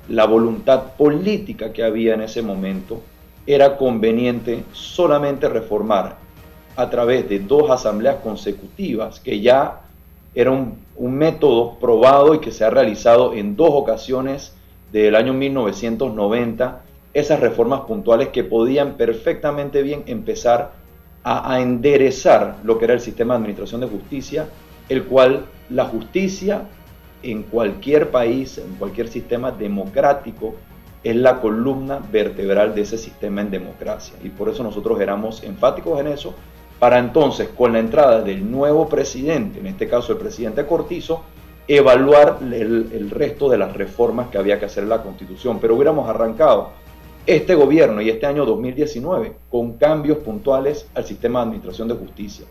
la 0.08 0.26
voluntad 0.26 0.96
política 0.98 1.72
que 1.72 1.84
había 1.84 2.14
en 2.16 2.22
ese 2.22 2.42
momento, 2.42 3.02
era 3.46 3.78
conveniente 3.78 4.64
solamente 4.74 5.48
reformar 5.50 6.18
a 6.76 6.90
través 6.90 7.28
de 7.28 7.40
dos 7.40 7.70
asambleas 7.70 8.18
consecutivas, 8.18 9.20
que 9.20 9.40
ya 9.42 9.82
era 10.34 10.52
un, 10.52 10.88
método 10.98 11.76
probado 11.80 12.36
y 12.36 12.40
que 12.40 12.52
se 12.52 12.66
ha 12.66 12.70
realizado 12.70 13.34
en 13.34 13.56
dos 13.56 13.70
ocasiones 13.72 14.54
del 14.92 15.16
año 15.16 15.34
1990, 15.34 16.82
esas 17.14 17.40
reformas 17.40 17.82
puntuales 17.82 18.30
que 18.30 18.44
podían 18.44 18.96
perfectamente 18.96 19.82
bien 19.82 20.04
empezar 20.08 20.74
a, 21.24 21.60
enderezar 21.60 22.58
lo 22.64 22.78
que 22.78 22.86
era 22.86 22.94
el 22.94 23.02
sistema 23.02 23.34
de 23.34 23.40
administración 23.40 23.82
de 23.82 23.88
justicia, 23.88 24.48
el 24.88 25.04
cual 25.04 25.46
la 25.70 25.86
justicia 25.86 26.64
en 27.22 27.44
cualquier 27.44 28.12
país, 28.12 28.58
en 28.58 28.76
cualquier 28.76 29.10
sistema 29.10 29.52
democrático, 29.52 30.56
es 31.04 31.16
la 31.16 31.40
columna 31.40 32.00
vertebral 32.12 32.76
de 32.76 32.82
ese 32.82 32.98
sistema 32.98 33.42
en 33.42 33.52
democracia. 33.52 34.16
Y 34.24 34.30
por 34.30 34.50
eso 34.50 34.64
nosotros 34.64 35.00
éramos 35.00 35.44
enfáticos 35.44 36.00
en 36.00 36.08
eso, 36.08 36.34
para 36.80 36.98
entonces, 36.98 37.50
con 37.50 37.74
la 37.74 37.80
entrada 37.80 38.22
del 38.22 38.50
nuevo 38.50 38.88
presidente, 38.88 39.60
en 39.60 39.68
este 39.68 39.88
caso 39.88 40.14
el 40.14 40.18
presidente 40.18 40.66
Cortizo, 40.66 41.24
evaluar 41.68 42.40
el, 42.42 43.10
resto 43.12 43.48
de 43.48 43.58
las 43.58 43.74
reformas 43.74 44.30
que 44.30 44.38
había 44.38 44.60
que 44.60 44.66
hacer 44.66 44.84
en 44.84 44.90
la 44.90 45.04
Constitución. 45.04 45.60
Pero 45.60 45.76
hubiéramos 45.76 46.10
arrancado 46.10 46.72
este 47.30 47.54
gobierno 47.54 48.02
y 48.02 48.10
este 48.10 48.26
año 48.26 48.44
2019 48.44 49.36
con 49.52 49.74
cambios 49.74 50.18
puntuales 50.18 50.90
al 50.96 51.06
sistema 51.06 51.38
de 51.38 51.44
administración 51.44 51.88
de 51.88 51.94
justicia. 51.94 52.48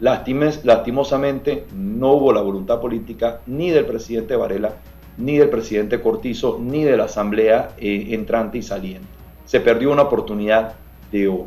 lastimosamente 0.00 1.64
no 1.74 2.12
hubo 2.12 2.34
la 2.34 2.42
voluntad 2.42 2.78
política 2.78 3.40
ni 3.46 3.70
del 3.70 3.86
presidente 3.86 4.36
Varela 4.36 4.74
ni 5.16 5.38
del 5.38 5.48
presidente 5.48 6.02
Cortizo, 6.02 6.58
ni 6.60 6.84
de 6.84 6.98
la 6.98 7.04
Asamblea 7.04 7.70
eh, 7.78 8.08
entrante 8.10 8.58
y 8.58 8.62
saliente. 8.62 9.08
Se 9.46 9.60
perdió 9.60 9.90
una 9.90 10.02
oportunidad 10.02 10.74
de 11.10 11.26
oro. 11.26 11.46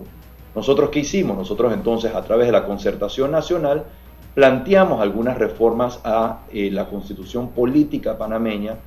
¿Nosotros 0.55 0.89
qué 0.89 0.99
hicimos? 1.01 1.37
Nosotros 1.37 1.71
entonces 1.73 2.15
a 2.15 2.23
través 2.23 2.47
de 2.47 2.51
la 2.51 2.65
concertación 2.65 3.29
nacional 3.29 3.85
planteamos 4.33 5.01
algunas 5.01 5.37
reformas 5.37 5.99
a 6.03 6.39
eh, 6.51 6.71
la 6.71 6.89
constitución 6.89 7.49
política 7.49 8.17
panameña 8.17 8.77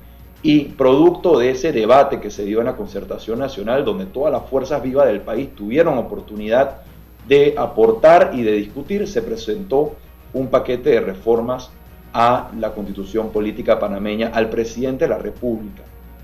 y 0.45 0.65
producto 0.65 1.39
de 1.39 1.49
ese 1.49 1.71
debate 1.71 2.19
que 2.21 2.29
se 2.29 2.45
dio 2.45 2.59
en 2.59 2.67
la 2.67 2.75
concertación 2.75 3.39
nacional, 3.39 3.83
donde 3.83 4.05
todas 4.05 4.31
las 4.31 4.47
fuerzas 4.47 4.83
vivas 4.83 5.07
del 5.07 5.21
país 5.21 5.55
tuvieron 5.55 5.97
oportunidad 5.97 6.81
de 7.27 7.55
aportar 7.57 8.29
y 8.35 8.43
de 8.43 8.51
discutir, 8.51 9.07
se 9.07 9.23
presentó 9.23 9.95
un 10.33 10.49
paquete 10.49 10.91
de 10.91 11.01
reformas 11.01 11.71
a 12.13 12.51
la 12.59 12.73
constitución 12.73 13.31
política 13.31 13.79
panameña 13.79 14.29
al 14.35 14.51
presidente 14.51 15.05
de 15.05 15.09
la 15.09 15.17
República. 15.17 15.81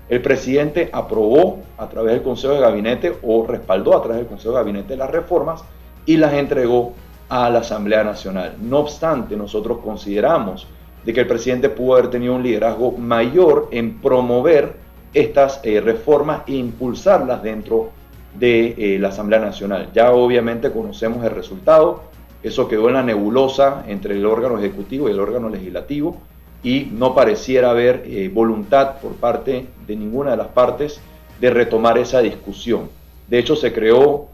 El 0.08 0.22
presidente 0.22 0.88
aprobó 0.92 1.58
a 1.76 1.88
través 1.88 2.12
del 2.12 2.22
Consejo 2.22 2.54
de 2.54 2.60
Gabinete 2.60 3.16
o 3.24 3.44
respaldó 3.44 3.96
a 3.96 4.02
través 4.02 4.18
del 4.18 4.28
Consejo 4.28 4.50
de 4.50 4.60
Gabinete 4.60 4.96
las 4.96 5.10
reformas 5.10 5.64
y 6.06 6.16
las 6.16 6.32
entregó 6.34 6.92
a 7.28 7.50
la 7.50 7.58
Asamblea 7.58 8.04
Nacional. 8.04 8.54
No 8.60 8.78
obstante, 8.78 9.36
nosotros 9.36 9.78
consideramos 9.82 10.68
de 11.04 11.12
que 11.12 11.20
el 11.20 11.26
presidente 11.26 11.68
pudo 11.68 11.94
haber 11.94 12.10
tenido 12.10 12.34
un 12.34 12.42
liderazgo 12.42 12.92
mayor 12.92 13.68
en 13.72 14.00
promover 14.00 14.74
estas 15.14 15.60
eh, 15.62 15.80
reformas 15.80 16.42
e 16.46 16.54
impulsarlas 16.54 17.42
dentro 17.42 17.90
de 18.38 18.74
eh, 18.78 18.98
la 18.98 19.08
Asamblea 19.08 19.40
Nacional. 19.40 19.90
Ya 19.92 20.12
obviamente 20.12 20.70
conocemos 20.70 21.24
el 21.24 21.32
resultado, 21.32 22.04
eso 22.42 22.66
quedó 22.66 22.88
en 22.88 22.94
la 22.94 23.02
nebulosa 23.02 23.84
entre 23.86 24.16
el 24.16 24.24
órgano 24.24 24.58
ejecutivo 24.58 25.08
y 25.08 25.12
el 25.12 25.20
órgano 25.20 25.48
legislativo 25.48 26.16
y 26.62 26.88
no 26.92 27.14
pareciera 27.14 27.70
haber 27.70 28.04
eh, 28.06 28.30
voluntad 28.32 29.00
por 29.00 29.12
parte 29.16 29.66
de 29.86 29.96
ninguna 29.96 30.32
de 30.32 30.36
las 30.38 30.48
partes 30.48 31.00
de 31.40 31.50
retomar 31.50 31.98
esa 31.98 32.20
discusión. 32.20 32.88
De 33.28 33.38
hecho, 33.38 33.56
se 33.56 33.72
creó 33.72 34.28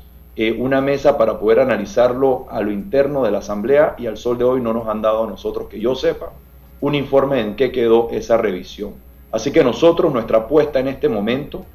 una 0.58 0.80
mesa 0.80 1.18
para 1.18 1.40
poder 1.40 1.58
analizarlo 1.58 2.46
a 2.48 2.60
lo 2.60 2.70
interno 2.70 3.24
de 3.24 3.32
la 3.32 3.38
Asamblea 3.38 3.96
y 3.98 4.06
al 4.06 4.16
sol 4.16 4.38
de 4.38 4.44
hoy 4.44 4.60
no 4.60 4.72
nos 4.72 4.86
han 4.86 5.02
dado 5.02 5.24
a 5.24 5.26
nosotros, 5.26 5.66
que 5.68 5.80
yo 5.80 5.96
sepa, 5.96 6.30
un 6.80 6.94
informe 6.94 7.40
en 7.40 7.56
qué 7.56 7.72
quedó 7.72 8.08
esa 8.10 8.36
revisión. 8.36 8.94
Así 9.30 9.50
que 9.50 9.62
nosotros, 9.62 10.12
nuestra 10.12 10.38
apuesta 10.38 10.80
en 10.80 10.88
este 10.88 11.08
momento 11.08 11.66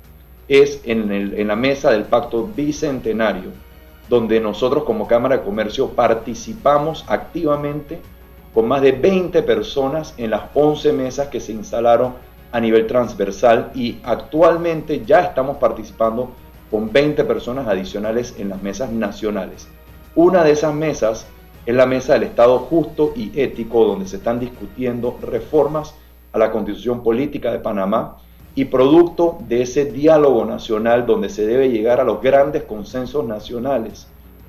es 0.47 0.81
en, 0.85 1.11
en 1.11 1.47
la 1.47 1.55
mesa 1.55 1.91
del 1.91 2.03
pacto 2.03 2.49
bicentenario 2.55 3.51
donde 4.09 4.39
nosotros 4.39 4.83
como 4.83 5.07
Cámara 5.07 5.37
de 5.37 5.43
Comercio 5.43 5.89
participamos 5.89 7.05
activamente 7.07 7.99
con 8.53 8.67
más 8.67 8.81
de 8.81 8.91
20 8.91 9.41
personas 9.43 10.13
en 10.17 10.31
las 10.31 10.43
11 10.53 10.93
mesas 10.93 11.27
que 11.29 11.39
se 11.39 11.53
instalaron 11.53 12.13
a 12.51 12.59
nivel 12.59 12.85
transversal 12.85 13.71
y 13.73 13.99
actualmente 14.03 15.03
ya 15.05 15.21
estamos 15.21 15.57
participando 15.57 16.31
con 16.69 16.91
20 16.91 17.23
personas 17.23 17.67
adicionales 17.67 18.35
en 18.37 18.49
las 18.49 18.61
mesas 18.61 18.91
nacionales. 18.91 19.67
Una 20.15 20.43
de 20.43 20.51
esas 20.51 20.73
mesas 20.73 21.25
es 21.65 21.75
la 21.75 21.85
mesa 21.85 22.13
del 22.13 22.23
Estado 22.23 22.59
justo 22.59 23.13
y 23.15 23.31
ético, 23.39 23.85
donde 23.85 24.07
se 24.07 24.17
están 24.17 24.39
discutiendo 24.39 25.17
reformas 25.21 25.95
a 26.31 26.37
la 26.37 26.51
constitución 26.51 27.03
política 27.03 27.51
de 27.51 27.59
Panamá 27.59 28.17
y 28.55 28.65
producto 28.65 29.37
de 29.47 29.61
ese 29.61 29.85
diálogo 29.85 30.45
nacional 30.45 31.05
donde 31.05 31.29
se 31.29 31.45
debe 31.45 31.69
llegar 31.69 31.99
a 31.99 32.03
los 32.03 32.21
grandes 32.21 32.63
consensos 32.63 33.25
nacionales. 33.25 34.07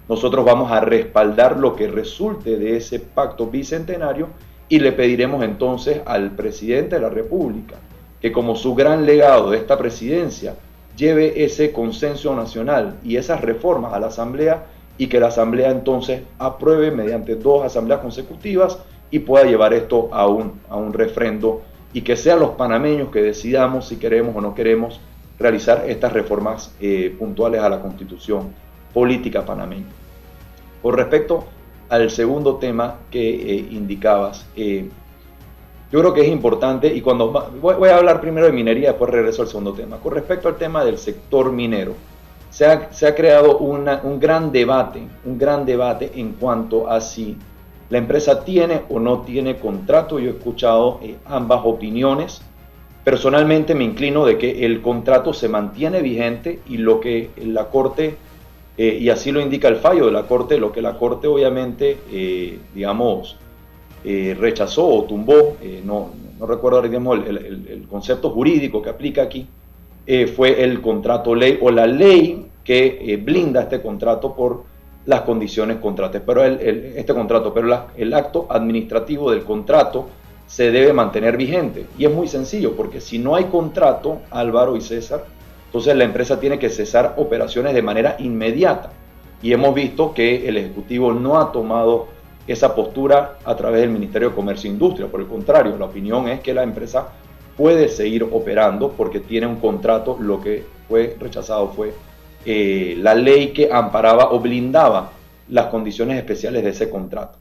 Nosotros 0.08 0.44
vamos 0.44 0.70
a 0.70 0.80
respaldar 0.80 1.58
lo 1.58 1.76
que 1.76 1.88
resulte 1.88 2.58
de 2.58 2.76
ese 2.76 2.98
pacto 2.98 3.46
bicentenario 3.46 4.28
y 4.68 4.78
le 4.80 4.92
pediremos 4.92 5.42
entonces 5.44 6.00
al 6.04 6.32
presidente 6.32 6.96
de 6.96 7.02
la 7.02 7.10
República 7.10 7.76
que 8.20 8.32
como 8.32 8.56
su 8.56 8.74
gran 8.74 9.06
legado 9.06 9.50
de 9.50 9.58
esta 9.58 9.78
presidencia 9.78 10.54
lleve 10.96 11.44
ese 11.44 11.72
consenso 11.72 12.34
nacional 12.34 12.96
y 13.04 13.16
esas 13.16 13.40
reformas 13.40 13.92
a 13.92 14.00
la 14.00 14.08
Asamblea 14.08 14.66
y 14.98 15.08
que 15.08 15.20
la 15.20 15.28
Asamblea 15.28 15.70
entonces 15.70 16.22
apruebe 16.38 16.90
mediante 16.90 17.34
dos 17.34 17.64
asambleas 17.64 18.00
consecutivas 18.00 18.78
y 19.10 19.20
pueda 19.20 19.44
llevar 19.44 19.74
esto 19.74 20.08
a 20.12 20.26
un, 20.26 20.60
a 20.68 20.76
un 20.76 20.92
refrendo 20.92 21.62
y 21.92 22.02
que 22.02 22.16
sean 22.16 22.40
los 22.40 22.50
panameños 22.50 23.10
que 23.10 23.22
decidamos 23.22 23.86
si 23.86 23.96
queremos 23.96 24.36
o 24.36 24.40
no 24.40 24.54
queremos 24.54 25.00
realizar 25.38 25.84
estas 25.88 26.12
reformas 26.12 26.74
eh, 26.80 27.14
puntuales 27.18 27.60
a 27.60 27.68
la 27.68 27.80
constitución 27.80 28.52
política 28.92 29.44
panameña. 29.44 29.86
Con 30.82 30.94
respecto 30.96 31.44
al 31.88 32.10
segundo 32.10 32.56
tema 32.56 32.98
que 33.10 33.56
eh, 33.56 33.68
indicabas, 33.70 34.46
eh, 34.56 34.88
yo 35.92 36.00
creo 36.00 36.12
que 36.12 36.22
es 36.22 36.28
importante 36.28 36.92
y 36.92 37.00
cuando 37.00 37.30
voy, 37.60 37.88
a 37.88 37.96
hablar 37.96 38.20
primero 38.20 38.46
de 38.46 38.52
minería, 38.52 38.90
después 38.90 39.10
regreso 39.10 39.42
al 39.42 39.48
segundo 39.48 39.72
tema. 39.72 39.98
Con 39.98 40.12
respecto 40.12 40.48
al 40.48 40.56
tema 40.56 40.84
del 40.84 40.98
sector 40.98 41.52
minero, 41.52 41.94
se 42.54 42.66
ha, 42.66 42.92
se 42.92 43.08
ha 43.08 43.16
creado 43.16 43.58
un 43.58 44.20
gran 44.20 44.52
debate, 44.52 45.02
un 45.24 45.36
gran 45.36 45.66
debate 45.66 46.12
en 46.14 46.34
cuanto 46.34 46.88
a 46.88 47.00
si 47.00 47.36
la 47.90 47.98
empresa 47.98 48.44
tiene 48.44 48.82
o 48.90 49.00
no 49.00 49.22
tiene 49.22 49.56
contrato. 49.56 50.20
Yo 50.20 50.30
he 50.30 50.34
escuchado 50.34 51.00
eh, 51.02 51.16
ambas 51.24 51.62
opiniones. 51.64 52.42
Personalmente 53.02 53.74
me 53.74 53.82
inclino 53.82 54.24
de 54.24 54.38
que 54.38 54.64
el 54.64 54.82
contrato 54.82 55.32
se 55.32 55.48
mantiene 55.48 56.00
vigente 56.00 56.60
y 56.68 56.76
lo 56.76 57.00
que 57.00 57.30
la 57.44 57.70
Corte, 57.70 58.14
eh, 58.78 58.98
y 59.00 59.08
así 59.08 59.32
lo 59.32 59.40
indica 59.40 59.66
el 59.66 59.76
fallo 59.76 60.06
de 60.06 60.12
la 60.12 60.22
Corte, 60.28 60.56
lo 60.56 60.70
que 60.70 60.80
la 60.80 60.96
Corte 60.96 61.26
obviamente, 61.26 61.98
eh, 62.12 62.60
digamos, 62.72 63.36
rechazó 64.04 64.86
o 64.86 65.04
tumbó, 65.04 65.56
no, 65.82 66.10
no, 66.38 66.46
recuerdo 66.46 66.82
digamos, 66.82 67.18
el, 67.26 67.66
el, 67.68 67.86
concepto 67.90 68.28
jurídico 68.30 68.82
que 68.82 68.90
aplica 68.90 69.22
aquí, 69.22 69.46
fue 70.36 70.62
el 70.62 70.80
contrato 70.80 71.34
ley 71.34 71.58
o 71.60 71.70
la 71.70 71.86
ley 71.86 72.46
que 72.62 73.20
blinda 73.22 73.62
este 73.62 73.80
contrato 73.80 74.34
por 74.34 74.64
las 75.06 75.22
condiciones 75.22 75.78
contratos, 75.78 76.22
pero 76.26 76.44
el, 76.44 76.94
este 76.96 77.14
contrato, 77.14 77.52
pero 77.52 77.86
el 77.96 78.14
acto 78.14 78.46
administrativo 78.48 79.30
del 79.30 79.44
contrato 79.44 80.08
se 80.46 80.70
debe 80.70 80.92
mantener 80.92 81.36
vigente. 81.36 81.86
Y 81.98 82.04
es 82.04 82.12
muy 82.12 82.28
sencillo, 82.28 82.76
porque 82.76 83.00
si 83.00 83.18
no 83.18 83.34
hay 83.34 83.44
contrato, 83.44 84.20
Álvaro 84.30 84.76
y 84.76 84.80
César, 84.80 85.24
entonces 85.66 85.96
la 85.96 86.04
empresa 86.04 86.38
tiene 86.38 86.58
que 86.58 86.70
cesar 86.70 87.14
operaciones 87.16 87.74
de 87.74 87.82
manera 87.82 88.16
inmediata. 88.18 88.90
Y 89.42 89.52
hemos 89.52 89.74
visto 89.74 90.14
que 90.14 90.48
el 90.48 90.56
Ejecutivo 90.56 91.12
no 91.12 91.38
ha 91.40 91.52
tomado 91.52 92.08
esa 92.46 92.74
postura 92.74 93.38
a 93.44 93.56
través 93.56 93.80
del 93.80 93.90
Ministerio 93.90 94.30
de 94.30 94.34
Comercio 94.34 94.70
e 94.70 94.72
Industria. 94.72 95.08
Por 95.08 95.20
el 95.20 95.26
contrario, 95.26 95.76
la 95.78 95.86
opinión 95.86 96.28
es 96.28 96.40
que 96.40 96.54
la 96.54 96.62
empresa 96.62 97.08
puede 97.56 97.88
seguir 97.88 98.24
operando 98.30 98.92
porque 98.92 99.20
tiene 99.20 99.46
un 99.46 99.56
contrato, 99.56 100.16
lo 100.20 100.40
que 100.40 100.64
fue 100.88 101.16
rechazado 101.18 101.68
fue 101.68 101.92
eh, 102.44 102.96
la 102.98 103.14
ley 103.14 103.48
que 103.48 103.70
amparaba 103.72 104.32
o 104.32 104.40
blindaba 104.40 105.12
las 105.48 105.66
condiciones 105.66 106.18
especiales 106.18 106.64
de 106.64 106.70
ese 106.70 106.90
contrato. 106.90 107.38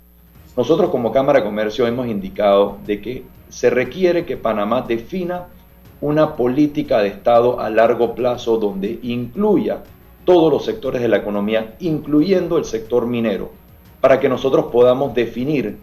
Nosotros 0.55 0.89
como 0.89 1.11
Cámara 1.11 1.39
de 1.39 1.45
Comercio 1.45 1.87
hemos 1.87 2.07
indicado 2.07 2.77
de 2.85 3.01
que 3.01 3.23
se 3.49 3.69
requiere 3.69 4.25
que 4.25 4.37
Panamá 4.37 4.81
defina 4.81 5.47
una 5.99 6.35
política 6.35 6.99
de 6.99 7.07
Estado 7.07 7.59
a 7.59 7.69
largo 7.69 8.13
plazo 8.13 8.57
donde 8.57 8.99
incluya 9.03 9.83
todos 10.25 10.51
los 10.51 10.65
sectores 10.65 11.01
de 11.01 11.07
la 11.07 11.17
economía, 11.17 11.75
incluyendo 11.79 12.57
el 12.57 12.65
sector 12.65 13.07
minero, 13.07 13.51
para 13.99 14.19
que 14.19 14.29
nosotros 14.29 14.65
podamos 14.71 15.13
definir 15.13 15.77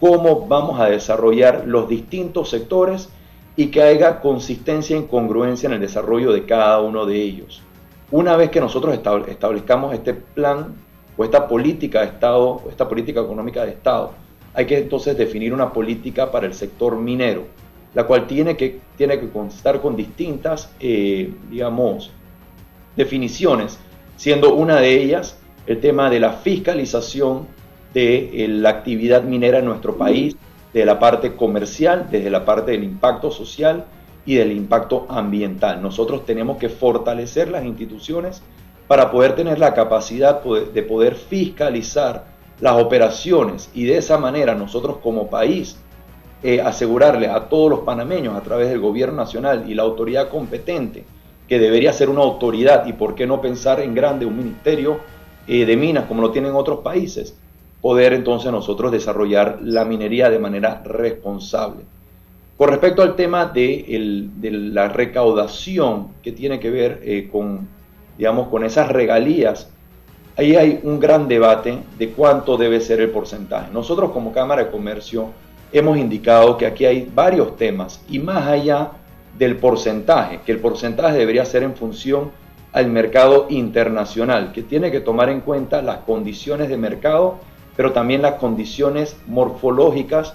cómo 0.00 0.46
vamos 0.46 0.80
a 0.80 0.86
desarrollar 0.86 1.64
los 1.66 1.88
distintos 1.88 2.50
sectores 2.50 3.08
y 3.56 3.68
que 3.68 3.82
haya 3.82 4.20
consistencia 4.20 4.96
y 4.96 5.04
congruencia 5.04 5.66
en 5.66 5.74
el 5.74 5.80
desarrollo 5.80 6.32
de 6.32 6.44
cada 6.44 6.80
uno 6.80 7.06
de 7.06 7.20
ellos. 7.20 7.62
Una 8.10 8.36
vez 8.36 8.50
que 8.50 8.60
nosotros 8.60 8.98
establezcamos 9.28 9.94
este 9.94 10.14
plan 10.14 10.74
o 11.16 11.24
esta 11.24 11.48
política 11.48 12.00
de 12.00 12.06
Estado, 12.06 12.62
esta 12.68 12.88
política 12.88 13.20
económica 13.20 13.64
de 13.64 13.72
Estado, 13.72 14.12
hay 14.54 14.66
que 14.66 14.78
entonces 14.78 15.16
definir 15.16 15.52
una 15.52 15.72
política 15.72 16.30
para 16.30 16.46
el 16.46 16.54
sector 16.54 16.96
minero, 16.96 17.44
la 17.94 18.04
cual 18.04 18.26
tiene 18.26 18.56
que, 18.56 18.80
tiene 18.96 19.18
que 19.18 19.30
constar 19.30 19.80
con 19.80 19.96
distintas, 19.96 20.70
eh, 20.78 21.32
digamos, 21.50 22.10
definiciones, 22.94 23.78
siendo 24.16 24.54
una 24.54 24.80
de 24.80 25.02
ellas 25.02 25.38
el 25.66 25.80
tema 25.80 26.10
de 26.10 26.20
la 26.20 26.32
fiscalización 26.32 27.46
de 27.92 28.44
eh, 28.44 28.48
la 28.48 28.70
actividad 28.70 29.24
minera 29.24 29.58
en 29.58 29.64
nuestro 29.64 29.96
país, 29.96 30.36
de 30.76 30.84
la 30.84 30.98
parte 30.98 31.34
comercial, 31.34 32.08
desde 32.10 32.28
la 32.28 32.44
parte 32.44 32.72
del 32.72 32.84
impacto 32.84 33.30
social 33.30 33.86
y 34.26 34.34
del 34.34 34.52
impacto 34.52 35.06
ambiental. 35.08 35.80
Nosotros 35.80 36.26
tenemos 36.26 36.58
que 36.58 36.68
fortalecer 36.68 37.48
las 37.48 37.64
instituciones 37.64 38.42
para 38.86 39.10
poder 39.10 39.34
tener 39.34 39.58
la 39.58 39.72
capacidad 39.72 40.42
de 40.42 40.82
poder 40.82 41.14
fiscalizar 41.14 42.26
las 42.60 42.74
operaciones 42.74 43.70
y 43.72 43.86
de 43.86 43.96
esa 43.96 44.18
manera 44.18 44.54
nosotros 44.54 44.98
como 45.02 45.30
país 45.30 45.78
eh, 46.42 46.60
asegurarle 46.60 47.28
a 47.28 47.48
todos 47.48 47.70
los 47.70 47.80
panameños 47.80 48.36
a 48.36 48.42
través 48.42 48.68
del 48.68 48.80
gobierno 48.80 49.16
nacional 49.16 49.64
y 49.66 49.72
la 49.72 49.82
autoridad 49.82 50.28
competente, 50.28 51.06
que 51.48 51.58
debería 51.58 51.94
ser 51.94 52.10
una 52.10 52.20
autoridad 52.20 52.84
y 52.84 52.92
por 52.92 53.14
qué 53.14 53.26
no 53.26 53.40
pensar 53.40 53.80
en 53.80 53.94
grande 53.94 54.26
un 54.26 54.36
ministerio 54.36 55.00
eh, 55.46 55.64
de 55.64 55.74
minas 55.78 56.04
como 56.04 56.20
lo 56.20 56.32
tienen 56.32 56.54
otros 56.54 56.80
países, 56.80 57.34
poder 57.80 58.12
entonces 58.12 58.50
nosotros 58.50 58.92
desarrollar 58.92 59.58
la 59.62 59.84
minería 59.84 60.30
de 60.30 60.38
manera 60.38 60.82
responsable. 60.84 61.84
Con 62.56 62.70
respecto 62.70 63.02
al 63.02 63.16
tema 63.16 63.46
de, 63.46 64.30
la 64.40 64.88
recaudación 64.88 66.08
que 66.22 66.32
tiene 66.32 66.58
que 66.58 66.70
ver 66.70 67.00
eh, 67.04 67.28
con, 67.30 67.68
digamos, 68.16 68.48
con 68.48 68.64
esas 68.64 68.88
regalías, 68.88 69.68
ahí 70.36 70.56
hay 70.56 70.80
un 70.82 70.98
gran 70.98 71.28
debate 71.28 71.78
de 71.98 72.10
cuánto 72.10 72.56
debe 72.56 72.80
ser 72.80 73.00
el 73.00 73.10
porcentaje. 73.10 73.70
Nosotros 73.72 74.10
como 74.10 74.32
Cámara 74.32 74.64
de 74.64 74.70
Comercio 74.70 75.30
hemos 75.70 75.98
indicado 75.98 76.56
que 76.56 76.66
aquí 76.66 76.86
hay 76.86 77.10
varios 77.14 77.56
temas 77.56 78.02
y 78.08 78.18
más 78.18 78.46
allá 78.46 78.92
del 79.38 79.56
porcentaje, 79.56 80.40
que 80.44 80.52
el 80.52 80.58
porcentaje 80.58 81.18
debería 81.18 81.44
ser 81.44 81.62
en 81.62 81.74
función 81.74 82.30
al 82.72 82.88
mercado 82.88 83.46
internacional, 83.48 84.52
que 84.52 84.62
tiene 84.62 84.90
que 84.90 85.00
tomar 85.00 85.28
en 85.28 85.40
cuenta 85.40 85.82
las 85.82 85.98
condiciones 85.98 86.68
de 86.68 86.76
mercado, 86.76 87.38
pero 87.76 87.92
también 87.92 88.22
las 88.22 88.34
condiciones 88.34 89.16
morfológicas 89.26 90.34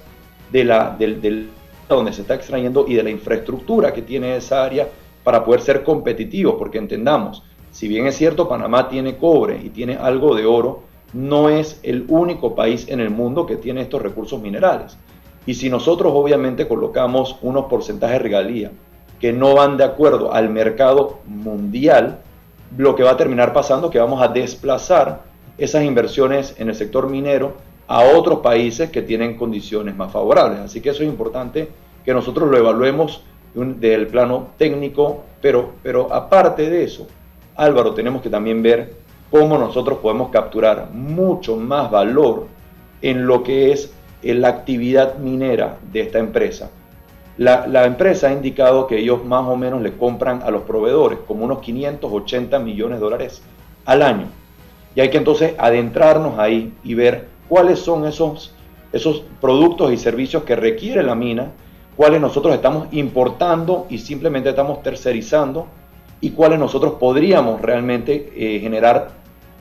de 0.51 0.63
la, 0.63 0.95
del, 0.97 1.21
del 1.21 1.49
donde 1.89 2.13
se 2.13 2.21
está 2.21 2.35
extrayendo 2.35 2.85
y 2.87 2.93
de 2.93 3.03
la 3.03 3.09
infraestructura 3.09 3.93
que 3.93 4.01
tiene 4.01 4.35
esa 4.35 4.63
área 4.63 4.87
para 5.23 5.43
poder 5.43 5.61
ser 5.61 5.83
competitivos, 5.83 6.55
porque 6.57 6.77
entendamos, 6.77 7.43
si 7.71 7.87
bien 7.87 8.07
es 8.07 8.15
cierto 8.15 8.47
Panamá 8.47 8.89
tiene 8.89 9.17
cobre 9.17 9.59
y 9.63 9.69
tiene 9.69 9.95
algo 9.95 10.35
de 10.35 10.45
oro, 10.45 10.83
no 11.13 11.49
es 11.49 11.79
el 11.83 12.05
único 12.07 12.55
país 12.55 12.87
en 12.87 12.99
el 12.99 13.09
mundo 13.09 13.45
que 13.45 13.57
tiene 13.57 13.81
estos 13.81 14.01
recursos 14.01 14.41
minerales. 14.41 14.97
Y 15.45 15.55
si 15.55 15.69
nosotros 15.69 16.13
obviamente 16.15 16.67
colocamos 16.67 17.35
unos 17.41 17.65
porcentajes 17.65 18.17
de 18.17 18.23
regalía 18.23 18.71
que 19.19 19.33
no 19.33 19.55
van 19.55 19.77
de 19.77 19.83
acuerdo 19.83 20.33
al 20.33 20.49
mercado 20.49 21.19
mundial, 21.25 22.19
lo 22.77 22.95
que 22.95 23.03
va 23.03 23.11
a 23.11 23.17
terminar 23.17 23.53
pasando 23.53 23.87
es 23.87 23.91
que 23.91 23.99
vamos 23.99 24.21
a 24.21 24.27
desplazar 24.29 25.23
esas 25.63 25.83
inversiones 25.83 26.55
en 26.57 26.69
el 26.69 26.75
sector 26.75 27.07
minero 27.07 27.53
a 27.87 28.03
otros 28.03 28.39
países 28.39 28.89
que 28.89 29.01
tienen 29.01 29.37
condiciones 29.37 29.95
más 29.95 30.11
favorables. 30.11 30.59
Así 30.59 30.81
que 30.81 30.89
eso 30.89 31.03
es 31.03 31.09
importante 31.09 31.69
que 32.03 32.13
nosotros 32.13 32.49
lo 32.49 32.57
evaluemos 32.57 33.23
del 33.53 34.07
plano 34.07 34.47
técnico, 34.57 35.23
pero, 35.41 35.73
pero 35.83 36.11
aparte 36.11 36.69
de 36.69 36.83
eso, 36.83 37.07
Álvaro, 37.55 37.93
tenemos 37.93 38.21
que 38.21 38.29
también 38.29 38.63
ver 38.63 38.93
cómo 39.29 39.57
nosotros 39.57 39.99
podemos 39.99 40.29
capturar 40.29 40.89
mucho 40.93 41.57
más 41.57 41.91
valor 41.91 42.47
en 43.01 43.27
lo 43.27 43.43
que 43.43 43.71
es 43.71 43.93
la 44.23 44.47
actividad 44.47 45.17
minera 45.17 45.77
de 45.91 46.01
esta 46.01 46.19
empresa. 46.19 46.71
La, 47.37 47.67
la, 47.67 47.85
empresa 47.85 48.27
ha 48.29 48.33
indicado 48.33 48.87
que 48.87 48.99
ellos 48.99 49.23
más 49.25 49.45
o 49.47 49.55
menos 49.55 49.81
le 49.81 49.97
compran 49.97 50.41
a 50.43 50.51
los 50.51 50.63
proveedores 50.63 51.19
como 51.27 51.45
unos 51.45 51.59
580 51.59 52.59
millones 52.59 52.99
de 52.99 53.03
dólares 53.03 53.41
al 53.85 54.01
año. 54.01 54.40
Y 54.95 55.01
hay 55.01 55.09
que 55.09 55.17
entonces 55.17 55.53
adentrarnos 55.57 56.37
ahí 56.39 56.73
y 56.83 56.93
ver 56.93 57.27
cuáles 57.47 57.79
son 57.79 58.05
esos, 58.05 58.53
esos 58.91 59.23
productos 59.39 59.91
y 59.93 59.97
servicios 59.97 60.43
que 60.43 60.55
requiere 60.55 61.03
la 61.03 61.15
mina, 61.15 61.51
cuáles 61.95 62.19
nosotros 62.21 62.53
estamos 62.53 62.87
importando 62.91 63.87
y 63.89 63.99
simplemente 63.99 64.49
estamos 64.49 64.81
tercerizando 64.83 65.67
y 66.19 66.31
cuáles 66.31 66.59
nosotros 66.59 66.93
podríamos 66.99 67.61
realmente 67.61 68.31
eh, 68.35 68.59
generar 68.59 69.09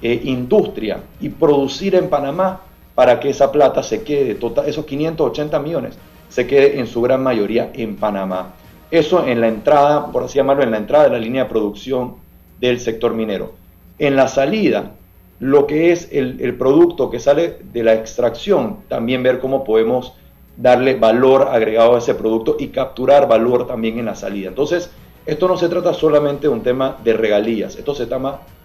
eh, 0.03 0.20
industria 0.24 1.01
y 1.20 1.28
producir 1.31 1.95
en 1.95 2.09
Panamá 2.09 2.61
para 2.95 3.18
que 3.18 3.31
esa 3.31 3.51
plata 3.51 3.83
se 3.83 4.03
quede, 4.03 4.35
total, 4.35 4.68
esos 4.68 4.85
580 4.85 5.59
millones, 5.59 5.99
se 6.28 6.47
quede 6.47 6.78
en 6.78 6.87
su 6.87 7.01
gran 7.01 7.22
mayoría 7.22 7.70
en 7.74 7.97
Panamá. 7.97 8.55
Eso 8.91 9.26
en 9.26 9.41
la 9.41 9.49
entrada, 9.49 10.07
por 10.07 10.24
así 10.24 10.37
llamarlo, 10.37 10.62
en 10.62 10.70
la 10.70 10.78
entrada 10.78 11.05
de 11.05 11.11
la 11.11 11.18
línea 11.18 11.45
de 11.45 11.49
producción 11.49 12.16
del 12.61 12.81
sector 12.81 13.14
minero. 13.14 13.53
En 13.99 14.16
la 14.16 14.28
salida, 14.28 14.93
lo 15.41 15.66
que 15.66 15.91
es 15.91 16.09
el, 16.12 16.55
producto 16.57 17.11
que 17.11 17.18
sale 17.18 17.59
de 17.72 17.82
la 17.82 17.95
extracción, 17.95 18.80
también 18.88 19.22
ver 19.22 19.41
cómo 19.41 19.64
podemos 19.64 20.12
darle 20.57 20.95
valor 20.97 21.49
agregado 21.51 21.95
a 21.95 21.99
ese 21.99 22.14
producto 22.14 22.57
y 22.59 22.68
capturar 22.68 23.26
valor 23.26 23.66
también 23.66 23.99
en 23.99 24.05
la 24.05 24.14
salida. 24.14 24.49
Entonces, 24.49 24.91
esto 25.24 25.49
no 25.49 25.57
se 25.57 25.70
trata 25.70 25.95
solamente 25.95 26.43
de 26.43 26.53
un 26.53 26.62
tema 26.62 26.99
de 27.03 27.14
regalías, 27.14 27.76
esto 27.76 27.95
se, 27.95 28.07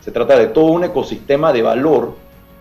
se 0.01 0.11
trata 0.11 0.38
de 0.38 0.47
todo 0.47 0.65
un 0.65 0.84
ecosistema 0.84 1.53
de 1.53 1.61
valor 1.61 2.13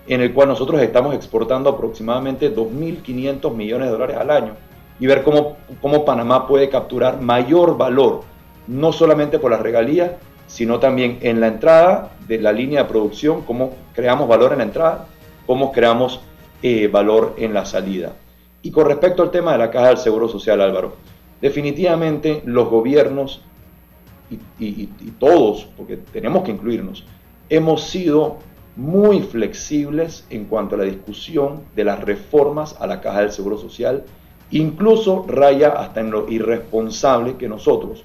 en 0.06 0.20
el 0.20 0.32
cual 0.32 0.48
nosotros 0.48 0.80
estamos 0.80 1.14
exportando 1.14 1.70
aproximadamente 1.70 2.54
2.500 2.54 3.52
millones 3.52 3.88
de 3.88 3.92
dólares 3.92 4.16
al 4.16 4.30
año 4.30 4.52
y 5.00 5.06
ver 5.06 5.24
cómo, 5.24 5.56
cómo 5.80 6.04
Panamá 6.04 6.46
puede 6.46 6.68
capturar 6.68 7.20
mayor 7.20 7.76
valor, 7.76 8.22
no 8.68 8.92
solamente 8.92 9.40
por 9.40 9.50
las 9.50 9.60
regalías, 9.60 10.12
sino 10.54 10.78
también 10.78 11.18
en 11.22 11.40
la 11.40 11.48
entrada 11.48 12.12
de 12.28 12.38
la 12.38 12.52
línea 12.52 12.84
de 12.84 12.88
producción, 12.88 13.42
cómo 13.42 13.72
creamos 13.92 14.28
valor 14.28 14.52
en 14.52 14.58
la 14.58 14.64
entrada, 14.64 15.08
cómo 15.48 15.72
creamos 15.72 16.20
eh, 16.62 16.86
valor 16.86 17.34
en 17.38 17.52
la 17.52 17.64
salida. 17.64 18.12
Y 18.62 18.70
con 18.70 18.86
respecto 18.86 19.24
al 19.24 19.32
tema 19.32 19.50
de 19.50 19.58
la 19.58 19.72
caja 19.72 19.88
del 19.88 19.98
Seguro 19.98 20.28
Social, 20.28 20.60
Álvaro, 20.60 20.94
definitivamente 21.40 22.40
los 22.44 22.68
gobiernos 22.68 23.42
y, 24.60 24.86
todos, 25.18 25.66
porque 25.76 25.96
tenemos 25.96 26.44
que 26.44 26.52
incluirnos, 26.52 27.04
hemos 27.48 27.82
sido 27.82 28.36
muy 28.76 29.22
flexibles 29.22 30.24
en 30.30 30.44
cuanto 30.44 30.76
a 30.76 30.78
la 30.78 30.84
discusión 30.84 31.62
de 31.74 31.82
las 31.82 31.98
reformas 31.98 32.76
a 32.78 32.86
la 32.86 33.00
caja 33.00 33.22
del 33.22 33.32
Seguro 33.32 33.58
Social, 33.58 34.04
incluso 34.52 35.24
raya 35.26 35.70
hasta 35.70 35.98
en 35.98 36.12
lo 36.12 36.30
irresponsable 36.30 37.34
que 37.34 37.48
nosotros, 37.48 38.04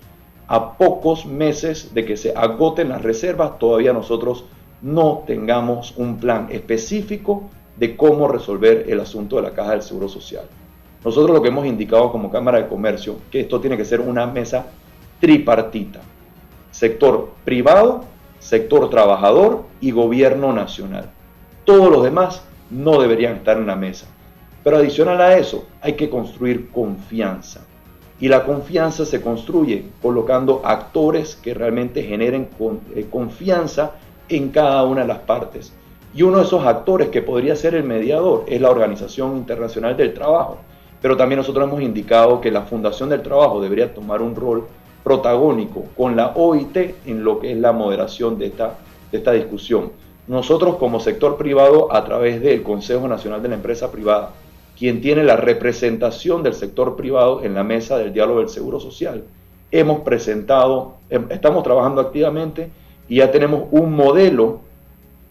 a 0.50 0.74
pocos 0.78 1.28
meses 1.28 1.94
de 1.94 2.06
que 2.06 2.18
se 2.18 2.34
agoten 2.36 2.90
las 2.90 3.04
reservas, 3.04 3.60
todavía 3.60 3.94
nosotros 3.94 4.46
no 4.82 5.24
tengamos 5.28 5.94
un 5.96 6.18
plan 6.18 6.48
específico 6.50 7.44
de 7.78 7.96
cómo 7.96 8.28
resolver 8.28 8.86
el 8.90 9.00
asunto 9.00 9.36
de 9.36 9.44
la 9.44 9.52
caja 9.52 9.72
del 9.72 9.84
Seguro 9.84 10.10
Social. 10.10 10.46
Nosotros 11.06 11.36
lo 11.36 11.44
que 11.44 11.50
hemos 11.50 11.68
indicado 11.68 12.12
como 12.12 12.32
Cámara 12.32 12.58
de 12.58 12.68
Comercio, 12.68 13.18
que 13.30 13.42
esto 13.42 13.62
tiene 13.62 13.78
que 13.78 13.86
ser 13.86 14.02
una 14.02 14.26
mesa 14.26 14.66
tripartita. 15.20 16.02
Sector 16.72 17.30
privado, 17.46 18.06
sector 18.40 18.90
trabajador 18.90 19.66
y 19.80 19.92
gobierno 19.92 20.52
nacional. 20.52 21.12
Todos 21.64 21.92
los 21.92 22.04
demás 22.04 22.42
no 22.72 23.00
deberían 23.00 23.36
estar 23.36 23.58
en 23.58 23.68
la 23.68 23.76
mesa. 23.76 24.08
Pero 24.64 24.78
adicional 24.78 25.22
a 25.22 25.38
eso, 25.38 25.68
hay 25.80 25.94
que 25.94 26.10
construir 26.10 26.72
confianza. 26.72 27.69
Y 28.20 28.28
la 28.28 28.44
confianza 28.44 29.06
se 29.06 29.22
construye 29.22 29.86
colocando 30.02 30.62
actores 30.66 31.36
que 31.36 31.54
realmente 31.54 32.04
generen 32.04 32.50
eh, 32.96 33.08
confianza 33.10 33.94
en 34.28 34.50
cada 34.50 34.84
una 34.84 35.02
de 35.02 35.08
las 35.08 35.20
partes. 35.20 35.74
Y 36.14 36.24
uno 36.24 36.38
de 36.38 36.44
esos 36.44 36.66
actores 36.66 37.10
que 37.10 37.22
podría 37.22 37.56
ser 37.56 37.76
el 37.76 37.84
mediador 37.84 38.44
es 38.48 38.60
la 38.60 38.72
Organización 38.72 39.38
Internacional 39.38 39.96
del 39.96 40.14
Trabajo. 40.14 40.58
Pero 41.02 41.16
también 41.16 41.38
nosotros 41.38 41.68
hemos 41.68 41.82
indicado 41.82 42.42
que 42.42 42.52
la 42.52 42.64
Fundación 42.64 43.10
del 43.10 43.22
Trabajo 43.22 43.62
debería 43.62 43.94
tomar 43.94 44.22
un 44.22 44.36
rol 44.36 44.68
protagónico 45.04 45.86
con 45.96 46.16
la 46.16 46.34
OIT 46.36 46.78
en 47.06 47.24
lo 47.24 47.40
que 47.40 47.52
es 47.52 47.58
la 47.58 47.72
moderación 47.72 48.38
de 48.38 48.48
esta, 48.48 48.76
de 49.12 49.18
esta 49.18 49.32
discusión. 49.32 49.92
Nosotros 50.28 50.76
como 50.76 51.00
sector 51.00 51.38
privado, 51.38 51.94
a 51.94 52.04
través 52.04 52.42
del 52.42 52.62
Consejo 52.64 53.08
Nacional 53.08 53.42
de 53.42 53.50
la 53.50 53.56
Empresa 53.56 53.92
Privada, 53.92 54.32
quien 54.80 55.02
tiene 55.02 55.24
la 55.26 55.36
representación 55.36 56.42
del 56.42 56.54
sector 56.54 56.96
privado 56.96 57.44
en 57.44 57.54
la 57.54 57.66
mesa 57.66 57.98
del 57.98 58.14
diálogo 58.14 58.40
del 58.40 58.48
Seguro 58.48 58.80
Social, 58.80 59.26
hemos 59.72 60.00
presentado, 60.00 60.96
em, 61.10 61.26
estamos 61.30 61.64
trabajando 61.64 62.00
activamente 62.00 62.72
y 63.10 63.18
ya 63.18 63.30
tenemos 63.30 63.66
un 63.72 63.94
modelo 63.94 64.62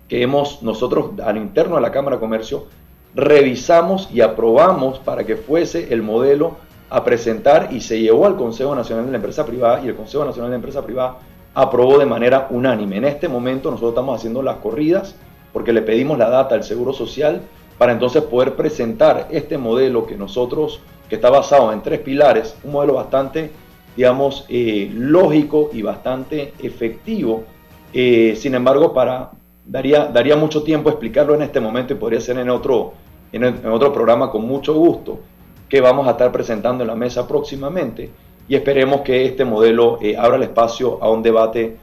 que 0.06 0.22
hemos 0.22 0.62
nosotros 0.62 1.12
al 1.24 1.38
interno 1.38 1.76
de 1.76 1.80
la 1.80 1.90
Cámara 1.90 2.16
de 2.16 2.20
Comercio 2.20 2.66
revisamos 3.14 4.08
y 4.12 4.20
aprobamos 4.20 4.98
para 4.98 5.24
que 5.24 5.36
fuese 5.36 5.92
el 5.92 6.02
modelo 6.02 6.56
a 6.90 7.04
presentar 7.04 7.68
y 7.72 7.80
se 7.80 8.00
llevó 8.00 8.26
al 8.26 8.36
Consejo 8.36 8.74
Nacional 8.74 9.06
de 9.06 9.12
la 9.12 9.16
Empresa 9.16 9.46
Privada 9.46 9.80
y 9.82 9.88
el 9.88 9.96
Consejo 9.96 10.24
Nacional 10.24 10.50
de 10.50 10.56
la 10.56 10.56
Empresa 10.56 10.84
Privada 10.84 11.16
aprobó 11.54 11.98
de 11.98 12.06
manera 12.06 12.48
unánime. 12.50 12.98
En 12.98 13.04
este 13.04 13.28
momento 13.28 13.70
nosotros 13.70 13.92
estamos 13.92 14.16
haciendo 14.16 14.42
las 14.42 14.56
corridas 14.56 15.14
porque 15.52 15.72
le 15.72 15.82
pedimos 15.82 16.18
la 16.18 16.28
data 16.28 16.54
al 16.54 16.64
Seguro 16.64 16.92
Social 16.92 17.42
para 17.78 17.92
entonces 17.92 18.24
poder 18.24 18.54
presentar 18.56 19.28
este 19.30 19.56
modelo 19.56 20.04
que 20.04 20.16
nosotros, 20.16 20.80
que 21.08 21.14
está 21.14 21.30
basado 21.30 21.72
en 21.72 21.80
tres 21.80 22.00
pilares, 22.00 22.56
un 22.64 22.72
modelo 22.72 22.94
bastante, 22.94 23.50
digamos, 23.96 24.44
eh, 24.48 24.90
lógico 24.92 25.70
y 25.72 25.82
bastante 25.82 26.52
efectivo. 26.58 27.44
Eh, 27.92 28.34
sin 28.36 28.56
embargo, 28.56 28.92
para, 28.92 29.30
daría, 29.64 30.06
daría 30.06 30.36
mucho 30.36 30.64
tiempo 30.64 30.90
explicarlo 30.90 31.34
en 31.34 31.42
este 31.42 31.60
momento 31.60 31.94
y 31.94 31.96
podría 31.96 32.20
ser 32.20 32.38
en 32.38 32.50
otro, 32.50 32.94
en 33.30 33.44
otro 33.44 33.92
programa 33.92 34.30
con 34.30 34.44
mucho 34.44 34.74
gusto 34.74 35.20
que 35.68 35.80
vamos 35.80 36.08
a 36.08 36.12
estar 36.12 36.32
presentando 36.32 36.82
en 36.82 36.88
la 36.88 36.96
mesa 36.96 37.28
próximamente 37.28 38.10
y 38.48 38.56
esperemos 38.56 39.02
que 39.02 39.24
este 39.24 39.44
modelo 39.44 39.98
eh, 40.02 40.16
abra 40.16 40.36
el 40.36 40.42
espacio 40.42 41.02
a 41.02 41.10
un 41.10 41.22
debate 41.22 41.76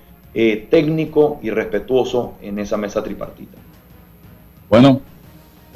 técnico 0.70 1.40
y 1.42 1.50
respetuoso 1.50 2.34
en 2.42 2.60
esa 2.60 2.76
mesa 2.76 3.02
tripartita. 3.02 3.58
Bueno, 4.68 5.00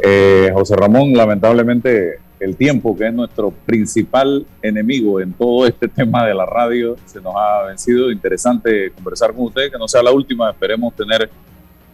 eh, 0.02 0.50
José 0.54 0.76
Ramón, 0.76 1.14
lamentablemente 1.14 2.20
el 2.39 2.56
tiempo, 2.56 2.95
que 2.95 3.08
es 3.08 3.14
nuestro 3.14 3.52
principal 3.52 4.45
enemigo 4.62 5.20
en 5.20 5.34
todo 5.34 5.68
este 5.68 5.88
tema 5.89 6.26
de 6.26 6.34
la 6.34 6.45
radio, 6.45 6.95
se 7.06 7.22
nos 7.22 7.34
ha 7.36 7.64
vencido. 7.64 8.12
Interesante 8.12 8.91
conversar 8.91 9.34
con 9.34 9.45
usted, 9.45 9.72
que 9.72 9.78
no 9.78 9.88
sea 9.88 10.02
la 10.02 10.12
última, 10.12 10.50
esperemos 10.50 10.95
tener 10.95 11.30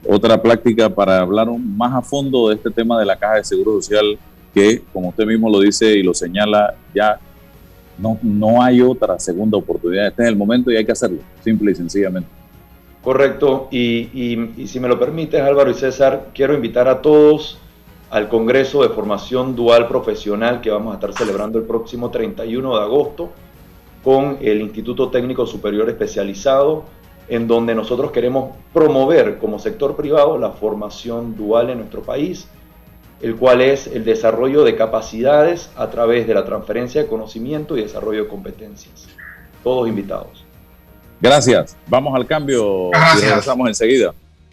otra 0.07 0.39
práctica 0.39 0.89
para 0.89 1.19
hablar 1.19 1.47
más 1.57 1.93
a 1.93 2.01
fondo 2.01 2.49
de 2.49 2.55
este 2.55 2.69
tema 2.69 2.99
de 2.99 3.05
la 3.05 3.15
caja 3.15 3.35
de 3.35 3.43
seguro 3.43 3.73
social 3.81 4.17
que, 4.53 4.83
como 4.93 5.09
usted 5.09 5.25
mismo 5.25 5.49
lo 5.49 5.59
dice 5.59 5.97
y 5.97 6.03
lo 6.03 6.13
señala, 6.13 6.75
ya 6.93 7.19
no, 7.97 8.17
no 8.21 8.61
hay 8.61 8.81
otra 8.81 9.19
segunda 9.19 9.57
oportunidad. 9.57 10.07
Este 10.07 10.23
es 10.23 10.29
el 10.29 10.35
momento 10.35 10.71
y 10.71 10.77
hay 10.77 10.85
que 10.85 10.91
hacerlo, 10.91 11.19
simple 11.43 11.71
y 11.71 11.75
sencillamente. 11.75 12.29
Correcto. 13.03 13.67
Y, 13.71 14.09
y, 14.57 14.67
si 14.67 14.79
me 14.79 14.87
lo 14.87 14.99
permites, 14.99 15.41
Álvaro 15.41 15.69
y 15.71 15.75
César, 15.75 16.29
quiero 16.33 16.53
invitar 16.53 16.87
a 16.87 17.01
todos 17.01 17.59
al 18.09 18.29
Congreso 18.29 18.83
de 18.83 18.89
Formación 18.89 19.55
Dual 19.55 19.87
Profesional 19.87 20.61
que 20.61 20.69
vamos 20.69 20.91
a 20.91 20.95
estar 20.95 21.13
celebrando 21.13 21.57
el 21.57 21.65
próximo 21.65 22.11
31 22.11 22.77
de 22.77 22.81
agosto 22.81 23.31
con 24.03 24.37
el 24.41 24.61
Instituto 24.61 25.09
Técnico 25.09 25.47
Superior 25.47 25.89
Especializado, 25.89 26.85
en 27.27 27.47
donde 27.47 27.73
nosotros 27.73 28.11
queremos 28.11 28.55
promover 28.71 29.37
como 29.39 29.57
sector 29.57 29.95
privado 29.95 30.37
la 30.37 30.51
formación 30.51 31.35
dual 31.35 31.71
en 31.71 31.79
nuestro 31.79 32.03
país 32.03 32.47
el 33.21 33.35
cual 33.35 33.61
es 33.61 33.87
el 33.87 34.03
desarrollo 34.03 34.63
de 34.63 34.75
capacidades 34.75 35.69
a 35.75 35.89
través 35.89 36.27
de 36.27 36.33
la 36.33 36.45
transferencia 36.45 37.01
de 37.01 37.07
conocimiento 37.07 37.77
y 37.77 37.81
desarrollo 37.81 38.23
de 38.23 38.29
competencias. 38.29 39.07
Todos 39.63 39.87
invitados. 39.87 40.45
Gracias. 41.21 41.77
Vamos 41.87 42.13
al 42.15 42.27
cambio 42.27 42.91
y 42.91 43.21
regresamos 43.21 43.67
enseguida. 43.67 44.13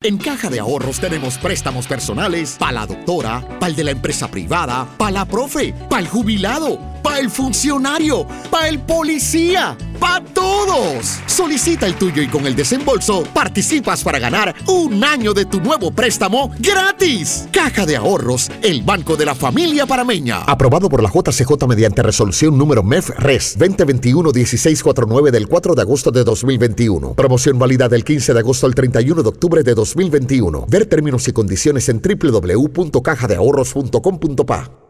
En 0.00 0.16
Caja 0.16 0.48
de 0.48 0.60
Ahorros 0.60 1.00
tenemos 1.00 1.38
préstamos 1.38 1.88
personales 1.88 2.54
para 2.56 2.70
la 2.70 2.86
doctora, 2.86 3.44
para 3.58 3.66
el 3.66 3.74
de 3.74 3.82
la 3.82 3.90
empresa 3.90 4.30
privada, 4.30 4.86
para 4.96 5.10
la 5.10 5.24
profe, 5.24 5.74
para 5.90 6.00
el 6.00 6.06
jubilado 6.06 6.78
para 7.02 7.18
el 7.18 7.30
funcionario, 7.30 8.26
para 8.50 8.68
el 8.68 8.80
policía, 8.80 9.76
para 9.98 10.24
todos. 10.24 11.18
Solicita 11.26 11.86
el 11.86 11.94
tuyo 11.94 12.22
y 12.22 12.28
con 12.28 12.46
el 12.46 12.56
desembolso 12.56 13.24
participas 13.32 14.02
para 14.02 14.18
ganar 14.18 14.54
un 14.66 15.02
año 15.04 15.34
de 15.34 15.44
tu 15.44 15.60
nuevo 15.60 15.90
préstamo 15.90 16.50
gratis. 16.58 17.48
Caja 17.52 17.86
de 17.86 17.96
Ahorros, 17.96 18.50
el 18.62 18.82
Banco 18.82 19.16
de 19.16 19.26
la 19.26 19.34
Familia 19.34 19.86
Parameña. 19.86 20.42
Aprobado 20.42 20.88
por 20.88 21.02
la 21.02 21.10
JCJ 21.10 21.66
mediante 21.66 22.02
resolución 22.02 22.56
número 22.56 22.82
MEF 22.82 23.10
RES 23.18 23.58
2021-1649 23.58 25.30
del 25.30 25.48
4 25.48 25.74
de 25.74 25.82
agosto 25.82 26.10
de 26.10 26.24
2021. 26.24 27.14
Promoción 27.14 27.58
válida 27.58 27.88
del 27.88 28.04
15 28.04 28.32
de 28.32 28.38
agosto 28.38 28.66
al 28.66 28.74
31 28.74 29.22
de 29.22 29.28
octubre 29.28 29.62
de 29.62 29.74
2021. 29.74 30.66
Ver 30.68 30.86
términos 30.86 31.28
y 31.28 31.32
condiciones 31.32 31.88
en 31.88 32.02
www.cajadeahorros.com.pa. 32.02 34.87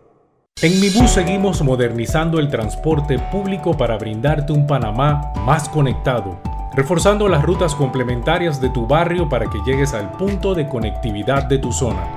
En 0.61 0.81
Mi 0.81 0.91
Bus 0.91 1.13
seguimos 1.13 1.63
modernizando 1.63 2.41
el 2.41 2.49
transporte 2.49 3.17
público 3.31 3.77
para 3.77 3.97
brindarte 3.97 4.53
un 4.53 4.67
Panamá 4.67 5.33
más 5.47 5.69
conectado, 5.69 6.41
reforzando 6.75 7.29
las 7.29 7.45
rutas 7.45 7.77
complementarias 7.77 8.61
de 8.61 8.69
tu 8.71 8.85
barrio 8.85 9.29
para 9.29 9.49
que 9.49 9.61
llegues 9.65 9.95
al 9.95 10.11
punto 10.11 10.57
de 10.57 10.67
conectividad 10.67 11.45
de 11.45 11.59
tu 11.59 11.73
zona. 11.73 12.09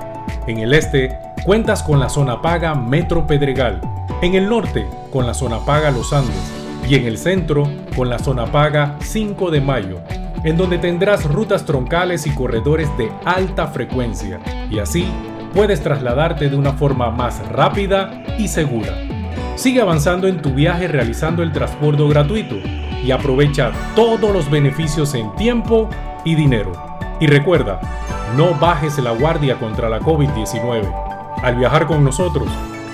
En 0.48 0.58
el 0.58 0.74
este, 0.74 1.20
cuentas 1.46 1.84
con 1.84 2.00
la 2.00 2.10
zona 2.10 2.42
paga 2.42 2.74
Metro 2.74 3.28
Pedregal, 3.28 3.80
en 4.24 4.34
el 4.34 4.50
norte, 4.50 4.88
con 5.12 5.28
la 5.28 5.36
zona 5.36 5.64
paga 5.64 5.92
Los 5.92 6.12
Andes, 6.12 6.52
y 6.90 6.96
en 6.96 7.06
el 7.06 7.20
centro, 7.20 7.70
con 7.96 8.10
la 8.10 8.18
zona 8.18 8.48
paga 8.48 8.98
5 9.02 9.52
de 9.52 9.62
Mayo, 9.62 10.00
en 10.44 10.58
donde 10.58 10.80
tendrás 10.80 11.26
rutas 11.26 11.64
troncales 11.64 12.26
y 12.26 12.32
corredores 12.32 12.90
de 12.98 13.12
alta 13.24 13.68
frecuencia, 13.68 14.40
y 14.72 14.80
así 14.80 15.06
puedes 15.54 15.82
trasladarte 15.82 16.50
de 16.50 16.56
una 16.56 16.74
forma 16.74 17.10
más 17.12 17.48
rápida 17.50 18.24
y 18.38 18.48
segura. 18.48 18.98
Sigue 19.56 19.82
avanzando 19.82 20.28
en 20.28 20.42
tu 20.42 20.54
viaje 20.54 20.88
realizando 20.88 21.44
el 21.44 21.52
transporte 21.52 22.08
gratuito 22.08 22.56
y 23.04 23.12
aprovecha 23.12 23.72
todos 23.96 24.32
los 24.32 24.50
beneficios 24.50 25.14
en 25.14 25.34
tiempo 25.36 25.90
y 26.26 26.36
dinero. 26.36 26.72
Y 27.20 27.28
recuerda, 27.28 27.80
no 28.36 28.54
bajes 28.56 28.98
la 29.00 29.12
guardia 29.12 29.60
contra 29.60 29.90
la 29.90 30.00
COVID-19. 30.00 30.92
Al 31.44 31.56
viajar 31.56 31.88
con 31.88 32.04
nosotros, 32.04 32.48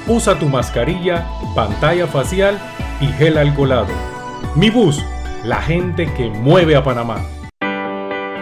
Usa 0.09 0.39
tu 0.39 0.47
mascarilla, 0.47 1.25
pantalla 1.53 2.07
facial 2.07 2.57
y 3.01 3.07
gel 3.07 3.37
alcoholado. 3.37 3.93
Mi 4.55 4.69
bus, 4.69 5.03
la 5.43 5.61
gente 5.61 6.11
que 6.13 6.29
mueve 6.29 6.77
a 6.77 6.83
Panamá. 6.83 7.17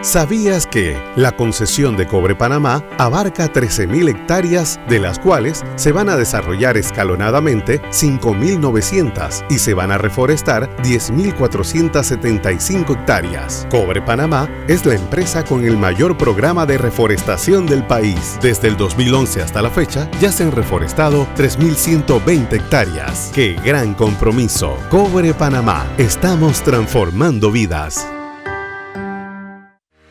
¿Sabías 0.06 0.66
que 0.68 0.96
la 1.16 1.32
concesión 1.32 1.98
de 1.98 2.06
Cobre 2.06 2.36
Panamá 2.36 2.84
abarca 3.00 3.52
13.000 3.52 4.10
hectáreas, 4.10 4.80
de 4.88 5.00
las 5.00 5.18
cuales 5.18 5.64
se 5.78 5.92
van 5.92 6.10
a 6.10 6.16
desarrollar 6.16 6.78
escalonadamente 6.78 7.82
5.900 7.90 9.46
y 9.50 9.58
se 9.58 9.74
van 9.74 9.92
a 9.92 9.98
reforestar 9.98 10.70
10.475 10.84 13.00
hectáreas? 13.00 13.66
Cobre 13.72 14.04
Panamá 14.04 14.48
es 14.68 14.86
la 14.86 14.94
empresa 14.94 15.44
con 15.44 15.66
el 15.66 15.76
mayor 15.76 16.16
programa 16.16 16.68
de 16.68 16.78
reforestación 16.78 17.66
del 17.66 17.84
país. 17.84 18.38
Desde 18.44 18.68
el 18.68 18.78
2011 18.78 19.42
hasta 19.42 19.64
la 19.64 19.72
fecha 19.72 20.08
ya 20.22 20.32
se 20.32 20.44
han 20.44 20.52
reforestado 20.52 21.26
3.120 21.36 22.54
hectáreas. 22.54 23.32
¡Qué 23.34 23.56
gran 23.66 23.96
compromiso! 23.96 24.78
Cobre 24.92 25.34
Panamá, 25.34 25.88
estamos 25.98 26.62
transformando 26.62 27.50
vidas. 27.50 28.06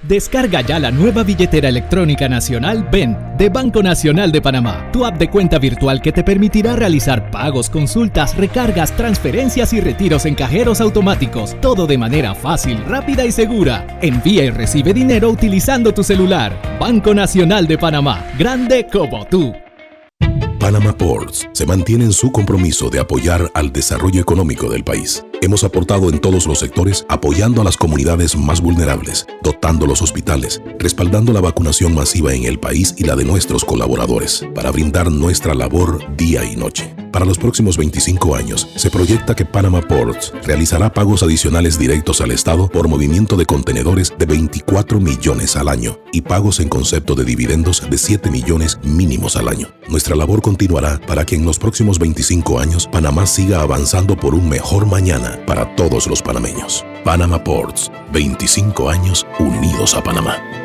Descarga 0.06 0.60
ya 0.60 0.78
la 0.78 0.90
nueva 0.90 1.22
billetera 1.22 1.70
electrónica 1.70 2.28
nacional 2.28 2.86
BEN 2.92 3.16
de 3.38 3.48
Banco 3.48 3.82
Nacional 3.82 4.30
de 4.32 4.42
Panamá, 4.42 4.90
tu 4.92 5.06
app 5.06 5.16
de 5.16 5.30
cuenta 5.30 5.58
virtual 5.58 6.02
que 6.02 6.12
te 6.12 6.22
permitirá 6.22 6.76
realizar 6.76 7.30
pagos, 7.30 7.70
consultas, 7.70 8.36
recargas, 8.36 8.94
transferencias 8.94 9.72
y 9.72 9.80
retiros 9.80 10.26
en 10.26 10.34
cajeros 10.34 10.82
automáticos, 10.82 11.58
todo 11.62 11.86
de 11.86 11.96
manera 11.96 12.34
fácil, 12.34 12.84
rápida 12.84 13.24
y 13.24 13.32
segura. 13.32 13.98
Envía 14.02 14.44
y 14.44 14.50
recibe 14.50 14.92
dinero 14.92 15.30
utilizando 15.30 15.94
tu 15.94 16.04
celular. 16.04 16.52
Banco 16.78 17.14
Nacional 17.14 17.66
de 17.66 17.78
Panamá, 17.78 18.26
grande 18.38 18.86
como 18.92 19.24
tú. 19.24 19.54
Panama 20.60 20.96
Ports 20.96 21.48
se 21.52 21.64
mantiene 21.64 22.04
en 22.04 22.12
su 22.12 22.30
compromiso 22.30 22.90
de 22.90 23.00
apoyar 23.00 23.50
al 23.54 23.72
desarrollo 23.72 24.20
económico 24.20 24.68
del 24.68 24.84
país. 24.84 25.24
Hemos 25.44 25.62
aportado 25.62 26.08
en 26.08 26.20
todos 26.20 26.46
los 26.46 26.60
sectores 26.60 27.04
apoyando 27.06 27.60
a 27.60 27.64
las 27.64 27.76
comunidades 27.76 28.34
más 28.34 28.62
vulnerables, 28.62 29.26
dotando 29.42 29.86
los 29.86 30.00
hospitales, 30.00 30.62
respaldando 30.78 31.34
la 31.34 31.42
vacunación 31.42 31.94
masiva 31.94 32.32
en 32.32 32.44
el 32.44 32.58
país 32.58 32.94
y 32.96 33.04
la 33.04 33.14
de 33.14 33.26
nuestros 33.26 33.62
colaboradores, 33.62 34.42
para 34.54 34.70
brindar 34.70 35.12
nuestra 35.12 35.54
labor 35.54 36.16
día 36.16 36.50
y 36.50 36.56
noche. 36.56 37.03
Para 37.14 37.26
los 37.26 37.38
próximos 37.38 37.76
25 37.76 38.34
años, 38.34 38.68
se 38.74 38.90
proyecta 38.90 39.36
que 39.36 39.44
Panama 39.44 39.80
Ports 39.80 40.32
realizará 40.42 40.92
pagos 40.92 41.22
adicionales 41.22 41.78
directos 41.78 42.20
al 42.20 42.32
Estado 42.32 42.68
por 42.68 42.88
movimiento 42.88 43.36
de 43.36 43.46
contenedores 43.46 44.12
de 44.18 44.26
24 44.26 44.98
millones 44.98 45.54
al 45.54 45.68
año 45.68 46.00
y 46.12 46.22
pagos 46.22 46.58
en 46.58 46.68
concepto 46.68 47.14
de 47.14 47.24
dividendos 47.24 47.88
de 47.88 47.98
7 47.98 48.32
millones 48.32 48.80
mínimos 48.82 49.36
al 49.36 49.46
año. 49.46 49.68
Nuestra 49.88 50.16
labor 50.16 50.42
continuará 50.42 51.00
para 51.06 51.24
que 51.24 51.36
en 51.36 51.44
los 51.44 51.60
próximos 51.60 52.00
25 52.00 52.58
años 52.58 52.88
Panamá 52.88 53.26
siga 53.26 53.60
avanzando 53.60 54.16
por 54.16 54.34
un 54.34 54.48
mejor 54.48 54.84
mañana 54.84 55.38
para 55.46 55.76
todos 55.76 56.08
los 56.08 56.20
panameños. 56.20 56.84
Panama 57.04 57.44
Ports, 57.44 57.92
25 58.12 58.90
años 58.90 59.24
unidos 59.38 59.94
a 59.94 60.02
Panamá. 60.02 60.63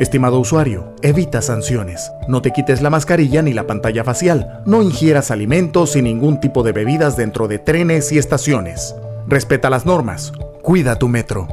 Estimado 0.00 0.40
usuario, 0.40 0.94
evita 1.02 1.42
sanciones. 1.42 2.10
No 2.26 2.40
te 2.40 2.52
quites 2.52 2.80
la 2.80 2.88
mascarilla 2.88 3.42
ni 3.42 3.52
la 3.52 3.66
pantalla 3.66 4.02
facial. 4.02 4.62
No 4.64 4.82
ingieras 4.82 5.30
alimentos 5.30 5.94
y 5.94 6.00
ningún 6.00 6.40
tipo 6.40 6.62
de 6.62 6.72
bebidas 6.72 7.18
dentro 7.18 7.48
de 7.48 7.58
trenes 7.58 8.10
y 8.10 8.16
estaciones. 8.16 8.94
Respeta 9.28 9.68
las 9.68 9.84
normas. 9.84 10.32
Cuida 10.62 10.96
tu 10.96 11.08
metro. 11.08 11.48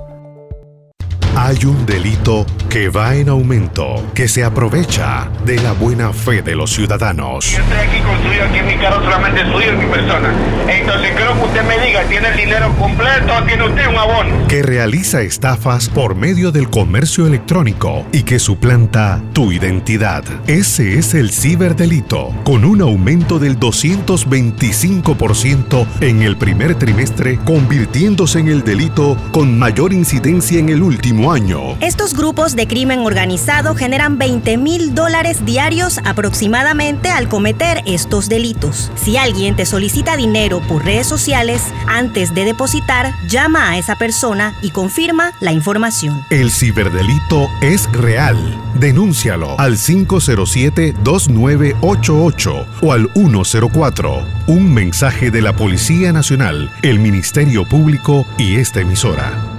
Hay 1.40 1.66
un 1.66 1.86
delito 1.86 2.48
que 2.68 2.90
va 2.90 3.14
en 3.14 3.30
aumento, 3.30 4.04
que 4.16 4.28
se 4.28 4.44
aprovecha 4.44 5.30
de 5.46 5.58
la 5.58 5.74
buena 5.74 6.12
fe 6.12 6.42
de 6.42 6.56
los 6.56 6.72
ciudadanos. 6.72 7.52
Yo 7.52 7.62
estoy 7.62 7.78
aquí 7.78 8.00
construido, 8.00 8.46
aquí 8.46 8.58
en 8.58 8.66
mi 8.66 8.76
carro 8.78 9.04
solamente 9.04 9.46
suyo 9.46 9.72
y 9.72 9.76
mi 9.78 9.86
persona. 9.86 10.34
Entonces 10.68 11.12
creo 11.16 11.36
que 11.36 11.42
usted 11.46 11.64
me 11.64 11.80
diga, 11.86 12.06
¿tiene 12.06 12.30
el 12.30 12.38
dinero 12.38 12.74
completo 12.80 13.36
o 13.38 13.44
tiene 13.44 13.68
usted 13.68 13.88
un 13.88 13.98
abono? 13.98 14.48
Que 14.48 14.64
realiza 14.64 15.22
estafas 15.22 15.90
por 15.90 16.16
medio 16.16 16.52
del 16.52 16.72
comercio 16.72 17.28
electrónico 17.28 18.08
y 18.12 18.24
que 18.24 18.40
suplanta 18.40 19.22
tu 19.34 19.52
identidad. 19.52 20.24
Ese 20.48 20.98
es 20.98 21.14
el 21.14 21.30
ciberdelito, 21.30 22.34
con 22.46 22.66
un 22.66 22.82
aumento 22.82 23.38
del 23.38 23.60
225% 23.60 25.86
en 26.02 26.24
el 26.24 26.36
primer 26.36 26.74
trimestre, 26.74 27.38
convirtiéndose 27.46 28.40
en 28.40 28.48
el 28.48 28.64
delito 28.64 29.16
con 29.32 29.60
mayor 29.60 29.94
incidencia 29.94 30.58
en 30.58 30.70
el 30.70 30.82
último 30.82 31.27
año. 31.32 31.78
Estos 31.80 32.14
grupos 32.14 32.56
de 32.56 32.68
crimen 32.68 33.00
organizado 33.00 33.76
generan 33.76 34.18
20 34.18 34.58
mil 34.58 34.96
dólares 34.96 35.46
diarios 35.46 36.00
aproximadamente 36.04 37.10
al 37.10 37.30
cometer 37.30 37.84
estos 37.86 38.30
delitos. 38.30 38.92
Si 38.96 39.18
alguien 39.18 39.56
te 39.56 39.66
solicita 39.66 40.18
dinero 40.18 40.62
por 40.68 40.86
redes 40.86 41.08
sociales, 41.08 41.62
antes 41.88 42.34
de 42.34 42.46
depositar, 42.46 43.14
llama 43.28 43.70
a 43.70 43.78
esa 43.78 43.96
persona 43.96 44.56
y 44.62 44.72
confirma 44.72 45.34
la 45.40 45.52
información. 45.52 46.26
El 46.30 46.52
ciberdelito 46.52 47.50
es 47.62 47.92
real. 47.92 48.38
Denúncialo 48.76 49.60
al 49.60 49.78
507-2988 49.78 52.66
o 52.82 52.94
al 52.94 53.10
104. 53.14 54.26
Un 54.48 54.74
mensaje 54.74 55.30
de 55.32 55.42
la 55.42 55.56
Policía 55.56 56.14
Nacional, 56.14 56.72
el 56.82 57.00
Ministerio 57.00 57.66
Público 57.66 58.26
y 58.38 58.56
esta 58.56 58.82
emisora. 58.82 59.57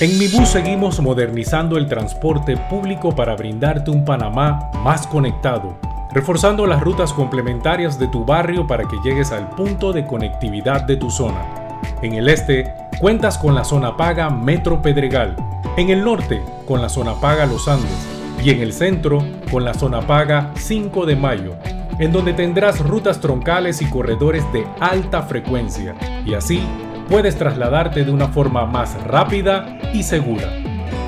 En 0.00 0.18
Mi 0.18 0.26
Bus 0.26 0.48
seguimos 0.48 0.98
modernizando 0.98 1.76
el 1.76 1.86
transporte 1.86 2.56
público 2.56 3.14
para 3.14 3.36
brindarte 3.36 3.92
un 3.92 4.04
Panamá 4.04 4.72
más 4.82 5.06
conectado, 5.06 5.78
reforzando 6.12 6.66
las 6.66 6.82
rutas 6.82 7.12
complementarias 7.12 7.96
de 7.96 8.08
tu 8.08 8.24
barrio 8.24 8.66
para 8.66 8.88
que 8.88 8.96
llegues 9.04 9.30
al 9.30 9.50
punto 9.50 9.92
de 9.92 10.04
conectividad 10.04 10.82
de 10.82 10.96
tu 10.96 11.12
zona. 11.12 11.80
En 12.02 12.14
el 12.14 12.28
este, 12.28 12.74
cuentas 13.00 13.38
con 13.38 13.54
la 13.54 13.62
zona 13.62 13.96
paga 13.96 14.30
Metro 14.30 14.82
Pedregal, 14.82 15.36
en 15.76 15.90
el 15.90 16.02
norte, 16.02 16.42
con 16.66 16.82
la 16.82 16.88
zona 16.88 17.14
paga 17.20 17.46
Los 17.46 17.68
Andes, 17.68 18.08
y 18.42 18.50
en 18.50 18.62
el 18.62 18.72
centro, 18.72 19.24
con 19.48 19.64
la 19.64 19.74
zona 19.74 20.00
paga 20.00 20.50
5 20.56 21.06
de 21.06 21.14
Mayo, 21.14 21.54
en 22.00 22.10
donde 22.10 22.32
tendrás 22.32 22.80
rutas 22.80 23.20
troncales 23.20 23.80
y 23.80 23.84
corredores 23.84 24.42
de 24.52 24.66
alta 24.80 25.22
frecuencia, 25.22 25.94
y 26.26 26.34
así 26.34 26.66
puedes 27.08 27.36
trasladarte 27.36 28.04
de 28.04 28.10
una 28.10 28.28
forma 28.28 28.66
más 28.66 29.02
rápida 29.04 29.78
y 29.92 30.02
segura. 30.02 30.48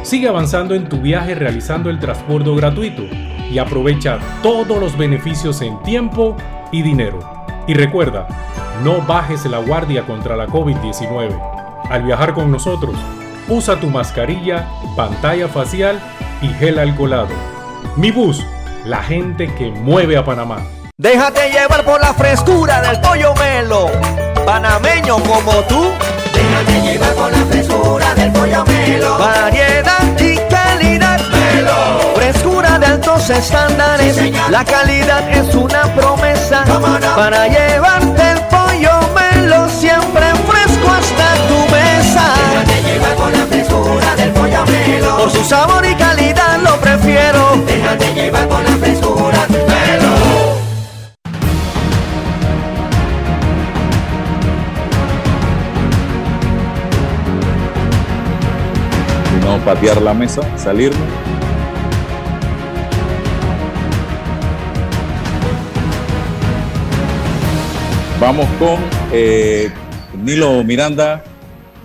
Sigue 0.02 0.28
avanzando 0.28 0.74
en 0.74 0.88
tu 0.88 1.00
viaje 1.00 1.34
realizando 1.34 1.90
el 1.90 1.98
transporte 1.98 2.54
gratuito 2.54 3.02
y 3.50 3.58
aprovecha 3.58 4.18
todos 4.42 4.78
los 4.78 4.96
beneficios 4.96 5.62
en 5.62 5.82
tiempo 5.82 6.36
y 6.72 6.82
dinero. 6.82 7.18
Y 7.66 7.74
recuerda, 7.74 8.26
no 8.84 9.02
bajes 9.02 9.44
la 9.46 9.58
guardia 9.58 10.06
contra 10.06 10.36
la 10.36 10.46
COVID-19. 10.46 11.86
Al 11.90 12.02
viajar 12.02 12.34
con 12.34 12.50
nosotros, 12.50 12.94
usa 13.48 13.80
tu 13.80 13.88
mascarilla, 13.90 14.68
pantalla 14.96 15.48
facial 15.48 16.00
y 16.42 16.48
gel 16.48 16.78
alcoholado. 16.78 17.34
Mi 17.96 18.10
bus, 18.10 18.44
la 18.84 19.02
gente 19.02 19.52
que 19.54 19.70
mueve 19.70 20.16
a 20.16 20.24
Panamá. 20.24 20.58
Déjate 20.98 21.50
llevar 21.50 21.84
por 21.84 22.00
la 22.00 22.14
frescura 22.14 22.80
del 22.80 23.00
pollo 23.00 23.34
panameño 24.46 25.16
como 25.24 25.52
tú. 25.64 25.92
Déjate 26.32 26.80
llevar 26.82 27.14
por 27.14 27.32
la 27.32 27.44
frescura 27.50 28.14
del 28.14 28.32
pollo 28.32 28.64
melo. 28.64 29.18
Variedad 29.18 30.20
y 30.20 30.36
calidad. 30.54 31.20
Melo. 31.30 32.14
Frescura 32.14 32.78
de 32.78 32.86
altos 32.86 33.28
estándares. 33.28 34.16
la 34.50 34.64
calidad 34.64 35.28
es 35.30 35.54
una 35.54 35.82
promesa. 35.94 36.64
Para 37.16 37.48
llevarte 37.48 38.22
el 38.30 38.40
pollo 38.54 38.94
melo 39.18 39.68
siempre 39.68 40.26
fresco 40.48 40.88
hasta 40.98 41.28
tu 41.48 41.58
mesa. 41.74 42.24
Déjate 42.50 42.82
llevar 42.88 43.14
por 43.16 43.30
la 43.32 43.46
frescura 43.46 44.16
del 44.16 44.30
pollo 44.30 44.64
melo. 44.66 45.16
Por 45.18 45.30
su 45.30 45.44
sabor 45.44 45.84
y 45.84 45.94
calidad 45.96 46.58
lo 46.62 46.76
prefiero. 46.80 47.42
Déjate 47.66 48.14
llevar 48.14 48.48
por 48.48 48.60
la 48.60 48.70
frescura 48.70 48.85
patear 59.64 60.00
la 60.02 60.14
mesa, 60.14 60.42
salirnos. 60.58 61.36
Vamos 68.18 68.46
con 68.58 68.78
eh, 69.12 69.70
Nilo 70.24 70.64
Miranda. 70.64 71.22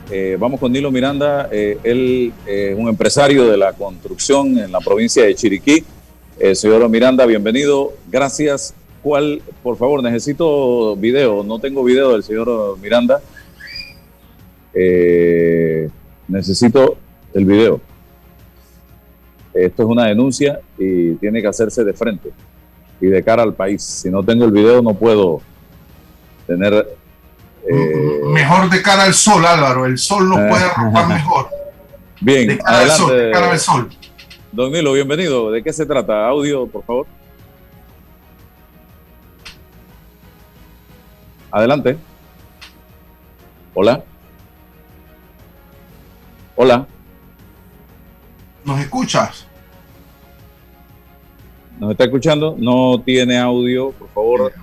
Eh, 0.09 0.37
vamos 0.39 0.61
con 0.61 0.71
Nilo 0.71 0.89
Miranda. 0.89 1.49
Eh, 1.51 1.77
él 1.83 2.33
es 2.47 2.75
un 2.77 2.87
empresario 2.87 3.45
de 3.47 3.57
la 3.57 3.73
construcción 3.73 4.57
en 4.57 4.71
la 4.71 4.79
provincia 4.79 5.25
de 5.25 5.35
Chiriquí. 5.35 5.83
señor 6.53 6.87
Miranda, 6.87 7.25
bienvenido. 7.25 7.93
Gracias. 8.09 8.73
¿Cuál, 9.03 9.41
por 9.61 9.75
favor, 9.77 10.01
necesito 10.01 10.95
video? 10.95 11.43
No 11.43 11.59
tengo 11.59 11.83
video 11.83 12.13
del 12.13 12.23
señor 12.23 12.77
Miranda. 12.81 13.21
necesito 16.29 16.97
el 17.33 17.45
video. 17.45 17.81
esto 19.53 19.83
es 19.83 19.89
una 19.89 20.05
denuncia 20.05 20.59
y 20.77 21.15
tiene 21.15 21.41
que 21.41 21.47
hacerse 21.47 21.83
de 21.83 21.93
frente 21.93 22.31
y 22.99 23.07
de 23.07 23.23
cara 23.23 23.43
al 23.43 23.53
país. 23.53 23.83
Si 23.83 24.09
no 24.09 24.23
tengo 24.23 24.45
el 24.45 24.51
video 24.51 24.81
no 24.81 24.93
puedo 24.93 25.41
tener... 26.47 26.97
Eh, 27.69 28.21
mejor 28.25 28.69
de 28.69 28.81
cara 28.81 29.03
al 29.03 29.13
sol, 29.13 29.45
Álvaro. 29.45 29.85
El 29.85 29.97
sol 29.97 30.27
nos 30.29 30.39
puede 30.39 30.63
arropar 30.63 31.07
mejor. 31.07 31.47
Bien, 32.19 32.47
de 32.47 32.57
cara 32.57 32.77
adelante. 32.77 33.03
Al 33.03 33.07
sol, 33.07 33.17
de 33.17 33.31
cara 33.31 33.51
al 33.51 33.59
sol. 33.59 33.89
Don 34.51 34.71
Nilo, 34.71 34.93
bienvenido. 34.93 35.51
¿De 35.51 35.63
qué 35.63 35.71
se 35.71 35.85
trata? 35.85 36.27
Audio, 36.27 36.67
por 36.67 36.83
favor. 36.83 37.07
Adelante. 41.51 41.97
Hola. 43.73 44.03
Hola. 46.55 46.87
¿Nos 48.63 48.79
escuchas? 48.79 49.47
¿Nos 51.79 51.91
está 51.91 52.03
escuchando? 52.03 52.55
No 52.59 53.01
tiene 53.03 53.39
audio, 53.39 53.91
por 53.91 54.09
favor. 54.09 54.53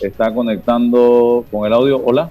Está 0.00 0.32
conectando 0.32 1.44
con 1.50 1.66
el 1.66 1.72
audio. 1.72 2.00
Hola. 2.04 2.30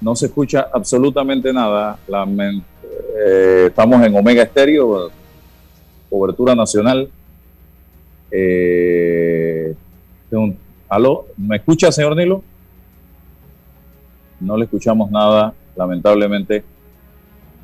No 0.00 0.14
se 0.14 0.26
escucha 0.26 0.68
absolutamente 0.72 1.52
nada. 1.52 1.98
Eh, 2.08 3.64
estamos 3.66 4.00
en 4.06 4.14
Omega 4.14 4.44
Estéreo, 4.44 5.10
cobertura 6.08 6.54
nacional. 6.54 7.10
Eh, 8.30 9.74
¿Aló? 10.88 11.26
¿Me 11.36 11.56
escucha, 11.56 11.90
señor 11.90 12.14
Nilo? 12.14 12.44
No 14.38 14.56
le 14.56 14.64
escuchamos 14.64 15.10
nada, 15.10 15.52
lamentablemente 15.74 16.64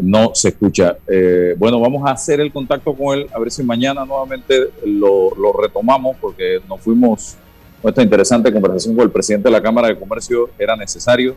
no 0.01 0.33
se 0.35 0.49
escucha. 0.49 0.97
Eh, 1.07 1.55
bueno, 1.59 1.81
vamos 1.81 2.09
a 2.09 2.13
hacer 2.13 2.41
el 2.41 2.53
contacto 2.53 2.95
con 2.95 3.19
él, 3.19 3.27
a 3.33 3.39
ver 3.39 3.51
si 3.51 3.63
mañana 3.63 4.05
nuevamente 4.05 4.71
lo, 4.85 5.31
retomamos, 5.61 6.17
porque 6.21 6.61
nos 6.69 6.81
fuimos, 6.81 7.37
nuestra 7.83 8.03
interesante 8.03 8.53
conversación 8.53 8.95
con 8.95 9.05
el 9.05 9.11
presidente 9.11 9.49
de 9.49 9.53
la 9.53 9.63
Cámara 9.63 9.89
de 9.89 9.99
Comercio 9.99 10.51
era 10.59 10.77
necesario. 10.77 11.37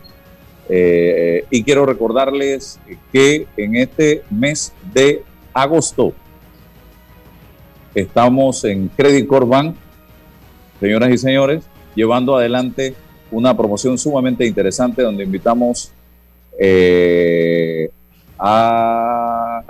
Eh, 0.68 1.44
y 1.50 1.62
quiero 1.62 1.84
recordarles 1.84 2.80
que 3.12 3.46
en 3.56 3.76
este 3.76 4.22
mes 4.30 4.72
de 4.94 5.22
agosto 5.52 6.14
estamos 7.94 8.64
en 8.64 8.88
Credit 8.88 9.26
Corp 9.26 9.48
Bank, 9.48 9.76
señoras 10.80 11.10
y 11.10 11.18
señores, 11.18 11.64
llevando 11.94 12.36
adelante 12.36 12.94
una 13.30 13.56
promoción 13.56 13.98
sumamente 13.98 14.46
interesante 14.46 15.02
donde 15.02 15.24
invitamos 15.24 15.92
eh, 16.58 17.90
a 18.38 19.62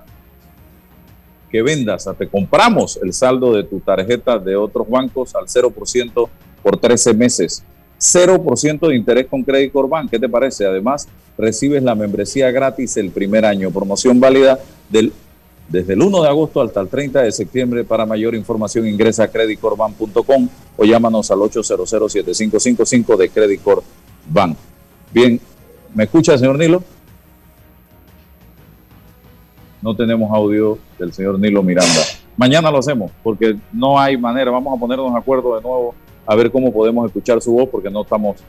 que 1.51 1.63
vendas, 1.63 2.09
a 2.09 2.15
te 2.15 2.27
compramos 2.27 2.99
el 3.01 3.13
saldo 3.13 3.55
de 3.55 3.63
tu 3.63 3.79
tarjeta 3.79 4.39
de 4.39 4.57
otros 4.57 4.89
bancos 4.89 5.37
al 5.37 5.47
0% 5.47 6.29
por 6.63 6.77
13 6.77 7.15
meses. 7.15 7.63
0% 8.01 8.89
de 8.89 8.97
interés 8.97 9.27
con 9.27 9.45
Credit 9.45 9.73
Corp 9.73 9.93
¿Qué 10.11 10.19
te 10.19 10.29
parece? 10.29 10.67
Además, 10.67 11.07
recibes 11.39 11.83
la 11.83 11.95
membresía 11.95 12.51
gratis 12.51 12.97
el 12.97 13.11
primer 13.11 13.45
año. 13.45 13.71
Promoción 13.71 14.19
válida 14.19 14.59
del, 14.91 15.13
desde 15.69 15.93
el 15.93 16.03
1 16.03 16.23
de 16.23 16.29
agosto 16.29 16.61
hasta 16.61 16.81
el 16.81 16.89
30 16.89 17.23
de 17.23 17.31
septiembre. 17.31 17.85
Para 17.85 18.05
mayor 18.05 18.35
información 18.35 18.89
ingresa 18.89 19.23
a 19.25 19.29
creditcorbank.com 19.29 20.49
o 20.77 20.85
llámanos 20.85 21.31
al 21.31 21.39
800-7555 21.39 23.17
de 23.17 23.29
Credit 23.29 23.63
Corp 23.63 23.85
Bank. 24.29 24.57
Bien, 25.13 25.41
¿me 25.95 26.03
escucha, 26.05 26.37
señor 26.37 26.59
Nilo? 26.59 26.83
No 29.85 29.95
tenemos 29.95 30.33
audio 30.33 30.79
del 30.99 31.13
señor 31.13 31.39
Nilo 31.39 31.63
Miranda. 31.63 32.01
Mañana 32.39 32.71
lo 32.71 32.79
hacemos, 32.79 33.13
porque 33.23 33.55
no 33.71 34.01
hay 34.01 34.17
manera. 34.17 34.51
Vamos 34.51 34.75
a 34.75 34.81
ponernos 34.81 35.13
de 35.13 35.19
acuerdo 35.19 35.57
de 35.57 35.61
nuevo 35.61 35.95
a 36.25 36.35
ver 36.35 36.51
cómo 36.51 36.73
podemos 36.73 37.05
escuchar 37.05 37.43
su 37.43 37.53
voz, 37.53 37.69
porque 37.69 37.91
no 37.91 38.01
estamos, 38.01 38.43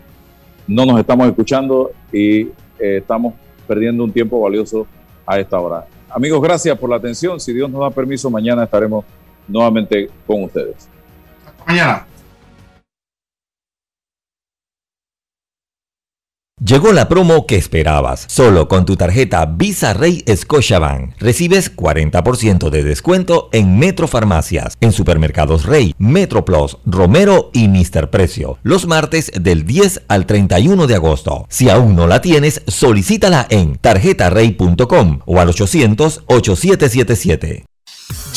no 0.65 0.85
nos 0.85 0.97
estamos 0.97 1.27
escuchando 1.27 1.91
y 2.09 2.43
eh, 2.79 2.99
estamos 2.99 3.33
perdiendo 3.67 4.05
un 4.05 4.13
tiempo 4.13 4.39
valioso 4.39 4.87
a 5.25 5.37
esta 5.37 5.59
hora. 5.59 5.85
Amigos, 6.09 6.41
gracias 6.41 6.79
por 6.79 6.89
la 6.89 6.95
atención. 6.95 7.37
Si 7.37 7.51
Dios 7.51 7.69
nos 7.69 7.81
da 7.81 7.89
permiso, 7.89 8.29
mañana 8.29 8.63
estaremos 8.63 9.03
nuevamente 9.45 10.09
con 10.25 10.41
ustedes. 10.45 10.87
Mañana. 11.67 12.07
Llegó 16.63 16.93
la 16.93 17.09
promo 17.09 17.45
que 17.47 17.57
esperabas. 17.57 18.23
Solo 18.29 18.69
con 18.69 18.85
tu 18.85 18.95
tarjeta 18.95 19.45
Visa 19.45 19.93
Rey 19.93 20.23
Scotiabank 20.33 21.15
recibes 21.19 21.75
40% 21.75 22.69
de 22.69 22.81
descuento 22.81 23.49
en 23.51 23.77
Metro 23.77 24.07
Farmacias, 24.07 24.77
en 24.79 24.93
Supermercados 24.93 25.65
Rey, 25.65 25.93
Metro 25.97 26.45
Plus, 26.45 26.77
Romero 26.85 27.49
y 27.51 27.67
Mister 27.67 28.09
Precio. 28.09 28.57
Los 28.63 28.87
martes 28.87 29.33
del 29.37 29.65
10 29.65 30.03
al 30.07 30.25
31 30.25 30.87
de 30.87 30.95
agosto. 30.95 31.45
Si 31.49 31.69
aún 31.69 31.93
no 31.93 32.07
la 32.07 32.21
tienes, 32.21 32.61
solicítala 32.67 33.47
en 33.49 33.75
tarjetarrey.com 33.75 35.19
o 35.25 35.41
al 35.41 35.49
800 35.49 36.23
8777. 36.27 37.65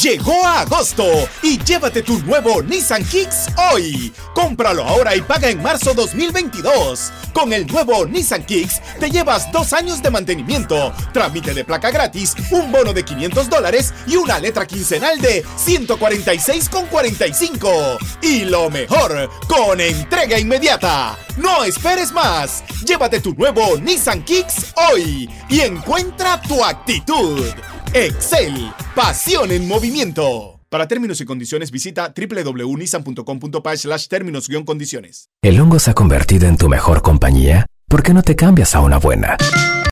Llegó 0.03 0.45
a 0.47 0.61
agosto 0.61 1.05
y 1.43 1.59
llévate 1.59 2.03
tu 2.03 2.21
nuevo 2.21 2.63
Nissan 2.63 3.05
Kicks 3.05 3.49
hoy. 3.73 4.13
Cómpralo 4.33 4.85
ahora 4.85 5.17
y 5.17 5.23
paga 5.23 5.51
en 5.51 5.61
marzo 5.61 5.93
2022. 5.93 7.13
Con 7.33 7.53
el 7.53 7.67
nuevo 7.67 8.07
Nissan 8.07 8.45
Kicks 8.45 8.81
te 9.01 9.11
llevas 9.11 9.51
dos 9.51 9.73
años 9.73 10.01
de 10.01 10.13
mantenimiento, 10.13 10.93
trámite 11.13 11.53
de 11.53 11.65
placa 11.65 11.91
gratis, 11.91 12.37
un 12.53 12.71
bono 12.71 12.93
de 12.93 13.05
500 13.05 13.51
dólares 13.51 13.93
y 14.07 14.15
una 14.15 14.39
letra 14.39 14.69
quincenal 14.69 15.21
de 15.21 15.45
146,45. 15.45 17.99
Y 18.23 18.45
lo 18.45 18.71
mejor, 18.71 19.29
con 19.49 19.81
entrega 19.81 20.39
inmediata. 20.39 21.19
No 21.39 21.65
esperes 21.65 22.13
más. 22.13 22.63
Llévate 22.85 23.19
tu 23.19 23.35
nuevo 23.35 23.77
Nissan 23.79 24.23
Kicks 24.23 24.75
hoy 24.93 25.29
y 25.49 25.63
encuentra 25.63 26.41
tu 26.43 26.65
actitud. 26.65 27.45
Excel, 27.95 28.73
pasión 28.95 29.51
en 29.51 29.67
movimiento. 29.67 30.61
Para 30.69 30.87
términos 30.87 31.21
y 31.21 31.25
condiciones 31.25 31.71
visita 31.71 32.13
www.nissan.com.pa 32.15 33.77
slash 33.77 34.09
términos-condiciones. 34.09 35.31
¿El 35.43 35.61
hongo 35.61 35.79
se 35.79 35.91
ha 35.91 35.95
convertido 35.95 36.47
en 36.47 36.59
tu 36.59 36.69
mejor 36.69 37.01
compañía? 37.01 37.67
¿Por 37.89 38.03
qué 38.03 38.13
no 38.13 38.23
te 38.23 38.37
cambias 38.37 38.75
a 38.75 38.81
una 38.81 38.99
buena? 38.99 39.39